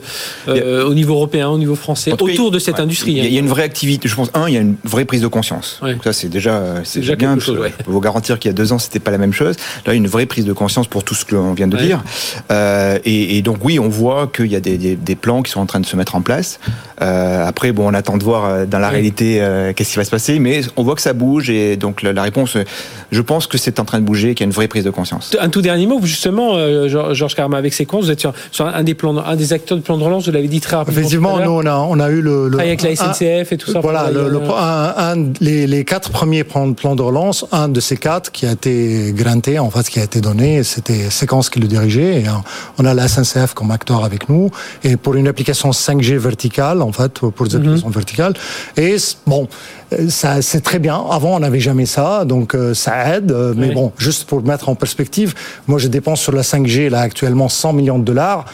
a, 0.48 0.86
au 0.90 0.94
niveau 0.94 1.14
européen, 1.14 1.48
au 1.48 1.58
niveau 1.58 1.76
français, 1.76 2.12
autour 2.12 2.50
de 2.50 2.58
cette 2.58 2.76
ouais, 2.76 2.86
industrie 2.86 3.12
Il 3.12 3.34
y, 3.34 3.36
a 3.36 3.40
une 3.40 3.52
vraie 3.54 3.68
activité. 3.72 4.08
Je 4.08 4.16
pense, 4.16 4.30
un, 4.40 4.46
il 4.48 4.54
y 4.54 4.56
a 4.56 4.64
une 4.68 4.76
vraie 4.94 5.04
prise 5.04 5.22
de 5.26 5.30
conscience. 5.38 5.68
Ouais. 5.82 5.92
Donc 5.92 6.04
ça, 6.04 6.12
c'est 6.12 6.30
déjà, 6.38 6.54
c'est 6.84 7.00
déjà 7.00 7.14
bien. 7.14 7.38
Chose, 7.38 7.58
ouais. 7.58 7.72
Je 7.78 7.84
peux 7.84 7.92
vous 7.98 8.06
garantir 8.08 8.38
qu'il 8.38 8.48
y 8.50 8.54
a 8.54 8.58
deux 8.62 8.70
ans, 8.72 8.80
c'était 8.84 9.04
pas 9.06 9.14
la 9.18 9.22
même 9.24 9.36
chose. 9.40 9.56
Là, 9.86 9.92
une 10.02 10.08
vraie 10.14 10.26
prise 10.34 10.46
de 10.52 10.54
conscience 10.62 10.86
pour 10.92 11.02
tout 11.04 11.14
ce 11.20 11.24
que 11.26 11.34
l'on 11.34 11.52
vient 11.52 11.68
de 11.68 11.76
dire. 11.76 11.98
Et, 13.04 13.36
et, 13.36 13.42
donc, 13.42 13.58
oui, 13.66 13.78
on 13.78 13.90
voit 14.02 14.24
qu'il 14.34 14.50
y 14.56 14.56
a 14.56 14.60
des, 14.68 14.78
des, 14.78 14.94
des, 14.96 15.16
plans 15.24 15.42
qui 15.44 15.50
sont 15.54 15.60
en 15.60 15.66
train 15.72 15.82
de 15.84 15.90
se 15.92 15.96
mettre 16.00 16.14
en 16.20 16.22
place. 16.28 16.48
Après, 17.52 17.70
bon, 17.76 17.84
on 17.90 17.94
attend 18.00 18.16
de 18.22 18.24
voir 18.30 18.66
dans 18.66 18.82
la 18.86 18.90
réalité 18.96 19.26
qu'est-ce 19.74 19.92
qui 19.92 20.00
va 20.02 20.04
se 20.04 20.14
passer 20.16 20.21
mais 20.30 20.60
on 20.76 20.82
voit 20.82 20.94
que 20.94 21.02
ça 21.02 21.12
bouge 21.12 21.50
et 21.50 21.76
donc 21.76 22.02
la, 22.02 22.12
la 22.12 22.22
réponse, 22.22 22.56
je 23.10 23.20
pense 23.20 23.46
que 23.46 23.58
c'est 23.58 23.80
en 23.80 23.84
train 23.84 24.00
de 24.00 24.04
bouger, 24.04 24.34
qu'il 24.34 24.44
y 24.44 24.46
a 24.46 24.50
une 24.50 24.52
vraie 24.52 24.68
prise 24.68 24.84
de 24.84 24.90
conscience. 24.90 25.36
Un 25.40 25.48
tout 25.48 25.62
dernier 25.62 25.86
mot, 25.86 26.00
justement, 26.02 26.54
euh, 26.56 26.88
Georges 27.14 27.34
Carma, 27.34 27.56
avec 27.58 27.72
ses 27.74 27.86
comptes, 27.86 28.04
vous 28.04 28.10
êtes 28.10 28.20
sur, 28.20 28.32
sur, 28.50 28.66
un, 28.66 28.82
des 28.82 28.94
plans, 28.94 29.16
un 29.18 29.36
des 29.36 29.52
acteurs 29.52 29.78
de 29.78 29.82
plan 29.82 29.98
de 29.98 30.04
relance, 30.04 30.26
vous 30.26 30.32
l'avez 30.32 30.48
dit 30.48 30.60
très 30.60 30.76
rapidement. 30.76 30.98
Effectivement, 31.00 31.38
nous, 31.40 31.50
on 31.50 31.66
a, 31.66 31.76
on 31.76 31.98
a 32.00 32.08
eu 32.10 32.20
le. 32.20 32.48
le 32.48 32.58
avec 32.60 32.82
la 32.82 32.94
SNCF 32.94 33.22
un, 33.22 33.54
et 33.54 33.58
tout 33.58 33.70
ça. 33.70 33.80
Voilà, 33.80 34.10
le, 34.10 34.28
le, 34.28 34.40
un, 34.40 34.94
un, 34.96 35.32
les, 35.40 35.66
les 35.66 35.84
quatre 35.84 36.10
premiers 36.10 36.44
plans, 36.44 36.72
plans 36.72 36.96
de 36.96 37.02
relance, 37.02 37.44
un 37.52 37.68
de 37.68 37.80
ces 37.80 37.96
quatre 37.96 38.30
qui 38.30 38.46
a 38.46 38.52
été 38.52 39.12
granté, 39.14 39.58
en 39.58 39.70
fait, 39.70 39.88
qui 39.88 40.00
a 40.00 40.04
été 40.04 40.20
donné, 40.20 40.62
c'était 40.62 41.10
Séquence 41.10 41.50
qui 41.50 41.60
le 41.60 41.68
dirigeait, 41.68 42.22
et 42.22 42.24
on 42.78 42.84
a 42.84 42.94
la 42.94 43.08
SNCF 43.08 43.54
comme 43.54 43.70
acteur 43.70 44.04
avec 44.04 44.28
nous, 44.28 44.50
et 44.84 44.96
pour 44.96 45.14
une 45.16 45.28
application 45.28 45.70
5G 45.70 46.16
verticale, 46.16 46.82
en 46.82 46.92
fait, 46.92 47.12
pour 47.18 47.46
des 47.46 47.56
applications 47.56 47.88
mm 47.88 47.90
-hmm. 47.90 47.94
verticales. 47.94 48.34
Et 48.76 48.96
bon, 49.26 49.48
ça 50.08 50.42
c'est 50.42 50.60
très 50.60 50.78
bien. 50.78 51.02
Avant, 51.10 51.36
on 51.36 51.40
n'avait 51.40 51.60
jamais 51.60 51.86
ça, 51.86 52.24
donc 52.24 52.54
euh, 52.54 52.74
ça 52.74 53.16
aide. 53.16 53.32
Euh, 53.32 53.54
mais 53.56 53.68
oui. 53.68 53.74
bon, 53.74 53.92
juste 53.98 54.24
pour 54.24 54.42
mettre 54.42 54.68
en 54.68 54.74
perspective, 54.74 55.34
moi, 55.66 55.78
je 55.78 55.88
dépense 55.88 56.20
sur 56.20 56.32
la 56.32 56.42
5G 56.42 56.88
là 56.88 57.00
actuellement 57.00 57.48
100 57.48 57.72
millions 57.72 57.98
de 57.98 58.04
dollars. 58.04 58.44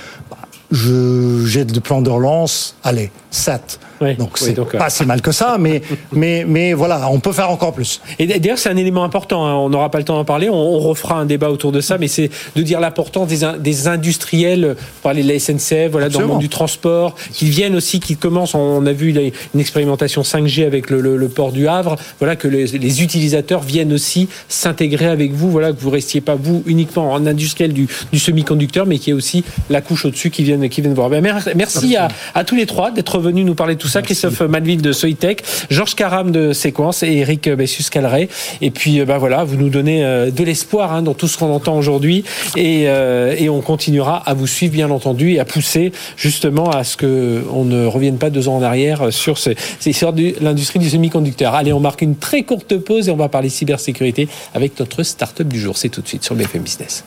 Je 0.71 1.47
j'ai 1.47 1.65
de 1.65 1.81
plan 1.81 2.03
de 2.03 2.11
relance, 2.11 2.77
allez, 2.85 3.11
7. 3.31 3.81
Oui, 4.01 4.15
donc 4.15 4.39
c'est 4.39 4.57
oui, 4.57 4.65
pas 4.79 4.91
si 4.91 5.05
mal 5.05 5.21
que 5.21 5.33
ça, 5.33 5.57
mais, 5.59 5.83
mais, 6.13 6.45
mais 6.47 6.73
voilà, 6.73 7.11
on 7.11 7.19
peut 7.19 7.33
faire 7.33 7.51
encore 7.51 7.73
plus. 7.73 8.01
Et 8.19 8.27
d'ailleurs, 8.27 8.59
c'est 8.59 8.69
un 8.69 8.77
élément 8.77 9.03
important, 9.03 9.45
hein. 9.45 9.55
on 9.55 9.69
n'aura 9.71 9.91
pas 9.91 9.99
le 9.99 10.05
temps 10.05 10.17
d'en 10.17 10.25
parler, 10.25 10.49
on, 10.49 10.55
on, 10.55 10.79
refera 10.79 11.17
un 11.17 11.27
débat 11.27 11.51
autour 11.51 11.73
de 11.73 11.81
ça, 11.81 11.99
mais 11.99 12.07
c'est 12.07 12.31
de 12.55 12.63
dire 12.63 12.81
l'importance 12.81 13.29
des, 13.29 13.47
des 13.59 13.89
industriels, 13.89 14.77
parler 15.03 15.23
de 15.23 15.29
la 15.29 15.39
SNCF, 15.39 15.91
voilà, 15.91 16.09
dans 16.09 16.21
le 16.21 16.27
monde 16.27 16.39
du 16.39 16.49
transport, 16.49 17.17
qui 17.33 17.47
viennent 17.47 17.75
aussi, 17.75 17.99
qui 17.99 18.17
commencent, 18.17 18.55
on 18.55 18.87
a 18.87 18.93
vu 18.93 19.11
une 19.55 19.61
expérimentation 19.61 20.23
5G 20.23 20.65
avec 20.65 20.91
le, 20.91 21.01
le, 21.01 21.17
le 21.17 21.29
port 21.29 21.53
du 21.53 21.67
Havre, 21.67 21.97
voilà, 22.21 22.37
que 22.37 22.47
les, 22.47 22.67
les 22.67 23.03
utilisateurs 23.03 23.63
viennent 23.63 23.93
aussi 23.93 24.29
s'intégrer 24.49 25.07
avec 25.07 25.33
vous, 25.33 25.51
voilà, 25.51 25.73
que 25.73 25.81
vous 25.81 25.91
restiez 25.91 26.21
pas 26.21 26.37
vous 26.37 26.63
uniquement 26.67 27.13
en 27.13 27.27
industriel 27.27 27.73
du, 27.73 27.89
du 28.13 28.19
semi-conducteur, 28.19 28.87
mais 28.87 28.99
qu'il 28.99 29.09
y 29.09 29.11
ait 29.11 29.19
aussi 29.19 29.45
la 29.71 29.81
couche 29.81 30.05
au-dessus 30.05 30.31
qui 30.31 30.45
viennent, 30.45 30.69
qui 30.69 30.81
viennent 30.81 30.95
voir. 30.95 31.11
Ben, 31.11 31.23
merci 31.57 31.97
à, 31.97 32.09
à 32.35 32.45
tous 32.45 32.55
les 32.55 32.67
trois 32.67 32.91
d'être 32.91 33.18
venus 33.21 33.45
nous 33.45 33.55
parler 33.55 33.75
de 33.75 33.81
tout 33.81 33.89
ça. 33.89 34.01
Merci. 34.01 34.15
Christophe 34.15 34.49
Malville 34.49 34.83
de 34.83 34.93
Soitec, 34.93 35.43
Georges 35.71 35.95
Caram 35.95 36.31
de 36.31 36.53
Séquence 36.53 37.03
et 37.03 37.13
Eric 37.13 37.49
Bessus-Calré. 37.49 38.29
Et 38.61 38.71
puis, 38.71 39.05
ben 39.05 39.19
voilà, 39.19 39.45
vous 39.45 39.57
nous 39.57 39.69
donnez 39.69 40.03
de 40.03 40.45
l'espoir 40.45 40.93
hein, 40.93 41.03
dans 41.03 41.15
tout 41.15 41.29
ce 41.29 41.39
qu'on 41.39 41.53
entend 41.53 41.77
aujourd'hui. 41.77 42.25
Et, 42.57 42.85
euh, 42.87 43.35
et, 43.39 43.49
on 43.49 43.61
continuera 43.61 44.17
à 44.27 44.35
vous 44.35 44.47
suivre, 44.47 44.73
bien 44.73 44.91
entendu, 44.91 45.33
et 45.33 45.41
à 45.41 45.45
pousser 45.45 45.93
justement 46.17 46.71
à 46.71 46.85
ce 46.85 46.97
qu'on 46.97 47.65
ne 47.65 47.87
revienne 47.87 48.19
pas 48.19 48.31
deux 48.31 48.49
ans 48.49 48.57
en 48.57 48.63
arrière 48.63 49.13
sur 49.13 49.39
ces, 49.39 49.57
ces 49.81 49.91
histoires 49.91 50.13
de 50.13 50.35
l'industrie 50.41 50.79
du 50.79 50.89
semi-conducteur. 50.89 51.55
Allez, 51.55 51.73
on 51.73 51.81
marque 51.81 52.03
une 52.03 52.17
très 52.17 52.43
courte 52.43 52.77
pause 52.79 53.09
et 53.09 53.11
on 53.11 53.17
va 53.17 53.29
parler 53.29 53.49
cybersécurité 53.49 54.29
avec 54.55 54.79
notre 54.79 55.03
start-up 55.03 55.49
du 55.49 55.61
jour. 55.61 55.77
C'est 55.77 55.89
tout 55.89 56.03
de 56.03 56.09
suite 56.09 56.25
sur 56.25 56.35
BFM 56.35 56.63
Business. 56.63 57.05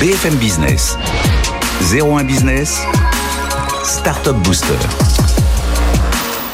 BFM 0.00 0.34
Business. 0.36 0.96
01 1.92 2.24
Business. 2.24 2.80
Startup 3.84 4.34
Booster. 4.36 4.78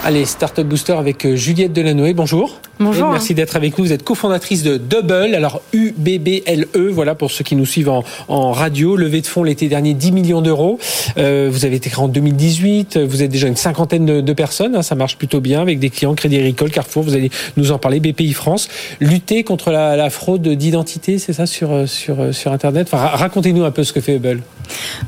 Allez, 0.05 0.24
Startup 0.24 0.66
Booster 0.66 0.95
avec 0.95 1.24
euh, 1.24 1.37
Juliette 1.37 1.72
Delanoë. 1.72 2.12
Bonjour. 2.12 2.59
Bonjour. 2.83 3.09
Et 3.09 3.12
merci 3.12 3.35
d'être 3.35 3.57
avec 3.57 3.76
nous. 3.76 3.85
Vous 3.85 3.93
êtes 3.93 4.03
cofondatrice 4.03 4.62
de 4.62 4.78
Double, 4.78 5.35
alors 5.35 5.61
U-B-B-L-E, 5.74 6.89
voilà 6.91 7.14
pour 7.14 7.31
ceux 7.31 7.45
qui 7.45 7.55
nous 7.55 7.66
suivent 7.66 7.91
en, 7.91 8.05
en 8.28 8.53
radio. 8.53 8.97
Levée 8.97 9.20
de 9.20 9.26
fonds 9.26 9.43
l'été 9.45 9.68
dernier, 9.68 9.93
10 9.93 10.12
millions 10.12 10.41
d'euros. 10.41 10.78
Euh, 11.18 11.51
vous 11.53 11.66
avez 11.66 11.76
été 11.76 11.91
créé 11.91 12.03
en 12.03 12.09
2018. 12.09 12.97
Vous 12.97 13.22
êtes 13.22 13.31
déjà 13.31 13.49
une 13.49 13.57
cinquantaine 13.57 14.07
de, 14.07 14.22
de 14.22 14.33
personnes. 14.33 14.74
Hein, 14.76 14.83
ça 14.83 14.95
marche 14.95 15.18
plutôt 15.18 15.41
bien 15.41 15.61
avec 15.61 15.78
des 15.78 15.91
clients 15.91 16.14
Crédit 16.14 16.39
Agricole, 16.39 16.70
Carrefour. 16.70 17.03
Vous 17.03 17.12
allez 17.12 17.31
nous 17.59 17.70
en 17.70 17.78
parler. 17.78 18.01
BPI 18.01 18.33
France. 18.33 18.68
Lutter 19.01 19.45
contre 19.45 19.70
la, 19.72 19.95
la 19.95 20.09
fraude 20.09 20.49
d'identité, 20.49 21.18
c'est 21.18 21.35
ça 21.35 21.45
sur, 21.45 21.87
sur, 21.87 22.35
sur 22.35 22.51
Internet? 22.51 22.89
Enfin, 22.91 23.05
Racontez-nous 23.09 23.64
un 23.64 23.72
peu 23.72 23.85
ce 23.85 23.93
que 23.93 24.01
fait 24.01 24.16
Hubble. 24.16 24.41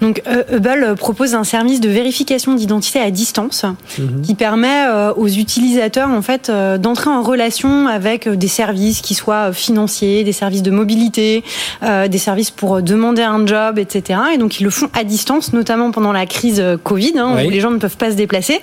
Donc, 0.03 0.20
Hubble 0.53 0.95
propose 0.97 1.35
un 1.35 1.45
service 1.45 1.81
de 1.81 1.89
vérification 1.89 2.53
d'identité 2.55 2.99
à 3.01 3.11
distance 3.11 3.64
mm 3.64 4.03
-hmm. 4.03 4.20
qui 4.23 4.35
permet 4.35 4.81
aux 5.16 5.29
utilisateurs 5.29 6.11
en 6.11 6.23
fait 6.23 6.51
d'entrer 6.85 7.09
en 7.09 7.23
relation 7.23 7.62
avec 7.69 8.29
des 8.29 8.49
services 8.49 9.01
qui 9.01 9.15
soient 9.15 9.53
financiers, 9.53 10.25
des 10.25 10.33
services 10.33 10.63
de 10.63 10.71
mobilité, 10.71 11.45
euh, 11.83 12.09
des 12.09 12.19
services 12.19 12.51
pour 12.51 12.83
demander 12.83 13.23
un 13.23 13.47
job, 13.47 13.79
etc. 13.79 14.21
Et 14.35 14.39
donc 14.39 14.61
ils 14.61 14.65
le 14.65 14.71
font 14.71 14.89
à 14.95 15.05
distance, 15.05 15.53
notamment 15.53 15.91
pendant 15.91 16.13
la 16.13 16.27
crise 16.27 16.63
Covid, 16.83 17.15
hein, 17.19 17.35
oui. 17.37 17.47
où 17.47 17.51
les 17.51 17.61
gens 17.61 17.71
ne 17.71 17.79
peuvent 17.79 17.97
pas 17.97 18.11
se 18.11 18.17
déplacer. 18.17 18.61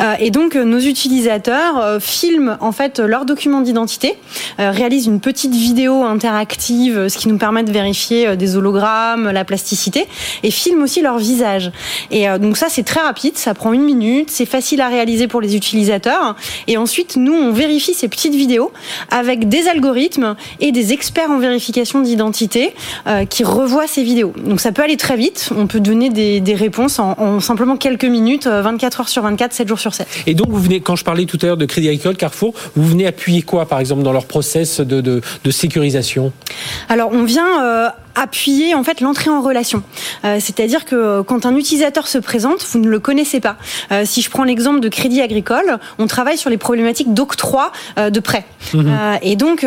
Euh, 0.00 0.14
et 0.20 0.30
donc 0.30 0.54
nos 0.54 0.78
utilisateurs 0.78 1.78
euh, 1.78 2.00
filment 2.00 2.56
en 2.60 2.72
fait 2.72 3.00
leurs 3.00 3.24
documents 3.24 3.60
d'identité, 3.60 4.14
réalisent 4.58 5.06
une 5.06 5.20
petite 5.20 5.54
vidéo 5.54 6.04
interactive, 6.04 7.08
ce 7.08 7.18
qui 7.18 7.28
nous 7.28 7.38
permet 7.38 7.62
de 7.62 7.72
vérifier 7.72 8.36
des 8.36 8.56
hologrammes, 8.56 9.30
la 9.30 9.44
plasticité, 9.44 10.06
et 10.42 10.50
filment 10.50 10.82
aussi 10.82 11.02
leur 11.02 11.18
visage. 11.18 11.72
Et 12.10 12.26
donc 12.38 12.56
ça 12.56 12.66
c'est 12.68 12.82
très 12.82 13.00
rapide, 13.00 13.36
ça 13.36 13.54
prend 13.54 13.72
une 13.72 13.84
minute, 13.84 14.30
c'est 14.30 14.46
facile 14.46 14.80
à 14.80 14.88
réaliser 14.88 15.28
pour 15.28 15.40
les 15.40 15.56
utilisateurs. 15.56 16.36
Et 16.66 16.76
ensuite 16.76 17.16
nous 17.16 17.34
on 17.34 17.52
vérifie 17.52 17.94
ces 17.94 18.08
petites 18.08 18.34
vidéos 18.36 18.72
avec 19.10 19.48
des 19.48 19.68
algorithmes 19.68 20.36
et 20.60 20.72
des 20.72 20.92
experts 20.92 21.30
en 21.30 21.38
vérification 21.38 22.00
d'identité 22.00 22.74
euh, 23.06 23.24
qui 23.24 23.44
revoient 23.44 23.86
ces 23.86 24.02
vidéos. 24.02 24.32
Donc 24.36 24.60
ça 24.60 24.72
peut 24.72 24.82
aller 24.82 24.96
très 24.96 25.16
vite, 25.16 25.50
on 25.56 25.66
peut 25.66 25.80
donner 25.80 26.10
des, 26.10 26.40
des 26.40 26.54
réponses 26.54 26.98
en, 26.98 27.18
en, 27.18 27.40
simplement 27.40 27.76
quelques 27.76 28.04
minutes, 28.04 28.46
24 28.46 29.00
heures 29.00 29.08
sur 29.08 29.22
24, 29.22 29.52
7 29.52 29.68
jours 29.68 29.78
sur 29.78 29.94
7. 29.94 30.06
Et 30.26 30.34
donc 30.34 30.48
vous 30.50 30.60
venez, 30.60 30.80
quand 30.80 30.96
je 30.96 31.04
parlais 31.04 31.24
tout 31.24 31.38
à 31.42 31.46
l'heure 31.46 31.56
de 31.56 31.66
Crédit 31.66 31.88
Agricole, 31.88 32.16
Carrefour, 32.16 32.54
vous 32.74 32.86
venez 32.86 33.06
appuyer 33.06 33.42
quoi 33.42 33.66
par 33.66 33.80
exemple 33.80 34.02
dans 34.02 34.12
leur 34.12 34.26
process 34.26 34.80
de, 34.80 35.00
de, 35.00 35.20
de 35.44 35.50
sécurisation? 35.50 36.32
Alors 36.88 37.10
on 37.12 37.24
vient... 37.24 37.64
Euh, 37.64 37.88
appuyer 38.16 38.74
en 38.74 38.82
fait 38.82 39.00
l'entrée 39.00 39.30
en 39.30 39.42
relation. 39.42 39.82
C'est-à-dire 40.22 40.84
que 40.84 41.22
quand 41.22 41.46
un 41.46 41.54
utilisateur 41.54 42.08
se 42.08 42.18
présente, 42.18 42.66
vous 42.72 42.78
ne 42.78 42.88
le 42.88 42.98
connaissez 42.98 43.40
pas. 43.40 43.56
si 44.04 44.22
je 44.22 44.30
prends 44.30 44.44
l'exemple 44.44 44.80
de 44.80 44.88
Crédit 44.88 45.20
Agricole, 45.20 45.78
on 45.98 46.06
travaille 46.06 46.38
sur 46.38 46.50
les 46.50 46.56
problématiques 46.56 47.12
d'octroi 47.14 47.72
de 47.96 48.20
prêts. 48.20 48.44
Mhm. 48.74 49.18
et 49.22 49.36
donc 49.36 49.64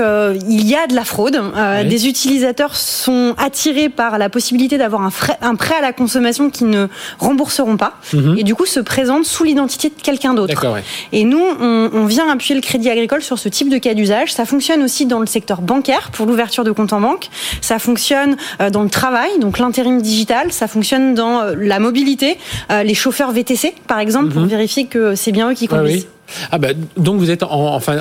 il 0.50 0.68
y 0.68 0.76
a 0.76 0.88
de 0.88 0.96
la 0.96 1.06
fraude. 1.06 1.42
Des 1.88 2.08
utilisateurs 2.08 2.76
sont 2.76 3.36
attirés 3.38 3.90
par 3.90 4.18
la 4.18 4.30
possibilité 4.30 4.78
d'avoir 4.78 5.04
un, 5.04 5.12
un, 5.42 5.56
prêt 5.56 5.76
à 5.76 5.82
la 5.82 5.94
consommation 5.94 6.50
qu'ils 6.50 6.70
ne 6.70 6.88
rembourseront 7.20 7.78
pas, 7.78 7.94
mhm. 8.14 8.38
et 8.38 8.44
du 8.44 8.56
coup 8.56 8.66
se 8.66 8.80
présentent 8.80 9.26
sous 9.26 9.44
l'identité 9.44 9.90
de 9.90 10.02
quelqu'un 10.02 10.34
d'autre. 10.34 10.66
Et 11.12 11.24
nous, 11.24 11.44
on, 11.60 11.90
on 11.94 12.06
vient 12.06 12.30
appuyer 12.30 12.56
le 12.56 12.62
Crédit 12.62 12.90
Agricole 12.90 13.22
sur 13.22 13.40
ce 13.40 13.50
type 13.50 13.70
de 13.70 13.78
cas 13.78 13.94
d'usage. 13.94 14.34
Ça 14.34 14.46
fonctionne 14.46 14.84
aussi 14.84 15.06
dans 15.06 15.20
le 15.20 15.26
secteur 15.26 15.62
bancaire 15.62 16.12
pour 16.12 16.26
l'ouverture 16.26 16.64
de 16.64 16.72
compte 16.72 16.94
en 16.94 17.02
banque. 17.02 17.30
Ça 17.62 17.80
fonctionne 17.80 18.34
euh, 18.34 18.39
dans 18.72 18.84
le 18.84 18.90
travail, 18.90 19.40
donc 19.40 19.60
l'intérim 19.60 20.02
digital. 20.02 20.52
Ça 20.52 20.68
fonctionne 20.68 21.14
dans 21.14 21.42
euh, 21.42 21.56
la 21.58 21.80
mobilité, 21.80 22.38
euh, 22.72 22.84
les 22.84 22.94
chauffeurs 22.94 23.32
VTC 23.32 23.74
par 23.88 24.00
exemple, 24.00 24.30
pour 24.30 24.42
mhm. 24.42 24.48
vérifier 24.48 24.86
que 24.86 25.16
c'est 25.16 25.32
bien 25.32 25.50
eux 25.50 25.54
qui 25.54 25.68
conduisent. 25.68 26.08
Ah 26.10 26.19
bah, 26.58 26.70
donc 26.98 27.20
vous 27.20 27.32
êtes 27.32 27.44
en, 27.44 27.76
enfin, 27.76 27.98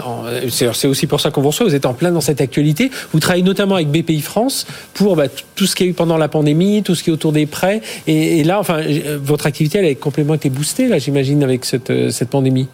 c'est 0.51 0.87
aussi 0.87 1.07
pour 1.07 1.20
ça 1.20 1.31
qu'on 1.31 1.43
vous 1.43 1.49
reçoit. 1.49 1.66
Vous 1.66 1.74
êtes 1.74 1.87
en 1.87 1.95
plein 1.95 2.11
dans 2.11 2.20
cette 2.20 2.41
actualité. 2.41 2.91
Vous 3.12 3.20
travaillez 3.20 3.45
notamment 3.45 3.76
avec 3.76 3.89
BPI 3.89 4.20
France 4.20 4.66
pour 4.95 5.16
bah, 5.16 5.26
tout 5.55 5.66
ce 5.66 5.74
qui 5.74 5.85
a 5.85 5.87
eu 5.87 5.93
pendant 5.93 6.16
la 6.16 6.29
pandémie, 6.29 6.83
tout 6.83 6.95
ce 6.95 7.03
qui 7.03 7.11
est 7.11 7.12
autour 7.12 7.33
des 7.33 7.47
prêts. 7.47 7.81
Et, 8.07 8.45
là, 8.45 8.59
enfin, 8.59 8.81
votre 9.22 9.47
activité 9.47 9.79
elle 9.79 9.87
a 9.87 9.95
complètement 9.95 10.35
été 10.35 10.51
boostée 10.51 10.89
là, 10.89 10.99
j'imagine, 10.99 11.43
avec 11.43 11.64
cette, 11.64 11.91
euh, 11.91 12.11
cette 12.11 12.31
pandémie. 12.31 12.68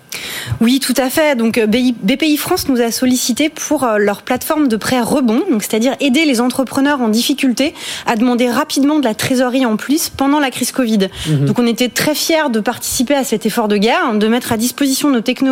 Oui, 0.60 0.80
tout 0.80 0.94
à 0.96 1.10
fait. 1.10 1.36
Donc 1.36 1.58
BPI 1.58 2.36
France 2.36 2.68
nous 2.68 2.80
a 2.80 2.90
sollicité 2.90 3.48
pour 3.48 3.84
euh, 3.84 3.98
leur 3.98 4.22
plateforme 4.22 4.68
de 4.68 4.76
prêts 4.76 5.00
rebond, 5.00 5.42
donc 5.50 5.62
c'est-à-dire 5.62 5.94
aider 6.00 6.24
les 6.24 6.40
entrepreneurs 6.40 7.00
en 7.00 7.08
difficulté 7.08 7.74
à 8.06 8.16
demander 8.16 8.48
rapidement 8.48 8.98
de 8.98 9.04
la 9.04 9.14
trésorerie 9.14 9.66
en 9.66 9.76
plus 9.76 10.10
pendant 10.10 10.40
la 10.40 10.50
crise 10.50 10.72
Covid. 10.72 11.08
Mhm. 11.28 11.46
Donc 11.46 11.58
on 11.58 11.66
était 11.66 11.88
très 11.88 12.14
fiers 12.14 12.50
de 12.52 12.60
participer 12.60 13.14
à 13.14 13.24
cet 13.24 13.46
effort 13.46 13.68
de 13.68 13.76
guerre, 13.76 14.14
de 14.14 14.28
mettre 14.28 14.52
à 14.52 14.56
disposition 14.56 15.10
nos 15.10 15.20
technologies 15.20 15.43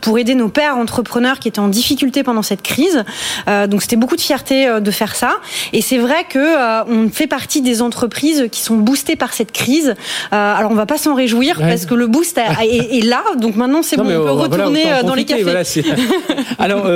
pour 0.00 0.18
aider 0.18 0.34
nos 0.34 0.48
pères 0.48 0.76
entrepreneurs 0.76 1.38
qui 1.38 1.48
étaient 1.48 1.60
en 1.60 1.68
difficulté 1.68 2.22
pendant 2.22 2.42
cette 2.42 2.62
crise. 2.62 3.04
Euh, 3.48 3.66
donc 3.66 3.82
c'était 3.82 3.96
beaucoup 3.96 4.16
de 4.16 4.20
fierté 4.20 4.66
euh, 4.66 4.80
de 4.80 4.90
faire 4.90 5.14
ça. 5.14 5.36
Et 5.72 5.82
c'est 5.82 5.98
vrai 5.98 6.24
que 6.28 6.38
euh, 6.38 6.84
on 6.88 7.08
fait 7.08 7.26
partie 7.26 7.62
des 7.62 7.82
entreprises 7.82 8.46
qui 8.50 8.60
sont 8.60 8.76
boostées 8.76 9.16
par 9.16 9.32
cette 9.32 9.52
crise. 9.52 9.94
alors 10.30 10.70
on 10.70 10.74
va 10.74 10.86
pas 10.86 10.98
s'en 10.98 11.14
réjouir 11.14 11.58
parce 11.58 11.86
que 11.86 11.94
le 11.94 12.06
boost 12.06 12.38
est, 12.38 13.04
là. 13.04 13.22
Donc 13.40 13.56
maintenant 13.56 13.82
c'est 13.82 13.96
bon, 13.96 14.04
on 14.04 14.24
peut 14.24 14.30
retourner 14.30 14.84
dans 15.04 15.14
les 15.14 15.24
cafés. 15.24 15.44
alors 16.58 16.86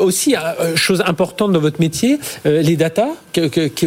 aussi 0.00 0.34
chose 0.74 1.02
importante 1.06 1.52
dans 1.52 1.60
votre 1.60 1.80
métier, 1.80 2.18
les 2.44 2.76
datas. 2.76 3.08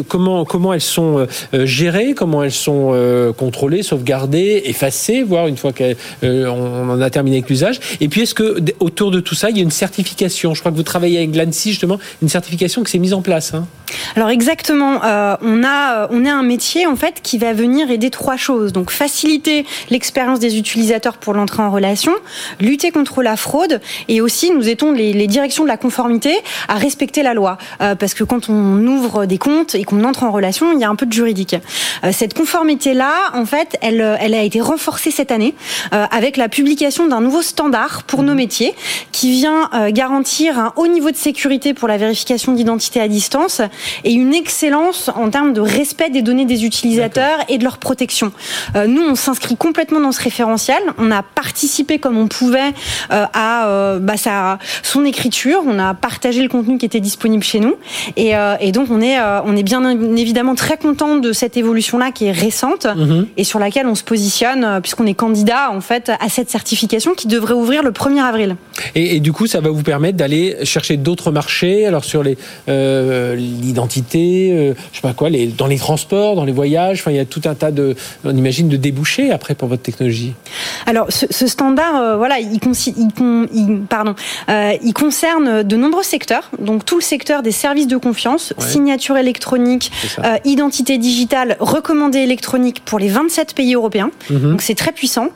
comment 0.07 0.45
comment 0.45 0.73
elles 0.73 0.81
sont 0.81 1.27
gérées, 1.53 2.13
comment 2.15 2.43
elles 2.43 2.51
sont 2.51 3.33
contrôlées, 3.37 3.83
sauvegardées, 3.83 4.63
effacées, 4.65 5.23
voire 5.23 5.47
une 5.47 5.57
fois 5.57 5.71
qu'on 5.73 6.89
en 6.89 7.01
a 7.01 7.09
terminé 7.09 7.37
avec 7.37 7.49
l'usage. 7.49 7.79
Et 7.99 8.09
puis, 8.09 8.21
est-ce 8.21 8.33
que 8.33 8.63
autour 8.79 9.11
de 9.11 9.19
tout 9.19 9.35
ça, 9.35 9.49
il 9.49 9.57
y 9.57 9.59
a 9.59 9.63
une 9.63 9.71
certification? 9.71 10.53
Je 10.53 10.59
crois 10.59 10.71
que 10.71 10.77
vous 10.77 10.83
travaillez 10.83 11.17
avec 11.17 11.35
l'ANSI, 11.35 11.71
justement, 11.71 11.99
une 12.21 12.29
certification 12.29 12.83
qui 12.83 12.91
s'est 12.91 12.99
mise 12.99 13.13
en 13.13 13.21
place. 13.21 13.53
Hein. 13.53 13.67
Alors 14.15 14.29
exactement, 14.29 15.03
euh, 15.03 15.35
on 15.41 15.63
a 15.63 16.07
on 16.11 16.25
a 16.25 16.31
un 16.31 16.43
métier 16.43 16.87
en 16.87 16.95
fait 16.95 17.21
qui 17.21 17.37
va 17.37 17.53
venir 17.53 17.89
aider 17.91 18.09
trois 18.09 18.37
choses. 18.37 18.73
Donc 18.73 18.91
faciliter 18.91 19.65
l'expérience 19.89 20.39
des 20.39 20.57
utilisateurs 20.57 21.17
pour 21.17 21.33
l'entrée 21.33 21.63
en 21.63 21.71
relation, 21.71 22.13
lutter 22.59 22.91
contre 22.91 23.23
la 23.23 23.37
fraude 23.37 23.81
et 24.07 24.21
aussi 24.21 24.51
nous 24.51 24.69
aidons 24.69 24.91
les, 24.91 25.13
les 25.13 25.27
directions 25.27 25.63
de 25.63 25.69
la 25.69 25.77
conformité 25.77 26.35
à 26.67 26.75
respecter 26.75 27.23
la 27.23 27.33
loi. 27.33 27.57
Euh, 27.81 27.95
parce 27.95 28.13
que 28.13 28.23
quand 28.23 28.49
on 28.49 28.85
ouvre 28.87 29.25
des 29.25 29.37
comptes 29.37 29.75
et 29.75 29.83
qu'on 29.83 30.03
entre 30.03 30.23
en 30.23 30.31
relation, 30.31 30.71
il 30.73 30.79
y 30.79 30.83
a 30.83 30.89
un 30.89 30.95
peu 30.95 31.05
de 31.05 31.13
juridique. 31.13 31.55
Euh, 32.03 32.11
cette 32.11 32.33
conformité 32.33 32.93
là, 32.93 33.13
en 33.33 33.45
fait, 33.45 33.77
elle 33.81 34.01
elle 34.19 34.33
a 34.33 34.43
été 34.43 34.61
renforcée 34.61 35.11
cette 35.11 35.31
année 35.31 35.55
euh, 35.93 36.05
avec 36.11 36.37
la 36.37 36.49
publication 36.49 37.07
d'un 37.07 37.21
nouveau 37.21 37.41
standard 37.41 38.03
pour 38.03 38.23
nos 38.23 38.31
mhm. 38.31 38.37
métiers 38.37 38.75
qui 39.11 39.31
vient 39.31 39.69
euh, 39.73 39.91
garantir 39.91 40.59
un 40.59 40.73
haut 40.75 40.87
niveau 40.87 41.11
de 41.11 41.15
sécurité 41.15 41.73
pour 41.73 41.87
la 41.87 41.97
vérification 41.97 42.53
d'identité 42.53 42.99
à 42.99 43.07
distance 43.07 43.61
et 44.03 44.13
une 44.13 44.33
excellence 44.33 45.09
en 45.15 45.29
termes 45.29 45.53
de 45.53 45.61
respect 45.61 46.09
des 46.09 46.21
données 46.21 46.45
des 46.45 46.65
utilisateurs 46.65 47.39
et 47.49 47.57
de 47.57 47.63
leur 47.63 47.77
protection. 47.77 48.31
Euh, 48.75 48.87
nous, 48.87 49.01
on 49.01 49.15
s'inscrit 49.15 49.55
complètement 49.57 49.99
dans 49.99 50.11
ce 50.11 50.21
référentiel. 50.21 50.81
On 50.97 51.11
a 51.11 51.23
participé 51.23 51.99
comme 51.99 52.17
on 52.17 52.27
pouvait 52.27 52.73
euh, 53.11 53.25
à 53.33 53.97
bah, 53.99 54.17
sa, 54.17 54.59
son 54.83 55.05
écriture. 55.05 55.61
On 55.65 55.79
a 55.79 55.93
partagé 55.93 56.41
le 56.41 56.49
contenu 56.49 56.77
qui 56.77 56.85
était 56.85 56.99
disponible 56.99 57.43
chez 57.43 57.59
nous. 57.59 57.75
Et, 58.15 58.33
et 58.59 58.71
donc, 58.71 58.89
on 58.91 59.01
est, 59.01 59.19
on 59.19 59.55
est 59.55 59.63
bien 59.63 59.87
évidemment 60.15 60.55
très 60.55 60.77
content 60.77 61.17
de 61.17 61.33
cette 61.33 61.57
évolution-là 61.57 62.11
qui 62.11 62.25
est 62.25 62.31
récente 62.31 62.85
mhm. 62.85 63.27
et 63.37 63.43
sur 63.43 63.59
laquelle 63.59 63.87
on 63.87 63.95
se 63.95 64.03
positionne 64.03 64.79
puisqu'on 64.81 65.05
est 65.05 65.13
candidat 65.13 65.71
en 65.71 65.81
fait 65.81 66.11
à 66.19 66.29
cette 66.29 66.49
certification 66.49 67.13
qui 67.13 67.27
devrait 67.27 67.53
ouvrir 67.53 67.83
le 67.83 67.91
1er 67.91 68.21
avril. 68.21 68.55
Et, 68.95 69.19
du 69.19 69.31
coup, 69.31 69.47
ça 69.47 69.61
va 69.61 69.69
vous 69.69 69.83
permettre 69.83 70.17
d'aller 70.17 70.57
chercher 70.63 70.97
d'autres 70.97 71.31
marchés, 71.31 71.85
alors 71.85 72.03
sur 72.03 72.23
les 72.23 72.37
euh, 72.69 73.35
l'identité, 73.71 74.51
euh, 74.51 74.73
je 74.91 74.97
sais 74.97 75.01
pas 75.01 75.13
quoi, 75.13 75.29
les, 75.29 75.47
dans 75.47 75.67
les 75.67 75.77
transports, 75.77 76.35
dans 76.35 76.45
les 76.45 76.51
voyages. 76.51 76.99
Enfin, 76.99 77.11
il 77.11 77.17
y 77.17 77.19
a 77.19 77.25
tout 77.25 77.41
un 77.45 77.55
tas 77.55 77.71
de, 77.71 77.95
on 78.23 78.35
imagine, 78.35 78.69
de 78.69 78.77
débouchés 78.77 79.31
après 79.31 79.55
pour 79.55 79.67
votre 79.67 79.81
technologie. 79.81 80.33
Alors, 80.85 81.07
ce, 81.09 81.47
standard, 81.47 81.95
euh, 81.95 82.17
voilà, 82.17 82.39
il, 82.39 82.59
il, 83.53 83.81
pardon, 83.89 84.15
il 84.49 84.93
concerne 84.93 85.63
de 85.63 85.75
nombreux 85.75 86.03
secteurs. 86.03 86.51
Donc, 86.59 86.85
tout 86.85 86.97
le 86.97 87.03
secteur 87.03 87.41
des 87.41 87.51
services 87.51 87.87
de 87.87 87.97
confiance, 87.97 88.53
signature 88.59 89.17
électronique, 89.17 89.91
identité 90.45 90.97
digitale, 90.97 91.57
recommandée 91.59 92.19
électronique 92.19 92.81
pour 92.85 92.99
les 92.99 93.09
27 93.09 93.55
pays 93.55 93.73
européens. 93.73 94.11
Mhm. 94.29 94.51
Donc, 94.51 94.61
c'est 94.61 94.75
très 94.75 94.91
puissant. 94.91 95.29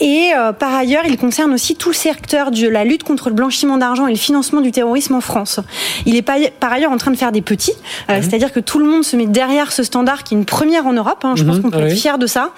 Et 0.00 0.30
par 0.58 0.74
ailleurs, 0.74 1.04
il 1.06 1.16
concerne 1.16 1.52
aussi 1.52 1.76
tout 1.76 1.90
le 1.90 1.94
secteur 1.94 2.50
de 2.50 2.66
la 2.66 2.84
lutte 2.84 3.02
contre 3.02 3.28
le 3.28 3.34
blanchiment 3.34 3.76
d'argent 3.76 4.06
et 4.06 4.12
le 4.12 4.18
financement 4.18 4.60
du 4.60 4.72
terrorisme 4.72 5.14
en 5.14 5.20
France. 5.20 5.60
Il 6.06 6.16
est 6.16 6.22
par 6.22 6.72
ailleurs 6.72 6.90
en 6.90 6.96
train 6.96 7.10
de 7.10 7.16
faire 7.16 7.32
des 7.32 7.42
petits, 7.42 7.74
euh, 8.08 8.16
mhm. 8.16 8.22
c'est-à-dire 8.22 8.52
que 8.52 8.60
tout 8.60 8.78
le 8.78 8.84
monde 8.84 9.04
se 9.04 9.16
met 9.16 9.26
derrière 9.26 9.72
ce 9.72 9.82
standard 9.82 10.24
qui 10.24 10.34
est 10.34 10.38
une 10.38 10.44
première 10.44 10.86
en 10.86 10.92
Europe. 10.92 11.24
Hein. 11.24 11.34
je 11.36 11.44
pense 11.44 11.56
mhm. 11.56 11.62
qu'on 11.62 11.70
peut 11.70 11.80
être 11.80 11.96
fier 11.96 12.18
de 12.18 12.26
ça. 12.26 12.50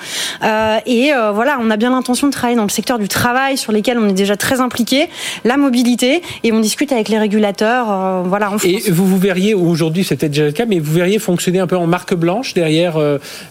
Euh, 0.42 0.78
et 0.86 1.12
euh, 1.12 1.32
voilà, 1.32 1.58
on 1.60 1.70
a 1.70 1.76
bien 1.76 1.90
l'intention 1.90 2.26
de 2.28 2.32
travailler 2.32 2.56
dans 2.56 2.64
le 2.64 2.70
secteur 2.70 2.98
du 2.98 3.08
travail 3.08 3.56
sur 3.56 3.72
lesquels 3.72 3.98
on 3.98 4.08
est 4.08 4.14
déjà 4.14 4.36
très 4.36 4.60
impliqué, 4.60 5.08
la 5.44 5.56
mobilité, 5.56 6.22
et 6.42 6.52
on 6.52 6.60
discute 6.60 6.92
avec 6.92 7.08
les 7.08 7.18
régulateurs. 7.18 8.22
voilà, 8.24 8.50
en. 8.50 8.56
Et 8.58 8.90
vous 8.90 9.06
vous 9.06 9.18
verriez 9.18 9.54
aujourd'hui, 9.54 10.04
c'était 10.04 10.28
déjà 10.28 10.44
le 10.44 10.52
cas, 10.52 10.66
mais 10.66 10.78
vous 10.78 10.92
verriez 10.92 11.18
fonctionner 11.18 11.58
un 11.58 11.66
peu 11.66 11.76
en 11.76 11.86
marque 11.86 12.14
blanche 12.14 12.54
derrière 12.54 12.98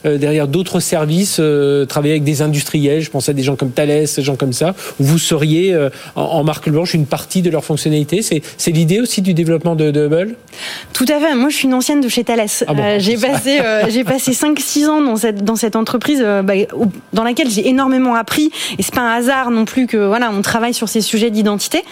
derrière 0.03 0.47
d'autres 0.47 0.79
services, 0.79 1.41
travailler 1.89 2.13
avec 2.13 2.23
des 2.23 2.41
industriels. 2.41 3.01
Je 3.01 3.09
pense 3.09 3.29
à 3.29 3.33
des 3.33 3.43
gens 3.43 3.55
comme 3.55 3.71
Thales, 3.71 4.05
des 4.15 4.23
gens 4.23 4.35
comme 4.35 4.53
ça. 4.53 4.75
Où 4.99 5.03
vous 5.03 5.19
seriez 5.19 5.77
en, 6.15 6.43
marque 6.43 6.69
blanche 6.69 6.93
une 6.93 7.05
partie 7.05 7.41
de 7.41 7.49
leur 7.49 7.63
fonctionnalité. 7.63 8.21
C'est 8.21 8.71
l'idée 8.71 8.99
aussi 8.99 9.21
du 9.21 9.33
développement 9.33 9.75
de, 9.75 9.91
Hubble? 9.91 10.35
Tout 10.93 11.05
à 11.09 11.19
fait. 11.19 11.35
Moi, 11.35 11.49
je 11.49 11.55
suis 11.55 11.62
une 11.63 11.73
ancienne 11.73 12.01
de 12.01 12.07
chez 12.07 12.23
Thales. 12.23 12.45
Ah 12.67 12.71
euh, 12.77 12.95
j'ai 12.99 13.17
passé, 13.17 13.59
euh, 13.59 13.85
j'ai 13.89 14.03
passé 14.03 14.31
5-6 14.31 14.87
ans 14.87 15.01
dans 15.01 15.15
cette, 15.15 15.43
dans 15.43 15.55
cette 15.55 15.75
entreprise 15.75 16.25
bah, 16.43 16.53
dans 17.13 17.23
laquelle 17.23 17.49
j'ai 17.49 17.67
énormément 17.67 18.15
appris. 18.15 18.51
Et 18.77 18.83
c'est 18.83 18.93
pas 18.93 19.01
un 19.01 19.13
hasard 19.13 19.51
non 19.51 19.65
plus 19.65 19.87
que 19.87 19.97
voilà, 19.97 20.31
on 20.31 20.41
travaille 20.41 20.73
sur 20.73 20.89
ces 20.89 21.01
sujets 21.01 21.29
d'identité. 21.29 21.83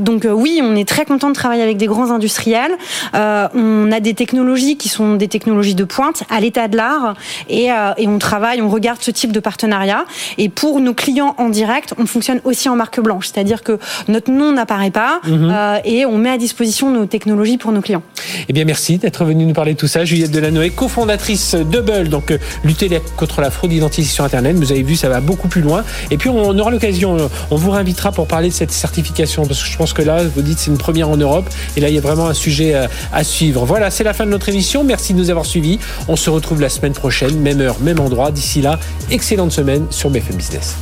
donc 0.00 0.26
oui, 0.30 0.60
on 0.62 0.76
est 0.76 0.88
très 0.88 1.04
content 1.04 1.28
de 1.28 1.34
travailler 1.34 1.62
avec 1.62 1.76
des 1.76 1.86
grands 1.86 2.10
industriels. 2.10 2.72
on 3.14 3.92
a 3.92 4.00
des 4.00 4.14
technologies 4.14 4.76
qui 4.76 4.88
sont 4.88 5.14
des 5.14 5.28
technologies 5.28 5.74
de 5.74 5.84
pointe 5.84 6.22
à 6.30 6.40
l'état 6.40 6.68
de 6.68 6.76
l'art 6.76 7.14
et, 7.48 7.68
et 7.96 8.08
on 8.08 8.18
travaille, 8.18 8.62
on 8.62 8.68
regarde 8.68 8.98
ce 9.00 9.10
type 9.10 9.32
de 9.32 9.40
partenariat. 9.40 10.04
Et 10.36 10.48
pour 10.48 10.80
nos 10.80 10.94
clients 10.94 11.34
en 11.38 11.48
direct, 11.48 11.94
on 11.98 12.06
fonctionne 12.06 12.40
aussi 12.44 12.68
en 12.68 12.76
marque 12.76 13.00
blanche, 13.00 13.28
c'est-à-dire 13.32 13.62
que 13.62 13.78
notre 14.08 14.30
nom 14.30 14.52
n'apparaît 14.52 14.90
pas 14.90 15.20
mhm. 15.26 15.50
euh, 15.50 15.78
et 15.84 16.06
on 16.06 16.18
met 16.18 16.30
à 16.30 16.38
disposition 16.38 16.90
nos 16.90 17.06
technologies 17.06 17.58
pour 17.58 17.72
nos 17.72 17.80
clients. 17.80 18.02
Eh 18.48 18.52
bien, 18.52 18.64
merci 18.64 18.97
d'être 18.98 19.24
venu 19.24 19.44
nous 19.44 19.54
parler 19.54 19.74
de 19.74 19.78
tout 19.78 19.86
ça. 19.86 20.04
Juliette 20.04 20.30
Delanoë, 20.30 20.70
cofondatrice 20.70 21.54
d'Hubble, 21.54 22.08
donc 22.08 22.30
euh, 22.30 22.38
lutter 22.64 23.00
contre 23.16 23.40
la 23.40 23.50
fraude 23.50 23.72
identité 23.72 24.06
sur 24.06 24.24
Internet. 24.24 24.56
Vous 24.56 24.72
avez 24.72 24.82
vu, 24.82 24.96
ça 24.96 25.08
va 25.08 25.20
beaucoup 25.20 25.48
plus 25.48 25.62
loin. 25.62 25.84
Et 26.10 26.16
puis, 26.16 26.28
on 26.28 26.58
aura 26.58 26.70
l'occasion, 26.70 27.16
euh, 27.18 27.28
on 27.50 27.56
vous 27.56 27.70
réinvitera 27.70 28.12
pour 28.12 28.26
parler 28.26 28.48
de 28.48 28.54
cette 28.54 28.72
certification, 28.72 29.46
parce 29.46 29.62
que 29.62 29.68
je 29.68 29.76
pense 29.76 29.92
que 29.92 30.02
là, 30.02 30.22
vous 30.24 30.42
dites, 30.42 30.58
c'est 30.58 30.70
une 30.70 30.78
première 30.78 31.08
en 31.08 31.16
Europe. 31.16 31.48
Et 31.76 31.80
là, 31.80 31.88
il 31.88 31.94
y 31.94 31.98
a 31.98 32.00
vraiment 32.00 32.28
un 32.28 32.34
sujet 32.34 32.74
à 33.12 33.24
suivre. 33.24 33.64
Voilà, 33.64 33.90
c'est 33.90 34.04
la 34.04 34.12
fin 34.12 34.26
de 34.26 34.30
notre 34.30 34.48
émission. 34.48 34.84
Merci 34.84 35.14
de 35.14 35.18
nous 35.18 35.30
avoir 35.30 35.46
suivis. 35.46 35.78
On 36.08 36.16
se 36.16 36.30
retrouve 36.30 36.60
la 36.60 36.68
semaine 36.68 36.92
prochaine, 36.92 37.38
même 37.40 37.60
heure, 37.60 37.76
même 37.80 38.00
endroit. 38.00 38.30
D'ici 38.30 38.60
là, 38.60 38.78
excellente 39.10 39.52
semaine 39.52 39.86
sur 39.90 40.10
BFM 40.10 40.36
Business. 40.36 40.76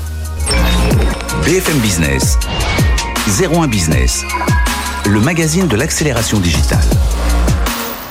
BFM 1.45 1.79
Business, 1.79 2.39
01 3.41 3.69
Business, 3.69 4.25
le 5.07 5.21
magazine 5.21 5.69
de 5.69 5.77
l'accélération 5.77 6.41
digitale. 6.41 6.81